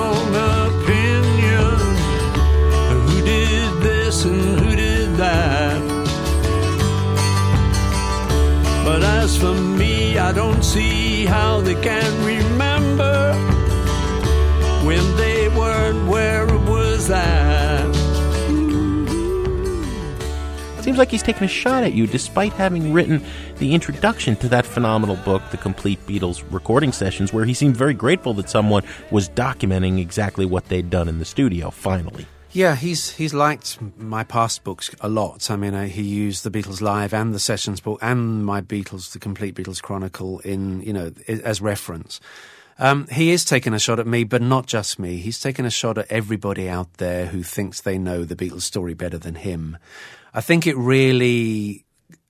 I 10.32 10.34
don't 10.34 10.64
see 10.64 11.26
how 11.26 11.60
they 11.60 11.76
can 11.84 12.26
remember 12.26 13.34
when 14.86 15.18
they 15.18 15.50
weren't 15.50 16.08
where 16.08 16.48
it 16.48 16.70
was. 16.70 17.08
Seems 20.82 20.98
like 20.98 21.12
he's 21.12 21.22
taking 21.22 21.44
a 21.44 21.50
shot 21.50 21.84
at 21.84 21.92
you 21.92 22.08
despite 22.08 22.54
having 22.54 22.94
written 22.94 23.22
the 23.58 23.74
introduction 23.74 24.38
to 24.38 24.48
that 24.48 24.66
phenomenal 24.66 25.18
book, 25.18 25.42
The 25.52 25.58
Complete 25.58 26.00
Beatles 26.08 26.46
Recording 26.50 26.94
Sessions, 26.94 27.34
where 27.34 27.44
he 27.44 27.54
seemed 27.54 27.76
very 27.76 27.94
grateful 27.94 28.34
that 28.36 28.50
someone 28.50 28.84
was 29.12 29.28
documenting 29.28 30.00
exactly 30.00 30.46
what 30.46 30.70
they'd 30.70 30.90
done 30.90 31.10
in 31.10 31.20
the 31.20 31.26
studio, 31.26 31.72
finally. 31.72 32.26
Yeah, 32.54 32.76
he's 32.76 33.12
he's 33.12 33.34
liked 33.34 33.80
my 33.98 34.26
past 34.26 34.66
books 34.66 34.94
a 35.00 35.08
lot. 35.08 35.50
I 35.50 35.56
mean, 35.56 35.74
he 35.88 36.02
used 36.02 36.44
the 36.44 36.52
Beatles 36.52 36.82
Live 36.82 37.14
and 37.14 37.34
the 37.34 37.40
Sessions 37.40 37.80
book 37.80 38.00
and 38.02 38.46
my 38.46 38.60
Beatles, 38.60 39.14
the 39.14 39.20
Complete 39.20 39.56
Beatles 39.56 39.82
Chronicle, 39.82 40.40
in 40.40 40.82
you 40.82 40.92
know 40.92 41.12
as 41.28 41.62
reference. 41.62 42.20
Um, 42.78 43.08
he 43.08 43.32
is 43.32 43.46
taking 43.46 43.74
a 43.74 43.80
shot 43.80 44.00
at 44.00 44.08
me, 44.08 44.24
but 44.24 44.42
not 44.42 44.66
just 44.66 44.98
me. 44.98 45.18
He's 45.18 45.40
taking 45.40 45.66
a 45.66 45.70
shot 45.70 45.98
at 45.98 46.12
everybody 46.12 46.68
out 46.68 46.94
there 46.96 47.28
who 47.28 47.44
thinks 47.44 47.82
they 47.82 47.98
know 47.98 48.24
the 48.24 48.36
Beatles 48.36 48.64
story 48.64 48.96
better 48.96 49.18
than 49.18 49.36
him. 49.36 49.78
I 50.34 50.42
think 50.42 50.68
it 50.68 50.76
really. 50.76 51.86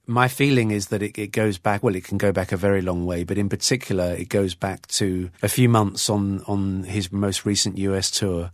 My 0.07 0.27
feeling 0.27 0.71
is 0.71 0.87
that 0.87 1.01
it, 1.01 1.17
it 1.17 1.31
goes 1.31 1.57
back. 1.57 1.81
Well, 1.81 1.95
it 1.95 2.03
can 2.03 2.17
go 2.17 2.31
back 2.31 2.51
a 2.51 2.57
very 2.57 2.81
long 2.81 3.05
way, 3.05 3.23
but 3.23 3.37
in 3.37 3.49
particular, 3.49 4.11
it 4.11 4.29
goes 4.29 4.53
back 4.53 4.85
to 4.87 5.31
a 5.41 5.47
few 5.47 5.69
months 5.69 6.09
on 6.11 6.43
on 6.47 6.83
his 6.83 7.11
most 7.11 7.45
recent 7.45 7.77
US 7.77 8.11
tour, 8.11 8.51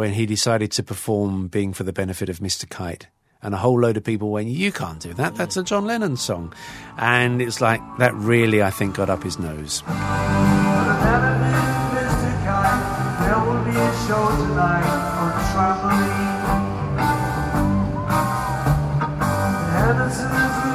when 0.00 0.14
he 0.14 0.24
decided 0.24 0.72
to 0.72 0.82
perform 0.82 1.48
"Being 1.48 1.74
for 1.74 1.84
the 1.84 1.92
Benefit 1.92 2.30
of 2.30 2.38
Mr. 2.38 2.66
Kite." 2.66 3.08
And 3.42 3.54
a 3.54 3.58
whole 3.58 3.78
load 3.78 3.98
of 3.98 4.04
people 4.04 4.30
went, 4.30 4.48
You 4.48 4.72
can't 4.72 4.98
do 4.98 5.12
that. 5.14 5.34
That's 5.34 5.58
a 5.58 5.62
John 5.62 5.84
Lennon 5.84 6.16
song. 6.16 6.54
And 6.96 7.42
it's 7.42 7.60
like, 7.60 7.82
that 7.98 8.14
really, 8.14 8.62
I 8.62 8.70
think, 8.70 8.96
got 8.96 9.10
up 9.10 9.22
his 9.22 9.38
nose. 9.38 9.82
Will 9.82 9.92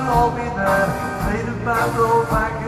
all 0.10 0.32
be 0.32 0.44
there. 0.56 1.16
Back 1.66 2.66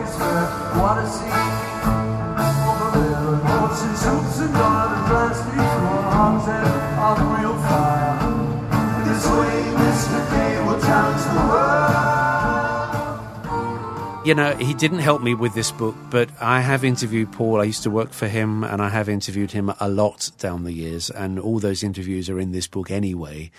You 14.28 14.34
know, 14.34 14.54
he 14.56 14.74
didn't 14.74 14.98
help 14.98 15.22
me 15.22 15.32
with 15.32 15.54
this 15.54 15.72
book, 15.72 15.96
but 16.10 16.28
I 16.38 16.60
have 16.60 16.84
interviewed 16.84 17.32
Paul. 17.32 17.62
I 17.62 17.64
used 17.64 17.84
to 17.84 17.90
work 17.90 18.12
for 18.12 18.28
him, 18.28 18.62
and 18.62 18.82
I 18.82 18.90
have 18.90 19.08
interviewed 19.08 19.52
him 19.52 19.72
a 19.80 19.88
lot 19.88 20.32
down 20.36 20.64
the 20.64 20.72
years, 20.72 21.08
and 21.08 21.38
all 21.38 21.58
those 21.60 21.82
interviews 21.82 22.28
are 22.28 22.38
in 22.38 22.52
this 22.52 22.66
book 22.66 22.90
anyway. 22.90 23.50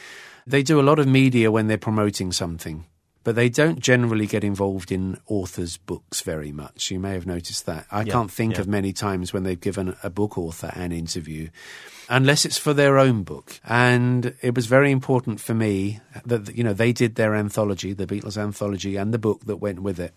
They 0.45 0.61
do 0.61 0.79
a 0.79 0.83
lot 0.83 0.99
of 0.99 1.07
media 1.07 1.49
when 1.49 1.65
they're 1.65 1.79
promoting 1.79 2.31
something, 2.31 2.85
but 3.23 3.33
they 3.33 3.49
don't 3.49 3.79
generally 3.79 4.27
get 4.27 4.43
involved 4.43 4.91
in 4.91 5.17
authors' 5.25 5.77
books 5.77 6.21
very 6.21 6.51
much. 6.51 6.91
You 6.91 6.99
may 6.99 7.13
have 7.13 7.25
noticed 7.25 7.65
that. 7.65 7.87
I 7.89 8.03
Yeah, 8.03 8.13
can't 8.13 8.29
think 8.29 8.53
yeah. 8.53 8.61
of 8.61 8.67
many 8.67 8.93
times 8.93 9.33
when 9.33 9.41
they've 9.41 9.59
given 9.59 9.95
a 10.03 10.11
book 10.11 10.37
author 10.37 10.71
an 10.75 10.91
interview. 10.91 11.49
Unless 12.09 12.45
it's 12.45 12.59
for 12.59 12.75
their 12.75 12.99
own 12.99 13.23
book. 13.23 13.59
And 13.63 14.35
it 14.43 14.53
was 14.53 14.67
very 14.67 14.91
important 14.91 15.41
for 15.41 15.55
me 15.55 15.99
that, 16.27 16.55
you 16.55 16.63
know, 16.63 16.73
they 16.73 16.93
did 16.93 17.15
their 17.15 17.33
anthology, 17.33 17.93
the 17.93 18.05
Beatles 18.05 18.37
anthology, 18.37 18.97
and 18.97 19.11
the 19.11 19.17
book 19.17 19.45
that 19.45 19.57
went 19.57 19.81
with 19.81 19.99
it. 19.99 20.13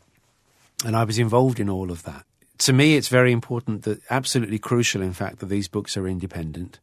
And 0.85 0.97
I 0.97 1.05
was 1.05 1.19
involved 1.19 1.61
in 1.61 1.69
all 1.69 1.91
of 1.91 2.03
that. 2.05 2.25
To 2.59 2.73
me, 2.73 2.97
it's 2.97 3.09
very 3.09 3.33
important 3.33 3.83
that, 3.83 4.01
absolutely 4.11 4.59
crucial, 4.59 5.03
in 5.03 5.13
fact, 5.13 5.39
that 5.41 5.47
these 5.47 5.69
books 5.69 5.97
are 5.97 6.07
independent. 6.07 6.81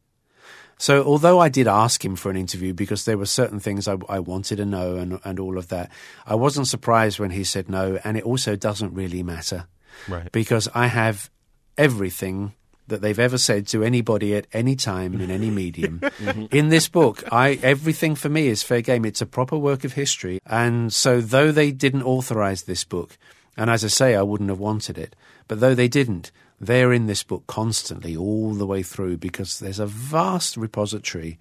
So, 0.78 1.04
although 1.04 1.38
I 1.38 1.50
did 1.50 1.68
ask 1.68 2.02
him 2.02 2.16
for 2.16 2.30
an 2.30 2.36
interview 2.36 2.72
because 2.72 3.04
there 3.04 3.18
were 3.18 3.26
certain 3.26 3.60
things 3.60 3.86
I, 3.86 3.98
I 4.08 4.18
wanted 4.18 4.56
to 4.56 4.64
know 4.64 4.96
and, 4.96 5.20
and 5.24 5.38
all 5.38 5.58
of 5.58 5.68
that, 5.68 5.90
I 6.26 6.34
wasn't 6.34 6.68
surprised 6.68 7.18
when 7.18 7.30
he 7.30 7.44
said 7.44 7.68
no. 7.68 7.98
And 8.02 8.16
it 8.16 8.24
also 8.24 8.56
doesn't 8.56 8.94
really 8.94 9.22
matter. 9.22 9.66
Right. 10.08 10.32
Because 10.32 10.68
I 10.74 10.86
have 10.86 11.30
everything 11.76 12.54
that 12.90 13.02
they've 13.02 13.18
ever 13.18 13.38
said 13.38 13.66
to 13.68 13.82
anybody 13.82 14.34
at 14.34 14.46
any 14.52 14.76
time 14.76 15.20
in 15.20 15.30
any 15.30 15.50
medium. 15.50 16.00
Mm-hmm. 16.20 16.54
In 16.54 16.68
this 16.68 16.86
book, 16.86 17.24
I 17.32 17.58
everything 17.62 18.14
for 18.14 18.28
me 18.28 18.48
is 18.48 18.62
fair 18.62 18.82
game. 18.82 19.06
It's 19.06 19.22
a 19.22 19.26
proper 19.26 19.56
work 19.56 19.84
of 19.84 19.94
history. 19.94 20.40
And 20.44 20.92
so 20.92 21.22
though 21.22 21.50
they 21.50 21.70
didn't 21.70 22.02
authorize 22.02 22.64
this 22.64 22.84
book, 22.84 23.16
and 23.60 23.68
as 23.68 23.84
I 23.84 23.88
say, 23.88 24.14
I 24.14 24.22
wouldn't 24.22 24.48
have 24.48 24.58
wanted 24.58 24.96
it, 24.96 25.14
but 25.46 25.60
though 25.60 25.74
they 25.74 25.86
didn't, 25.86 26.32
they're 26.58 26.94
in 26.94 27.06
this 27.06 27.22
book 27.22 27.46
constantly 27.46 28.16
all 28.16 28.54
the 28.54 28.66
way 28.66 28.82
through 28.82 29.18
because 29.18 29.58
there's 29.58 29.78
a 29.78 29.84
vast 29.84 30.56
repository 30.56 31.38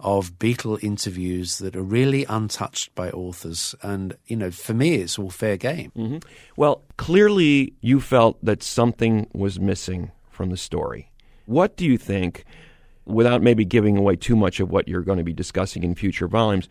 of 0.00 0.38
Beatle 0.38 0.82
interviews 0.82 1.58
that 1.58 1.76
are 1.76 1.82
really 1.82 2.24
untouched 2.24 2.94
by 2.94 3.10
authors. 3.10 3.74
And, 3.82 4.16
you 4.28 4.36
know, 4.36 4.50
for 4.50 4.72
me, 4.72 4.94
it's 4.94 5.18
all 5.18 5.28
fair 5.28 5.58
game. 5.58 5.90
hmm 5.90 6.18
Well, 6.56 6.80
clearly 6.96 7.74
you 7.82 8.00
felt 8.00 8.42
that 8.42 8.62
something 8.62 9.28
was 9.34 9.60
missing 9.60 10.10
from 10.30 10.48
the 10.48 10.56
story. 10.56 11.10
What 11.44 11.76
do 11.76 11.84
you 11.84 11.98
think, 11.98 12.46
without 13.04 13.42
maybe 13.42 13.66
giving 13.66 13.98
away 13.98 14.16
too 14.16 14.36
much 14.36 14.58
of 14.58 14.70
what 14.70 14.88
you're 14.88 15.02
going 15.02 15.18
to 15.18 15.24
be 15.24 15.34
discussing 15.34 15.82
in 15.82 15.94
future 15.94 16.28
volumes, 16.28 16.66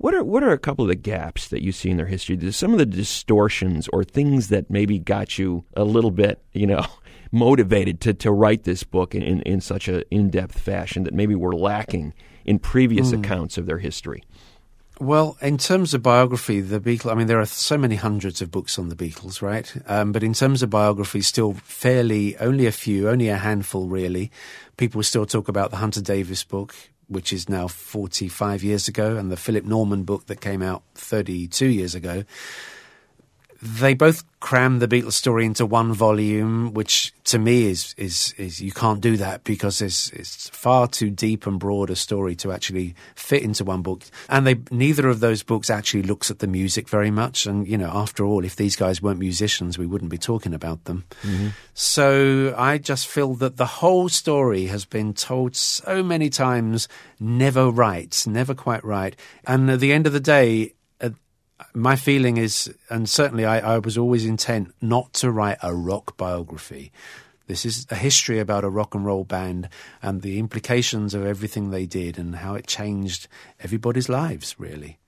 what 0.00 0.14
are 0.14 0.24
what 0.24 0.42
are 0.42 0.50
a 0.50 0.58
couple 0.58 0.82
of 0.84 0.88
the 0.88 0.94
gaps 0.94 1.48
that 1.48 1.62
you 1.62 1.72
see 1.72 1.90
in 1.90 1.98
their 1.98 2.06
history? 2.06 2.34
There's 2.34 2.56
some 2.56 2.72
of 2.72 2.78
the 2.78 2.86
distortions 2.86 3.86
or 3.92 4.02
things 4.02 4.48
that 4.48 4.70
maybe 4.70 4.98
got 4.98 5.38
you 5.38 5.64
a 5.76 5.84
little 5.84 6.10
bit, 6.10 6.42
you 6.54 6.66
know, 6.66 6.86
motivated 7.32 8.00
to, 8.00 8.14
to 8.14 8.32
write 8.32 8.64
this 8.64 8.82
book 8.82 9.14
in, 9.14 9.22
in, 9.22 9.42
in 9.42 9.60
such 9.60 9.88
an 9.88 10.02
in-depth 10.10 10.58
fashion 10.58 11.04
that 11.04 11.12
maybe 11.12 11.34
were 11.34 11.54
lacking 11.54 12.14
in 12.46 12.58
previous 12.58 13.10
Mm. 13.12 13.22
accounts 13.22 13.58
of 13.58 13.66
their 13.66 13.76
history. 13.78 14.22
Well, 14.98 15.36
in 15.42 15.58
terms 15.58 15.92
of 15.94 16.02
biography, 16.02 16.60
the 16.60 16.80
Beatles, 16.80 17.12
I 17.12 17.14
mean, 17.14 17.26
there 17.26 17.40
are 17.40 17.46
so 17.46 17.76
many 17.78 17.96
hundreds 17.96 18.42
of 18.42 18.50
books 18.50 18.78
on 18.78 18.88
the 18.88 18.96
Beatles, 18.96 19.40
right? 19.42 19.70
Um, 19.86 20.12
but 20.12 20.22
in 20.22 20.32
terms 20.34 20.62
of 20.62 20.70
biography, 20.70 21.20
still 21.22 21.54
fairly, 21.54 22.36
only 22.38 22.66
a 22.66 22.72
few, 22.72 23.08
only 23.08 23.28
a 23.28 23.36
handful 23.36 23.86
really. 23.86 24.30
People 24.76 25.02
still 25.02 25.26
talk 25.26 25.48
about 25.48 25.70
the 25.70 25.76
Hunter 25.78 26.00
Davies 26.02 26.44
book, 26.44 26.74
which 27.10 27.32
is 27.32 27.48
now 27.48 27.66
45 27.68 28.62
years 28.62 28.88
ago, 28.88 29.16
and 29.16 29.30
the 29.30 29.36
Philip 29.36 29.64
Norman 29.64 30.04
book 30.04 30.26
that 30.26 30.40
came 30.40 30.62
out 30.62 30.82
32 30.94 31.66
years 31.66 31.94
ago. 31.94 32.24
They 33.62 33.94
both 33.94 34.24
cram 34.40 34.78
the 34.78 34.88
Beatles 34.88 35.12
story 35.12 35.44
into 35.44 35.66
one 35.66 35.92
volume, 35.92 36.72
which 36.72 37.12
to 37.24 37.38
me 37.38 37.66
is 37.66 37.94
is 37.98 38.34
is 38.38 38.60
you 38.60 38.72
can't 38.72 39.00
do 39.00 39.18
that 39.18 39.44
because 39.44 39.82
it's 39.82 40.10
it's 40.12 40.48
far 40.48 40.88
too 40.88 41.10
deep 41.10 41.46
and 41.46 41.60
broad 41.60 41.90
a 41.90 41.96
story 41.96 42.34
to 42.36 42.52
actually 42.52 42.94
fit 43.14 43.42
into 43.42 43.64
one 43.64 43.82
book. 43.82 44.02
And 44.30 44.46
they 44.46 44.56
neither 44.70 45.08
of 45.08 45.20
those 45.20 45.42
books 45.42 45.68
actually 45.68 46.04
looks 46.04 46.30
at 46.30 46.38
the 46.38 46.46
music 46.46 46.88
very 46.88 47.10
much. 47.10 47.44
And 47.44 47.68
you 47.68 47.76
know, 47.76 47.90
after 47.92 48.24
all, 48.24 48.44
if 48.44 48.56
these 48.56 48.76
guys 48.76 49.02
weren't 49.02 49.18
musicians, 49.18 49.76
we 49.78 49.86
wouldn't 49.86 50.10
be 50.10 50.18
talking 50.18 50.54
about 50.54 50.84
them. 50.84 51.04
Mm-hmm. 51.22 51.48
So 51.74 52.54
I 52.56 52.78
just 52.78 53.08
feel 53.08 53.34
that 53.34 53.58
the 53.58 53.66
whole 53.66 54.08
story 54.08 54.66
has 54.66 54.86
been 54.86 55.12
told 55.12 55.54
so 55.54 56.02
many 56.02 56.30
times, 56.30 56.88
never 57.18 57.70
right, 57.70 58.24
never 58.26 58.54
quite 58.54 58.84
right. 58.84 59.14
And 59.46 59.70
at 59.70 59.80
the 59.80 59.92
end 59.92 60.06
of 60.06 60.14
the 60.14 60.20
day, 60.20 60.72
my 61.74 61.96
feeling 61.96 62.36
is, 62.36 62.72
and 62.88 63.08
certainly 63.08 63.44
I, 63.44 63.74
I 63.74 63.78
was 63.78 63.96
always 63.96 64.24
intent 64.24 64.74
not 64.80 65.12
to 65.14 65.30
write 65.30 65.58
a 65.62 65.74
rock 65.74 66.16
biography. 66.16 66.92
This 67.46 67.64
is 67.64 67.86
a 67.90 67.96
history 67.96 68.38
about 68.38 68.64
a 68.64 68.68
rock 68.68 68.94
and 68.94 69.04
roll 69.04 69.24
band 69.24 69.68
and 70.02 70.22
the 70.22 70.38
implications 70.38 71.14
of 71.14 71.26
everything 71.26 71.70
they 71.70 71.86
did 71.86 72.18
and 72.18 72.36
how 72.36 72.54
it 72.54 72.66
changed 72.66 73.26
everybody's 73.60 74.08
lives, 74.08 74.54
really. 74.58 74.98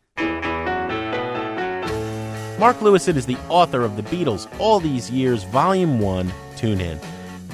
Mark 2.59 2.77
Lewisohn 2.79 3.17
is 3.17 3.27
the 3.27 3.39
author 3.49 3.83
of 3.83 3.97
The 3.97 4.03
Beatles 4.03 4.49
All 4.61 4.79
These 4.79 5.11
Years, 5.11 5.45
Volume 5.45 5.99
1. 5.99 6.33
Tune 6.57 6.81
in. 6.81 6.99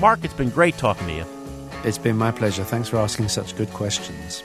Mark, 0.00 0.20
it's 0.22 0.34
been 0.34 0.50
great 0.50 0.76
talking 0.76 1.06
to 1.06 1.14
you. 1.14 1.24
It's 1.84 1.98
been 1.98 2.16
my 2.16 2.30
pleasure. 2.30 2.64
Thanks 2.64 2.88
for 2.88 2.98
asking 2.98 3.28
such 3.28 3.56
good 3.56 3.70
questions. 3.70 4.42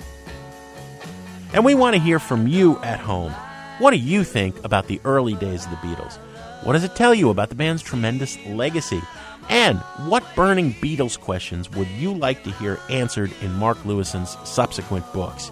And 1.53 1.65
we 1.65 1.75
want 1.75 1.95
to 1.95 2.01
hear 2.01 2.19
from 2.19 2.47
you 2.47 2.77
at 2.79 2.99
home. 2.99 3.33
What 3.79 3.91
do 3.91 3.97
you 3.97 4.23
think 4.23 4.63
about 4.63 4.87
the 4.87 5.01
early 5.03 5.33
days 5.33 5.65
of 5.65 5.71
the 5.71 5.77
Beatles? 5.77 6.17
What 6.63 6.73
does 6.73 6.83
it 6.83 6.95
tell 6.95 7.13
you 7.13 7.31
about 7.31 7.49
the 7.49 7.55
band's 7.55 7.81
tremendous 7.81 8.37
legacy? 8.45 9.01
And 9.49 9.79
what 10.07 10.23
burning 10.35 10.73
Beatles 10.75 11.19
questions 11.19 11.69
would 11.71 11.87
you 11.87 12.13
like 12.13 12.43
to 12.43 12.51
hear 12.51 12.79
answered 12.89 13.31
in 13.41 13.51
Mark 13.53 13.77
Lewisohn's 13.79 14.37
subsequent 14.47 15.11
books? 15.11 15.51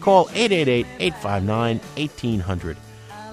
Call 0.00 0.30
888 0.32 0.86
859 0.98 1.78
1800. 1.78 2.76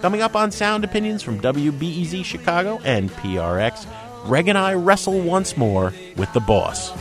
Coming 0.02 0.22
up 0.22 0.36
on 0.36 0.52
Sound 0.52 0.84
Opinions 0.84 1.24
from 1.24 1.40
WBEZ 1.40 2.26
Chicago 2.26 2.80
and 2.84 3.10
PRX, 3.12 3.88
Greg 4.26 4.50
and 4.50 4.58
I 4.58 4.74
wrestle 4.74 5.22
once 5.22 5.56
more 5.56 5.94
with 6.18 6.32
the 6.34 6.42
boss. 6.42 6.92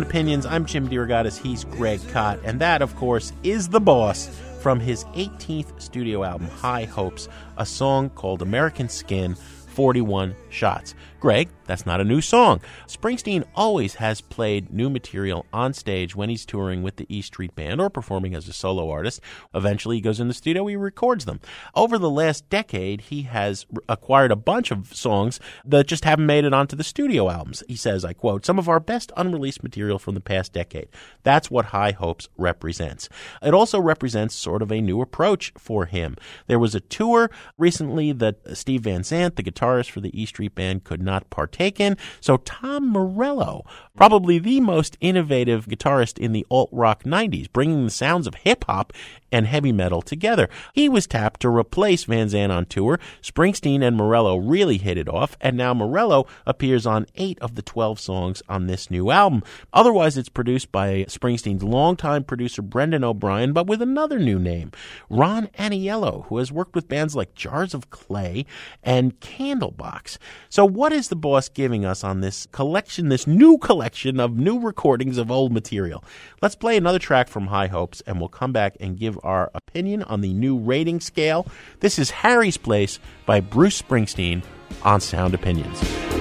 Sound 0.00 0.10
Opinions. 0.10 0.46
I'm 0.46 0.64
Jim 0.64 0.88
DeRogatis. 0.88 1.36
He's 1.36 1.64
Greg 1.64 2.00
Kot. 2.08 2.38
And 2.42 2.58
that, 2.60 2.80
of 2.80 2.96
course, 2.96 3.34
is 3.42 3.68
The 3.68 3.80
Boss 3.80 4.28
from 4.62 4.80
his 4.80 5.04
18th 5.12 5.78
studio 5.78 6.24
album, 6.24 6.48
High 6.48 6.84
Hopes, 6.84 7.28
a 7.58 7.66
song 7.66 8.08
called 8.08 8.40
American 8.40 8.88
Skin 8.88 9.34
41 9.34 10.34
Shots. 10.48 10.94
Greg, 11.20 11.50
that's 11.66 11.86
not 11.86 12.00
a 12.00 12.04
new 12.04 12.20
song. 12.20 12.60
Springsteen 12.86 13.44
always 13.54 13.94
has 13.96 14.20
played 14.20 14.72
new 14.72 14.88
material 14.88 15.46
on 15.52 15.74
stage 15.74 16.16
when 16.16 16.30
he's 16.30 16.46
touring 16.46 16.82
with 16.82 16.96
the 16.96 17.06
E 17.08 17.20
Street 17.20 17.54
Band 17.54 17.80
or 17.80 17.90
performing 17.90 18.34
as 18.34 18.48
a 18.48 18.52
solo 18.52 18.90
artist. 18.90 19.20
Eventually, 19.54 19.96
he 19.96 20.00
goes 20.00 20.18
in 20.18 20.28
the 20.28 20.34
studio, 20.34 20.66
he 20.66 20.76
records 20.76 21.26
them. 21.26 21.40
Over 21.74 21.98
the 21.98 22.10
last 22.10 22.48
decade, 22.48 23.02
he 23.02 23.22
has 23.22 23.66
acquired 23.88 24.32
a 24.32 24.36
bunch 24.36 24.70
of 24.70 24.94
songs 24.94 25.38
that 25.64 25.86
just 25.86 26.04
haven't 26.04 26.26
made 26.26 26.44
it 26.44 26.54
onto 26.54 26.74
the 26.74 26.82
studio 26.82 27.28
albums. 27.28 27.62
He 27.68 27.76
says, 27.76 28.04
I 28.04 28.14
quote, 28.14 28.46
some 28.46 28.58
of 28.58 28.68
our 28.68 28.80
best 28.80 29.12
unreleased 29.16 29.62
material 29.62 29.98
from 29.98 30.14
the 30.14 30.20
past 30.20 30.54
decade. 30.54 30.88
That's 31.22 31.50
what 31.50 31.66
High 31.66 31.92
Hopes 31.92 32.28
represents. 32.38 33.08
It 33.42 33.52
also 33.52 33.78
represents 33.78 34.34
sort 34.34 34.62
of 34.62 34.72
a 34.72 34.80
new 34.80 35.02
approach 35.02 35.52
for 35.58 35.84
him. 35.84 36.16
There 36.46 36.58
was 36.58 36.74
a 36.74 36.80
tour 36.80 37.30
recently 37.58 38.12
that 38.12 38.56
Steve 38.56 38.82
Van 38.82 39.02
Zandt, 39.02 39.36
the 39.36 39.42
guitarist 39.42 39.90
for 39.90 40.00
the 40.00 40.18
E 40.18 40.24
Street 40.24 40.54
Band, 40.54 40.84
could 40.84 41.02
not 41.02 41.09
partake 41.30 41.80
in. 41.80 41.96
So 42.20 42.36
Tom 42.38 42.88
Morello, 42.88 43.64
probably 43.96 44.38
the 44.38 44.60
most 44.60 44.96
innovative 45.00 45.66
guitarist 45.66 46.18
in 46.18 46.32
the 46.32 46.46
alt 46.50 46.68
rock 46.72 47.04
90s, 47.04 47.52
bringing 47.52 47.84
the 47.84 47.90
sounds 47.90 48.26
of 48.26 48.34
hip 48.36 48.64
hop 48.64 48.92
and 49.32 49.46
heavy 49.46 49.72
metal 49.72 50.02
together. 50.02 50.48
He 50.72 50.88
was 50.88 51.06
tapped 51.06 51.40
to 51.40 51.48
replace 51.48 52.04
Van 52.04 52.28
Zandt 52.28 52.52
on 52.52 52.66
tour. 52.66 52.98
Springsteen 53.22 53.82
and 53.82 53.96
Morello 53.96 54.36
really 54.36 54.78
hit 54.78 54.98
it 54.98 55.08
off, 55.08 55.36
and 55.40 55.56
now 55.56 55.74
Morello 55.74 56.26
appears 56.46 56.86
on 56.86 57.06
eight 57.16 57.38
of 57.40 57.54
the 57.54 57.62
12 57.62 58.00
songs 58.00 58.42
on 58.48 58.66
this 58.66 58.90
new 58.90 59.10
album. 59.10 59.42
Otherwise, 59.72 60.16
it's 60.16 60.28
produced 60.28 60.72
by 60.72 61.04
Springsteen's 61.08 61.62
longtime 61.62 62.24
producer 62.24 62.62
Brendan 62.62 63.04
O'Brien, 63.04 63.52
but 63.52 63.66
with 63.66 63.82
another 63.82 64.18
new 64.18 64.38
name, 64.38 64.72
Ron 65.08 65.48
Aniello, 65.58 66.26
who 66.26 66.38
has 66.38 66.52
worked 66.52 66.74
with 66.74 66.88
bands 66.88 67.14
like 67.14 67.34
Jars 67.34 67.74
of 67.74 67.90
Clay 67.90 68.46
and 68.82 69.18
Candlebox. 69.20 70.18
So, 70.48 70.64
what 70.64 70.92
is 70.92 71.08
the 71.08 71.16
boss 71.16 71.48
giving 71.48 71.84
us 71.84 72.02
on 72.02 72.20
this 72.20 72.46
collection, 72.52 73.08
this 73.08 73.26
new 73.26 73.58
collection 73.58 74.18
of 74.20 74.36
new 74.36 74.58
recordings 74.58 75.18
of 75.18 75.30
old 75.30 75.52
material? 75.52 76.04
Let's 76.42 76.56
play 76.56 76.76
another 76.76 76.98
track 76.98 77.28
from 77.28 77.48
High 77.48 77.68
Hopes, 77.68 78.02
and 78.06 78.18
we'll 78.18 78.28
come 78.28 78.52
back 78.52 78.76
and 78.80 78.98
give 78.98 79.18
our 79.22 79.50
opinion 79.54 80.02
on 80.04 80.20
the 80.20 80.32
new 80.32 80.56
rating 80.58 81.00
scale. 81.00 81.46
This 81.80 81.98
is 81.98 82.10
Harry's 82.10 82.56
Place 82.56 82.98
by 83.26 83.40
Bruce 83.40 83.80
Springsteen 83.80 84.42
on 84.82 85.00
Sound 85.00 85.34
Opinions. 85.34 86.19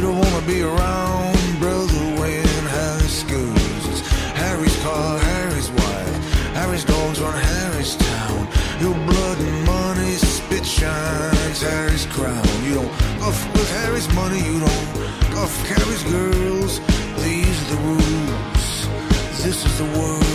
You 0.00 0.06
don't 0.06 0.18
wanna 0.18 0.46
be 0.46 0.62
around, 0.62 1.36
brother, 1.58 2.04
when 2.18 2.46
Harry 2.72 3.08
schools. 3.22 3.82
It's 3.90 4.00
Harry's 4.32 4.74
car, 4.82 5.18
Harry's 5.18 5.70
wife, 5.70 6.54
Harry's 6.54 6.84
dogs 6.86 7.20
run 7.20 7.38
Harry's 7.38 7.96
town. 7.96 8.48
Your 8.80 8.94
blood 8.94 9.38
and 9.38 9.66
money 9.66 10.12
spit 10.14 10.64
shines 10.64 11.60
Harry's 11.60 12.06
crown. 12.06 12.48
You 12.64 12.76
don't 12.76 12.92
guff 13.18 13.52
with 13.52 13.70
Harry's 13.82 14.08
money, 14.14 14.38
you 14.38 14.58
don't 14.58 14.86
guff 15.34 15.52
Harry's 15.68 16.02
girls. 16.04 16.80
These 17.22 17.60
are 17.60 17.74
the 17.74 17.80
rules. 17.82 18.88
This 19.44 19.66
is 19.66 19.76
the 19.76 19.84
world. 19.98 20.29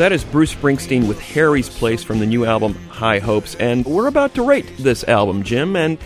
That 0.00 0.12
is 0.12 0.24
Bruce 0.24 0.54
Springsteen 0.54 1.06
with 1.06 1.20
Harry's 1.20 1.68
Place 1.68 2.02
from 2.02 2.20
the 2.20 2.26
new 2.26 2.46
album 2.46 2.72
High 2.88 3.18
Hopes. 3.18 3.54
And 3.56 3.84
we're 3.84 4.06
about 4.06 4.34
to 4.36 4.42
rate 4.42 4.64
this 4.78 5.04
album, 5.04 5.42
Jim. 5.42 5.76
And 5.76 5.98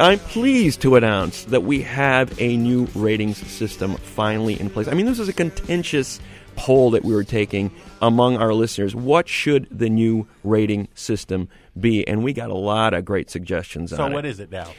I'm 0.00 0.20
pleased 0.20 0.80
to 0.80 0.96
announce 0.96 1.44
that 1.44 1.62
we 1.62 1.82
have 1.82 2.40
a 2.40 2.56
new 2.56 2.88
ratings 2.94 3.36
system 3.46 3.96
finally 3.96 4.58
in 4.58 4.70
place. 4.70 4.88
I 4.88 4.94
mean, 4.94 5.04
this 5.04 5.18
is 5.18 5.28
a 5.28 5.34
contentious 5.34 6.18
poll 6.56 6.92
that 6.92 7.04
we 7.04 7.12
were 7.12 7.24
taking 7.24 7.70
among 8.00 8.38
our 8.38 8.54
listeners. 8.54 8.94
What 8.94 9.28
should 9.28 9.68
the 9.70 9.90
new 9.90 10.26
rating 10.44 10.88
system 10.94 11.50
be? 11.78 12.08
And 12.08 12.24
we 12.24 12.32
got 12.32 12.48
a 12.48 12.56
lot 12.56 12.94
of 12.94 13.04
great 13.04 13.28
suggestions 13.28 13.90
So 13.90 14.02
on 14.02 14.14
what 14.14 14.24
it. 14.24 14.30
is 14.30 14.40
it 14.40 14.50
now? 14.50 14.72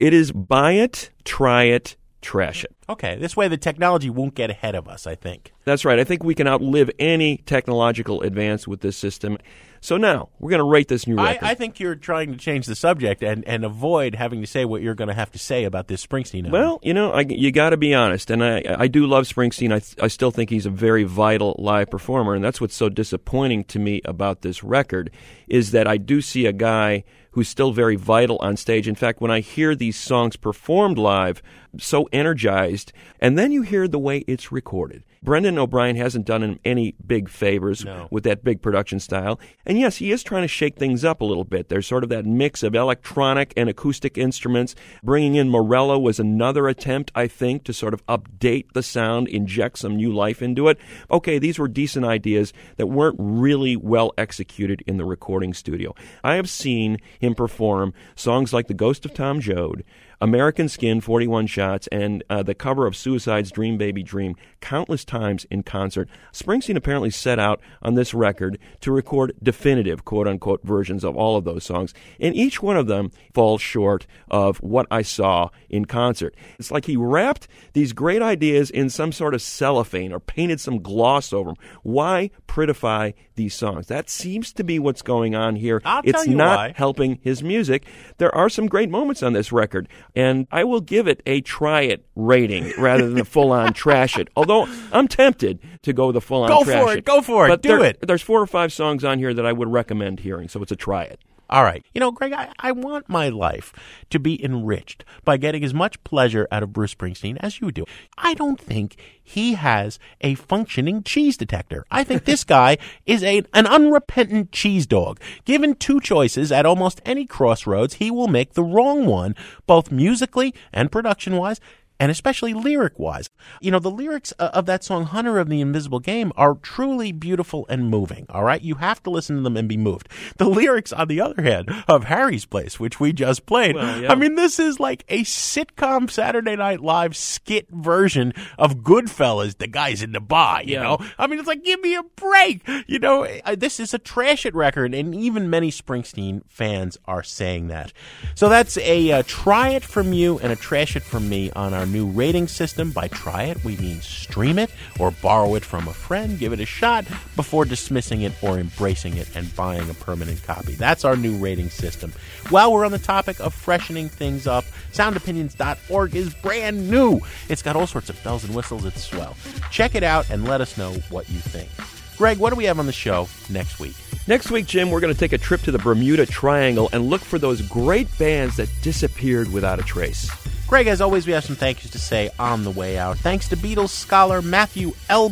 It 0.00 0.12
is 0.12 0.32
buy 0.32 0.72
it, 0.72 1.10
try 1.22 1.62
it, 1.62 1.94
trash 2.22 2.64
it. 2.64 2.75
Okay, 2.88 3.16
this 3.16 3.36
way 3.36 3.48
the 3.48 3.56
technology 3.56 4.10
won't 4.10 4.34
get 4.34 4.48
ahead 4.48 4.76
of 4.76 4.86
us, 4.86 5.06
I 5.06 5.16
think. 5.16 5.52
That's 5.64 5.84
right. 5.84 5.98
I 5.98 6.04
think 6.04 6.22
we 6.22 6.36
can 6.36 6.46
outlive 6.46 6.90
any 6.98 7.38
technological 7.38 8.22
advance 8.22 8.68
with 8.68 8.80
this 8.80 8.96
system. 8.96 9.38
So 9.80 9.96
now 9.96 10.28
we're 10.38 10.50
going 10.50 10.60
to 10.60 10.68
rate 10.68 10.88
this 10.88 11.06
new 11.06 11.18
I, 11.18 11.32
record. 11.32 11.44
I 11.46 11.54
think 11.54 11.80
you're 11.80 11.96
trying 11.96 12.32
to 12.32 12.38
change 12.38 12.66
the 12.66 12.76
subject 12.76 13.22
and, 13.22 13.44
and 13.46 13.64
avoid 13.64 14.14
having 14.14 14.40
to 14.40 14.46
say 14.46 14.64
what 14.64 14.82
you're 14.82 14.94
going 14.94 15.08
to 15.08 15.14
have 15.14 15.32
to 15.32 15.38
say 15.38 15.64
about 15.64 15.88
this 15.88 16.04
Springsteen 16.06 16.44
album. 16.44 16.52
Well, 16.52 16.80
you 16.82 16.94
know, 16.94 17.10
I, 17.12 17.20
you 17.22 17.50
got 17.50 17.70
to 17.70 17.76
be 17.76 17.92
honest, 17.92 18.30
and 18.30 18.42
I, 18.42 18.62
I 18.78 18.86
do 18.86 19.06
love 19.06 19.24
Springsteen. 19.26 19.72
I, 19.72 20.04
I 20.04 20.08
still 20.08 20.30
think 20.30 20.50
he's 20.50 20.66
a 20.66 20.70
very 20.70 21.04
vital 21.04 21.56
live 21.58 21.90
performer, 21.90 22.34
and 22.34 22.44
that's 22.44 22.60
what's 22.60 22.76
so 22.76 22.88
disappointing 22.88 23.64
to 23.64 23.78
me 23.78 24.00
about 24.04 24.42
this 24.42 24.62
record 24.62 25.10
is 25.48 25.72
that 25.72 25.86
I 25.88 25.96
do 25.96 26.20
see 26.20 26.46
a 26.46 26.52
guy 26.52 27.04
who's 27.32 27.48
still 27.48 27.70
very 27.70 27.96
vital 27.96 28.38
on 28.40 28.56
stage. 28.56 28.88
In 28.88 28.94
fact, 28.94 29.20
when 29.20 29.30
I 29.30 29.40
hear 29.40 29.74
these 29.74 29.96
songs 29.96 30.36
performed 30.36 30.96
live, 30.96 31.42
so 31.78 32.08
energized, 32.12 32.92
and 33.20 33.38
then 33.38 33.52
you 33.52 33.62
hear 33.62 33.88
the 33.88 33.98
way 33.98 34.18
it's 34.26 34.50
recorded. 34.52 35.04
Brendan 35.22 35.58
O'Brien 35.58 35.96
hasn't 35.96 36.24
done 36.26 36.42
him 36.42 36.60
any 36.64 36.94
big 37.04 37.28
favors 37.28 37.84
No. 37.84 38.06
with 38.12 38.22
that 38.24 38.44
big 38.44 38.62
production 38.62 39.00
style. 39.00 39.40
And 39.64 39.76
yes, 39.76 39.96
he 39.96 40.12
is 40.12 40.22
trying 40.22 40.42
to 40.42 40.48
shake 40.48 40.76
things 40.76 41.04
up 41.04 41.20
a 41.20 41.24
little 41.24 41.42
bit. 41.42 41.68
There's 41.68 41.86
sort 41.86 42.04
of 42.04 42.10
that 42.10 42.24
mix 42.26 42.62
of 42.62 42.76
electronic 42.76 43.52
and 43.56 43.68
acoustic 43.68 44.16
instruments. 44.18 44.76
Bringing 45.02 45.34
in 45.34 45.48
Morello 45.48 45.98
was 45.98 46.20
another 46.20 46.68
attempt, 46.68 47.10
I 47.14 47.26
think, 47.26 47.64
to 47.64 47.72
sort 47.72 47.92
of 47.92 48.06
update 48.06 48.72
the 48.72 48.84
sound, 48.84 49.26
inject 49.26 49.78
some 49.78 49.96
new 49.96 50.12
life 50.12 50.42
into 50.42 50.68
it. 50.68 50.78
Okay, 51.10 51.40
these 51.40 51.58
were 51.58 51.66
decent 51.66 52.04
ideas 52.06 52.52
that 52.76 52.86
weren't 52.86 53.16
really 53.18 53.74
well 53.74 54.12
executed 54.16 54.82
in 54.86 54.96
the 54.96 55.04
recording 55.04 55.54
studio. 55.54 55.92
I 56.22 56.34
have 56.34 56.48
seen 56.48 56.98
him 57.18 57.34
perform 57.34 57.94
songs 58.14 58.52
like 58.52 58.68
The 58.68 58.74
Ghost 58.74 59.04
of 59.04 59.14
Tom 59.14 59.40
Joad. 59.40 59.82
American 60.20 60.68
Skin, 60.68 61.00
41 61.00 61.46
Shots, 61.46 61.86
and 61.88 62.24
uh, 62.30 62.42
the 62.42 62.54
cover 62.54 62.86
of 62.86 62.96
Suicide's 62.96 63.50
Dream 63.50 63.76
Baby 63.76 64.02
Dream 64.02 64.36
countless 64.60 65.04
times 65.04 65.46
in 65.50 65.62
concert. 65.62 66.08
Springsteen 66.32 66.76
apparently 66.76 67.10
set 67.10 67.38
out 67.38 67.60
on 67.82 67.94
this 67.94 68.14
record 68.14 68.58
to 68.80 68.92
record 68.92 69.34
definitive, 69.42 70.04
quote 70.04 70.26
unquote, 70.26 70.62
versions 70.64 71.04
of 71.04 71.16
all 71.16 71.36
of 71.36 71.44
those 71.44 71.64
songs, 71.64 71.94
and 72.18 72.34
each 72.34 72.62
one 72.62 72.76
of 72.76 72.86
them 72.86 73.10
falls 73.34 73.60
short 73.60 74.06
of 74.30 74.58
what 74.58 74.86
I 74.90 75.02
saw 75.02 75.50
in 75.68 75.84
concert. 75.84 76.34
It's 76.58 76.70
like 76.70 76.86
he 76.86 76.96
wrapped 76.96 77.48
these 77.74 77.92
great 77.92 78.22
ideas 78.22 78.70
in 78.70 78.90
some 78.90 79.12
sort 79.12 79.34
of 79.34 79.42
cellophane 79.42 80.12
or 80.12 80.20
painted 80.20 80.60
some 80.60 80.82
gloss 80.82 81.32
over 81.32 81.50
them. 81.50 81.56
Why 81.82 82.30
prettify 82.48 83.14
these 83.34 83.54
songs? 83.54 83.86
That 83.88 84.08
seems 84.08 84.52
to 84.54 84.64
be 84.64 84.78
what's 84.78 85.02
going 85.02 85.34
on 85.34 85.56
here. 85.56 85.80
I'll 85.84 86.02
it's 86.04 86.12
tell 86.12 86.26
you 86.26 86.36
not 86.36 86.56
why. 86.56 86.72
helping 86.74 87.18
his 87.22 87.42
music. 87.42 87.86
There 88.18 88.34
are 88.34 88.48
some 88.48 88.66
great 88.66 88.90
moments 88.90 89.22
on 89.22 89.32
this 89.32 89.52
record, 89.52 89.88
and 90.16 90.46
I 90.50 90.64
will 90.64 90.80
give 90.80 91.06
it 91.06 91.22
a 91.26 91.42
try 91.42 91.82
it 91.82 92.04
rating 92.16 92.72
rather 92.78 93.08
than 93.08 93.20
a 93.20 93.24
full 93.24 93.52
on 93.52 93.72
trash 93.74 94.16
it. 94.18 94.28
Although 94.34 94.66
I'm 94.92 95.06
tempted 95.06 95.60
to 95.82 95.92
go 95.92 96.10
the 96.10 96.20
full 96.20 96.42
on 96.42 96.48
Go 96.48 96.64
for 96.64 96.92
it, 96.96 97.04
go 97.04 97.20
for 97.22 97.46
it, 97.46 97.50
But 97.50 97.62
do 97.62 97.68
there- 97.68 97.84
it. 97.84 97.98
There's 98.06 98.22
four 98.22 98.40
or 98.40 98.46
five 98.46 98.72
songs 98.72 99.04
on 99.04 99.18
here 99.18 99.34
that 99.34 99.46
I 99.46 99.52
would 99.52 99.70
recommend 99.70 100.20
hearing, 100.20 100.48
so 100.48 100.62
it's 100.62 100.72
a 100.72 100.76
try 100.76 101.04
it. 101.04 101.20
All 101.48 101.62
right. 101.62 101.84
You 101.94 102.00
know, 102.00 102.10
Greg, 102.10 102.32
I, 102.32 102.52
I 102.58 102.72
want 102.72 103.08
my 103.08 103.28
life 103.28 103.72
to 104.10 104.18
be 104.18 104.42
enriched 104.42 105.04
by 105.24 105.36
getting 105.36 105.62
as 105.64 105.72
much 105.72 106.02
pleasure 106.02 106.48
out 106.50 106.62
of 106.62 106.72
Bruce 106.72 106.94
Springsteen 106.94 107.36
as 107.40 107.60
you 107.60 107.70
do. 107.70 107.84
I 108.18 108.34
don't 108.34 108.60
think 108.60 108.96
he 109.22 109.54
has 109.54 109.98
a 110.20 110.34
functioning 110.34 111.02
cheese 111.02 111.36
detector. 111.36 111.84
I 111.90 112.04
think 112.04 112.24
this 112.24 112.44
guy 112.56 112.78
is 113.06 113.22
a, 113.22 113.42
an 113.54 113.66
unrepentant 113.66 114.50
cheese 114.50 114.86
dog. 114.86 115.20
Given 115.44 115.76
two 115.76 116.00
choices 116.00 116.50
at 116.50 116.66
almost 116.66 117.00
any 117.04 117.26
crossroads, 117.26 117.94
he 117.94 118.10
will 118.10 118.28
make 118.28 118.54
the 118.54 118.64
wrong 118.64 119.06
one, 119.06 119.36
both 119.66 119.92
musically 119.92 120.54
and 120.72 120.90
production 120.90 121.36
wise. 121.36 121.60
And 121.98 122.10
especially 122.10 122.52
lyric 122.52 122.98
wise. 122.98 123.30
You 123.60 123.70
know, 123.70 123.78
the 123.78 123.90
lyrics 123.90 124.32
uh, 124.38 124.50
of 124.52 124.66
that 124.66 124.84
song, 124.84 125.04
Hunter 125.04 125.38
of 125.38 125.48
the 125.48 125.60
Invisible 125.60 125.98
Game, 126.00 126.30
are 126.36 126.54
truly 126.56 127.10
beautiful 127.12 127.64
and 127.70 127.88
moving. 127.88 128.26
All 128.28 128.44
right. 128.44 128.60
You 128.60 128.74
have 128.76 129.02
to 129.04 129.10
listen 129.10 129.36
to 129.36 129.42
them 129.42 129.56
and 129.56 129.68
be 129.68 129.76
moved. 129.76 130.08
The 130.38 130.48
lyrics, 130.48 130.92
on 130.92 131.08
the 131.08 131.20
other 131.22 131.42
hand, 131.42 131.70
of 131.88 132.04
Harry's 132.04 132.44
Place, 132.44 132.78
which 132.78 133.00
we 133.00 133.12
just 133.14 133.46
played, 133.46 133.74
Well, 133.74 134.02
yeah. 134.02 134.12
I 134.12 134.14
mean, 134.14 134.34
this 134.34 134.58
is 134.58 134.78
like 134.78 135.04
a 135.08 135.22
sitcom 135.22 136.10
Saturday 136.10 136.56
Night 136.56 136.80
Live 136.80 137.16
skit 137.16 137.68
version 137.70 138.34
of 138.58 138.78
Goodfellas, 138.78 139.56
the 139.56 139.66
guys 139.66 140.02
in 140.02 140.12
the 140.12 140.20
bar, 140.20 140.62
you 140.62 140.74
Yeah. 140.74 140.82
know? 140.82 140.98
I 141.18 141.26
mean, 141.26 141.38
it's 141.38 141.48
like, 141.48 141.64
give 141.64 141.80
me 141.80 141.94
a 141.94 142.02
break. 142.02 142.68
You 142.86 142.98
know, 142.98 143.24
uh, 143.24 143.56
this 143.56 143.80
is 143.80 143.94
a 143.94 143.98
trash 143.98 144.44
it 144.44 144.54
record, 144.54 144.94
and 144.94 145.14
even 145.14 145.48
many 145.48 145.70
Springsteen 145.70 146.42
fans 146.48 146.98
are 147.06 147.22
saying 147.22 147.68
that. 147.68 147.92
So 148.34 148.48
that's 148.50 148.76
a 148.78 149.12
uh, 149.12 149.22
try 149.26 149.70
it 149.70 149.82
from 149.84 150.12
you 150.12 150.38
and 150.40 150.52
a 150.52 150.56
trash 150.56 150.96
it 150.96 151.02
from 151.02 151.28
me 151.28 151.50
on 151.52 151.72
our 151.72 151.85
new 151.86 152.06
rating 152.06 152.48
system. 152.48 152.90
By 152.90 153.08
try 153.08 153.44
it, 153.44 153.64
we 153.64 153.76
mean 153.76 154.00
stream 154.00 154.58
it 154.58 154.70
or 154.98 155.10
borrow 155.10 155.54
it 155.54 155.64
from 155.64 155.88
a 155.88 155.92
friend, 155.92 156.38
give 156.38 156.52
it 156.52 156.60
a 156.60 156.66
shot 156.66 157.04
before 157.36 157.64
dismissing 157.64 158.22
it 158.22 158.32
or 158.42 158.58
embracing 158.58 159.16
it 159.16 159.34
and 159.34 159.54
buying 159.56 159.88
a 159.88 159.94
permanent 159.94 160.42
copy. 160.44 160.74
That's 160.74 161.04
our 161.04 161.16
new 161.16 161.36
rating 161.38 161.70
system. 161.70 162.12
While 162.50 162.72
we're 162.72 162.84
on 162.84 162.92
the 162.92 162.98
topic 162.98 163.40
of 163.40 163.54
freshening 163.54 164.08
things 164.08 164.46
up, 164.46 164.64
soundopinions.org 164.92 166.14
is 166.14 166.34
brand 166.34 166.90
new. 166.90 167.20
It's 167.48 167.62
got 167.62 167.76
all 167.76 167.86
sorts 167.86 168.10
of 168.10 168.22
bells 168.22 168.44
and 168.44 168.54
whistles. 168.54 168.84
It's 168.84 169.02
swell. 169.02 169.36
Check 169.70 169.94
it 169.94 170.02
out 170.02 170.30
and 170.30 170.44
let 170.44 170.60
us 170.60 170.76
know 170.76 170.92
what 171.10 171.28
you 171.28 171.38
think. 171.38 171.68
Greg, 172.16 172.38
what 172.38 172.50
do 172.50 172.56
we 172.56 172.64
have 172.64 172.78
on 172.78 172.86
the 172.86 172.92
show 172.92 173.28
next 173.50 173.78
week? 173.78 173.94
Next 174.26 174.50
week, 174.50 174.66
Jim, 174.66 174.90
we're 174.90 175.00
going 175.00 175.12
to 175.12 175.18
take 175.18 175.34
a 175.34 175.38
trip 175.38 175.60
to 175.62 175.70
the 175.70 175.78
Bermuda 175.78 176.24
Triangle 176.24 176.88
and 176.92 177.10
look 177.10 177.20
for 177.20 177.38
those 177.38 177.60
great 177.62 178.08
bands 178.18 178.56
that 178.56 178.70
disappeared 178.80 179.52
without 179.52 179.78
a 179.78 179.82
trace. 179.82 180.30
Greg, 180.66 180.88
as 180.88 181.00
always, 181.00 181.28
we 181.28 181.32
have 181.32 181.44
some 181.44 181.54
thank 181.54 181.84
yous 181.84 181.92
to 181.92 181.98
say 181.98 182.28
on 182.40 182.64
the 182.64 182.72
way 182.72 182.98
out. 182.98 183.18
Thanks 183.18 183.48
to 183.50 183.56
Beatles 183.56 183.90
scholar 183.90 184.42
Matthew 184.42 184.92
L. 185.08 185.30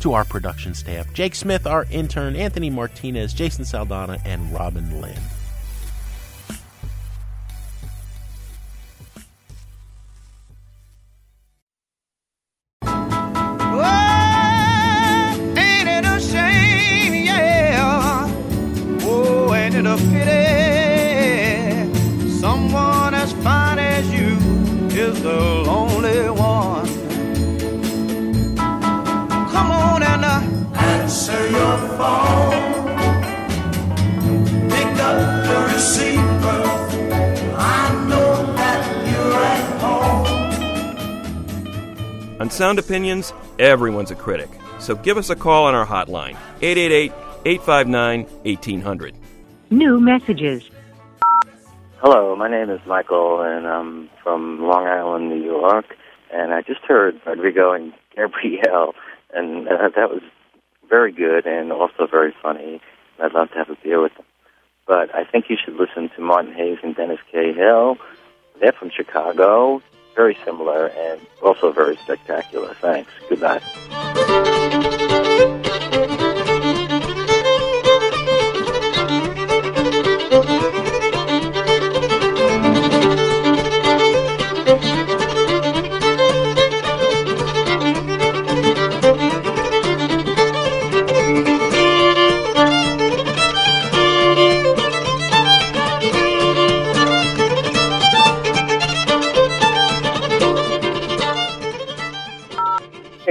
To 0.00 0.12
our 0.12 0.24
production 0.24 0.74
staff, 0.74 1.12
Jake 1.12 1.34
Smith, 1.34 1.66
our 1.66 1.86
intern, 1.90 2.36
Anthony 2.36 2.70
Martinez, 2.70 3.34
Jason 3.34 3.64
Saldanha, 3.64 4.20
and 4.24 4.52
Robin 4.52 5.00
Lynn. 5.00 5.18
Sound 42.70 42.78
Opinions, 42.78 43.32
everyone's 43.58 44.12
a 44.12 44.14
critic. 44.14 44.48
So 44.78 44.94
give 44.94 45.18
us 45.18 45.28
a 45.28 45.34
call 45.34 45.64
on 45.64 45.74
our 45.74 45.84
hotline, 45.84 46.36
888 46.62 47.10
859 47.44 48.22
1800. 48.44 49.16
New 49.70 49.98
messages. 49.98 50.70
Hello, 51.96 52.36
my 52.36 52.48
name 52.48 52.70
is 52.70 52.78
Michael, 52.86 53.40
and 53.40 53.66
I'm 53.66 54.08
from 54.22 54.62
Long 54.62 54.86
Island, 54.86 55.30
New 55.30 55.42
York. 55.42 55.96
And 56.32 56.54
I 56.54 56.62
just 56.62 56.82
heard 56.82 57.20
Rodrigo 57.26 57.72
and 57.72 57.92
Gabrielle 58.14 58.94
and 59.34 59.66
uh, 59.66 59.88
that 59.96 60.08
was 60.08 60.22
very 60.88 61.10
good 61.10 61.46
and 61.46 61.72
also 61.72 62.06
very 62.08 62.32
funny. 62.40 62.80
I'd 63.20 63.32
love 63.32 63.50
to 63.50 63.58
have 63.58 63.70
a 63.70 63.76
beer 63.82 64.00
with 64.00 64.14
them. 64.14 64.26
But 64.86 65.12
I 65.12 65.24
think 65.24 65.46
you 65.48 65.56
should 65.56 65.74
listen 65.74 66.08
to 66.14 66.22
Martin 66.22 66.52
Hayes 66.52 66.78
and 66.84 66.94
Dennis 66.94 67.18
Cahill. 67.32 67.96
They're 68.60 68.70
from 68.70 68.92
Chicago, 68.96 69.82
very 70.14 70.36
similar 70.44 70.88
and 70.88 71.20
also 71.42 71.72
very 71.72 71.96
spectacular. 71.96 72.74
Thanks. 72.80 73.10
Good 73.28 73.40
night. 73.40 73.62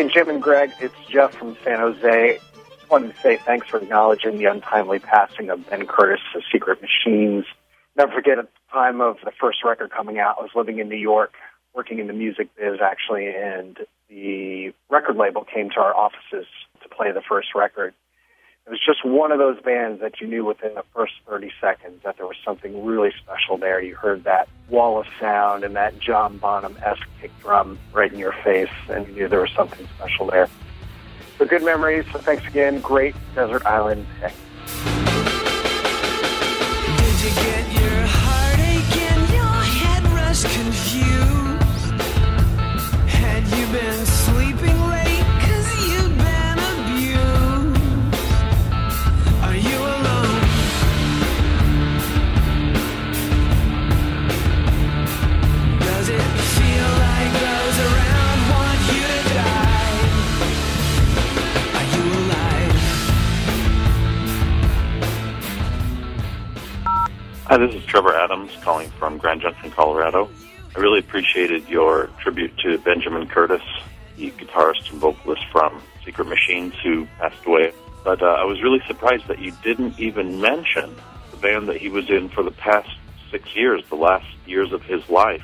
Jim 0.10 0.30
and 0.30 0.42
Greg, 0.42 0.72
it's 0.80 0.96
Jeff 1.08 1.36
from 1.36 1.56
San 1.64 1.80
Jose. 1.80 2.40
wanted 2.90 3.14
to 3.14 3.22
say 3.22 3.38
thanks 3.38 3.68
for 3.68 3.78
acknowledging 3.78 4.40
the 4.40 4.46
untimely 4.46 4.98
passing 4.98 5.50
of 5.50 5.70
Ben 5.70 5.86
Curtis 5.86 6.22
of 6.36 6.42
Secret 6.52 6.82
Machines. 6.82 7.46
Never 7.96 8.12
forget 8.14 8.40
at 8.40 8.46
the 8.46 8.74
time 8.74 9.02
of 9.02 9.18
the 9.24 9.32
first 9.40 9.64
record 9.64 9.92
coming 9.92 10.18
out, 10.18 10.38
I 10.40 10.42
was 10.42 10.52
living 10.56 10.80
in 10.80 10.90
New 10.90 10.98
York, 10.98 11.34
working 11.76 12.00
in 12.00 12.08
the 12.08 12.14
music 12.14 12.50
biz 12.58 12.80
actually, 12.82 13.28
and 13.28 13.78
the 14.10 14.74
record 14.90 15.16
label 15.16 15.44
came 15.44 15.70
to 15.72 15.80
our 15.80 15.96
offices 15.96 16.48
to 16.82 16.90
play 16.90 17.12
the 17.12 17.22
first 17.22 17.50
record. 17.54 17.94
It 18.70 18.74
was 18.74 18.86
just 18.86 19.04
one 19.04 19.32
of 19.32 19.40
those 19.40 19.60
bands 19.60 20.00
that 20.02 20.22
you 20.22 20.28
knew 20.28 20.46
within 20.46 20.76
the 20.76 20.84
first 20.94 21.14
30 21.28 21.50
seconds 21.60 22.04
that 22.04 22.18
there 22.18 22.28
was 22.28 22.36
something 22.46 22.86
really 22.86 23.10
special 23.18 23.58
there. 23.58 23.82
You 23.82 23.96
heard 23.96 24.26
that 24.26 24.48
wall 24.68 25.00
of 25.00 25.08
sound 25.20 25.64
and 25.64 25.76
that 25.76 25.98
John 25.98 26.38
Bonham-esque 26.38 27.08
kick 27.20 27.32
drum 27.40 27.80
right 27.94 28.14
in 28.14 28.20
your 28.20 28.36
face, 28.44 28.70
and 28.88 29.08
you 29.08 29.14
knew 29.14 29.28
there 29.28 29.42
was 29.42 29.52
something 29.54 29.88
special 29.96 30.28
there. 30.28 30.48
So 31.40 31.46
good 31.46 31.64
memories. 31.64 32.06
So 32.14 32.20
thanks 32.20 32.46
again. 32.46 32.80
Great 32.80 33.16
Desert 33.34 33.66
Island. 33.66 34.06
Hey. 34.22 34.34
Hi, 67.50 67.58
this 67.58 67.74
is 67.74 67.84
Trevor 67.86 68.14
Adams 68.14 68.52
calling 68.62 68.92
from 68.92 69.18
Grand 69.18 69.42
Junction, 69.42 69.72
Colorado. 69.72 70.30
I 70.76 70.80
really 70.80 71.00
appreciated 71.00 71.68
your 71.68 72.12
tribute 72.20 72.56
to 72.60 72.78
Benjamin 72.78 73.28
Curtis, 73.28 73.64
the 74.18 74.30
guitarist 74.30 74.92
and 74.92 75.00
vocalist 75.00 75.42
from 75.52 75.82
Secret 76.06 76.28
Machines 76.28 76.76
who 76.84 77.08
passed 77.18 77.44
away. 77.48 77.74
But 78.04 78.22
uh, 78.22 78.28
I 78.28 78.44
was 78.44 78.62
really 78.62 78.84
surprised 78.86 79.28
that 79.30 79.40
you 79.40 79.52
didn't 79.64 80.00
even 80.00 80.40
mention 80.40 80.96
the 81.32 81.38
band 81.38 81.68
that 81.70 81.78
he 81.78 81.90
was 81.90 82.08
in 82.08 82.30
for 82.30 82.44
the 82.44 82.52
past 82.52 82.92
six 83.32 83.56
years, 83.56 83.82
the 83.90 83.96
last 83.96 84.28
years 84.46 84.72
of 84.72 84.84
his 84.84 85.10
life. 85.10 85.42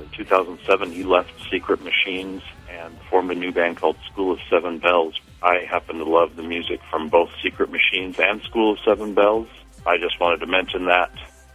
In 0.00 0.08
2007, 0.16 0.90
he 0.90 1.04
left 1.04 1.30
Secret 1.52 1.84
Machines 1.84 2.42
and 2.68 2.98
formed 3.08 3.30
a 3.30 3.36
new 3.36 3.52
band 3.52 3.76
called 3.76 3.96
School 4.10 4.32
of 4.32 4.40
Seven 4.50 4.80
Bells. 4.80 5.20
I 5.40 5.58
happen 5.70 5.98
to 5.98 6.04
love 6.04 6.34
the 6.34 6.42
music 6.42 6.80
from 6.90 7.08
both 7.08 7.30
Secret 7.40 7.70
Machines 7.70 8.18
and 8.18 8.42
School 8.42 8.72
of 8.72 8.80
Seven 8.84 9.14
Bells. 9.14 9.46
I 9.86 9.98
just 9.98 10.20
wanted 10.20 10.40
to 10.40 10.46
mention 10.46 10.86
that. 10.86 11.10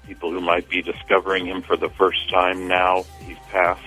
People 0.06 0.32
who 0.32 0.42
might 0.42 0.70
be 0.70 0.82
discovering 0.82 1.46
him 1.46 1.62
for 1.62 1.78
the 1.78 1.90
first 1.90 2.30
time 2.30 2.68
now, 2.68 3.04
he's 3.26 3.38
passed. 3.52 3.84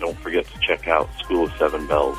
Don't 0.00 0.18
forget 0.18 0.46
to 0.46 0.58
check 0.60 0.88
out 0.88 1.08
School 1.18 1.44
of 1.44 1.52
Seven 1.58 1.86
Bells. 1.86 2.18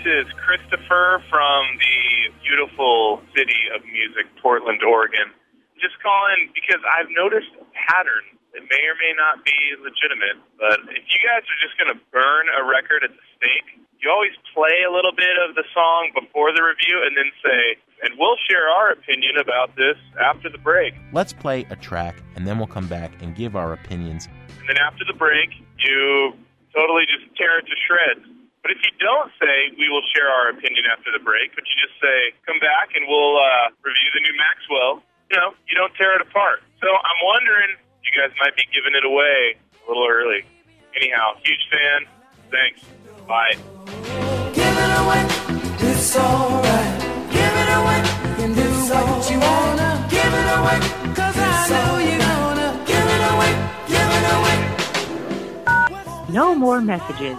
This 0.00 0.24
is 0.24 0.32
Christopher 0.40 1.22
from 1.28 1.60
the 1.76 2.32
beautiful 2.40 3.20
city 3.36 3.68
of 3.74 3.84
music, 3.84 4.24
Portland, 4.40 4.80
Oregon. 4.82 5.28
Just 5.76 6.00
calling 6.00 6.48
because 6.54 6.80
I've 6.88 7.08
noticed 7.12 7.52
a 7.60 7.64
pattern 7.72 8.24
that 8.56 8.64
may 8.64 8.80
or 8.88 8.96
may 8.96 9.12
not 9.16 9.44
be 9.44 9.56
legitimate, 9.80 10.40
but 10.56 10.80
if 10.96 11.04
you 11.04 11.20
guys 11.20 11.44
are 11.44 11.60
just 11.60 11.76
going 11.76 11.92
to 11.92 12.00
burn 12.12 12.48
a 12.56 12.64
record 12.64 13.04
at 13.04 13.12
the 13.12 13.24
stake, 13.36 13.76
you 14.00 14.08
always 14.08 14.32
play 14.54 14.84
a 14.88 14.92
little 14.92 15.12
bit 15.12 15.36
of 15.36 15.54
the 15.54 15.64
song 15.74 16.12
before 16.16 16.52
the 16.52 16.64
review 16.64 17.04
and 17.04 17.16
then 17.16 17.28
say, 17.44 17.76
and 18.00 18.16
we'll 18.16 18.40
share 18.48 18.68
our 18.72 18.92
opinion 18.92 19.36
about 19.36 19.76
this 19.76 20.00
after 20.16 20.48
the 20.48 20.58
break. 20.58 20.94
Let's 21.12 21.32
play 21.32 21.66
a 21.68 21.76
track, 21.76 22.16
and 22.36 22.46
then 22.46 22.56
we'll 22.56 22.72
come 22.72 22.88
back 22.88 23.12
and 23.20 23.36
give 23.36 23.54
our 23.54 23.72
opinions. 23.72 24.28
And 24.48 24.68
then 24.68 24.78
after 24.80 25.04
the 25.04 25.16
break, 25.16 25.50
you 25.84 26.32
totally 26.72 27.04
just 27.04 27.28
tear 27.36 27.58
it 27.60 27.68
to 27.68 27.76
shreds. 27.84 28.39
But 28.62 28.72
if 28.76 28.80
you 28.84 28.92
don't 29.00 29.32
say 29.40 29.72
we 29.78 29.88
will 29.88 30.04
share 30.12 30.28
our 30.28 30.50
opinion 30.52 30.84
after 30.92 31.08
the 31.12 31.22
break, 31.22 31.54
but 31.56 31.64
you 31.64 31.74
just 31.80 31.96
say 31.96 32.36
come 32.44 32.60
back 32.60 32.92
and 32.94 33.08
we'll 33.08 33.36
uh, 33.40 33.72
review 33.80 34.10
the 34.12 34.20
new 34.20 34.36
Maxwell, 34.36 35.02
you 35.32 35.36
know, 35.40 35.56
you 35.64 35.74
don't 35.76 35.94
tear 35.96 36.14
it 36.16 36.22
apart. 36.22 36.60
So 36.80 36.88
I'm 36.88 37.20
wondering, 37.24 37.76
you 38.04 38.12
guys 38.12 38.32
might 38.40 38.56
be 38.56 38.68
giving 38.68 38.92
it 38.92 39.04
away 39.04 39.56
a 39.56 39.88
little 39.88 40.04
early. 40.04 40.44
Anyhow, 40.96 41.40
huge 41.44 41.64
fan. 41.72 42.04
Thanks. 42.52 42.84
Bye. 43.26 43.56
Give 44.52 44.76
it 44.76 44.92
away, 45.00 45.24
it's 45.88 46.16
alright. 46.16 47.00
Give 47.32 47.54
it 47.64 47.70
away, 47.80 48.00
you 48.28 48.34
can 48.36 48.52
do 48.52 48.68
what 48.92 49.24
you 49.30 49.38
wanna. 49.40 50.04
Give 50.10 50.34
it 50.36 50.48
away, 50.58 50.78
cause 51.14 51.36
I 51.38 51.64
know 51.70 51.96
you're 52.02 52.18
gonna. 52.18 52.68
Give 52.84 53.08
it 53.08 53.22
away, 53.32 53.52
give 53.88 54.10
it 54.18 54.24
away. 54.36 54.56
No 56.28 56.54
more 56.54 56.80
messages. 56.80 57.38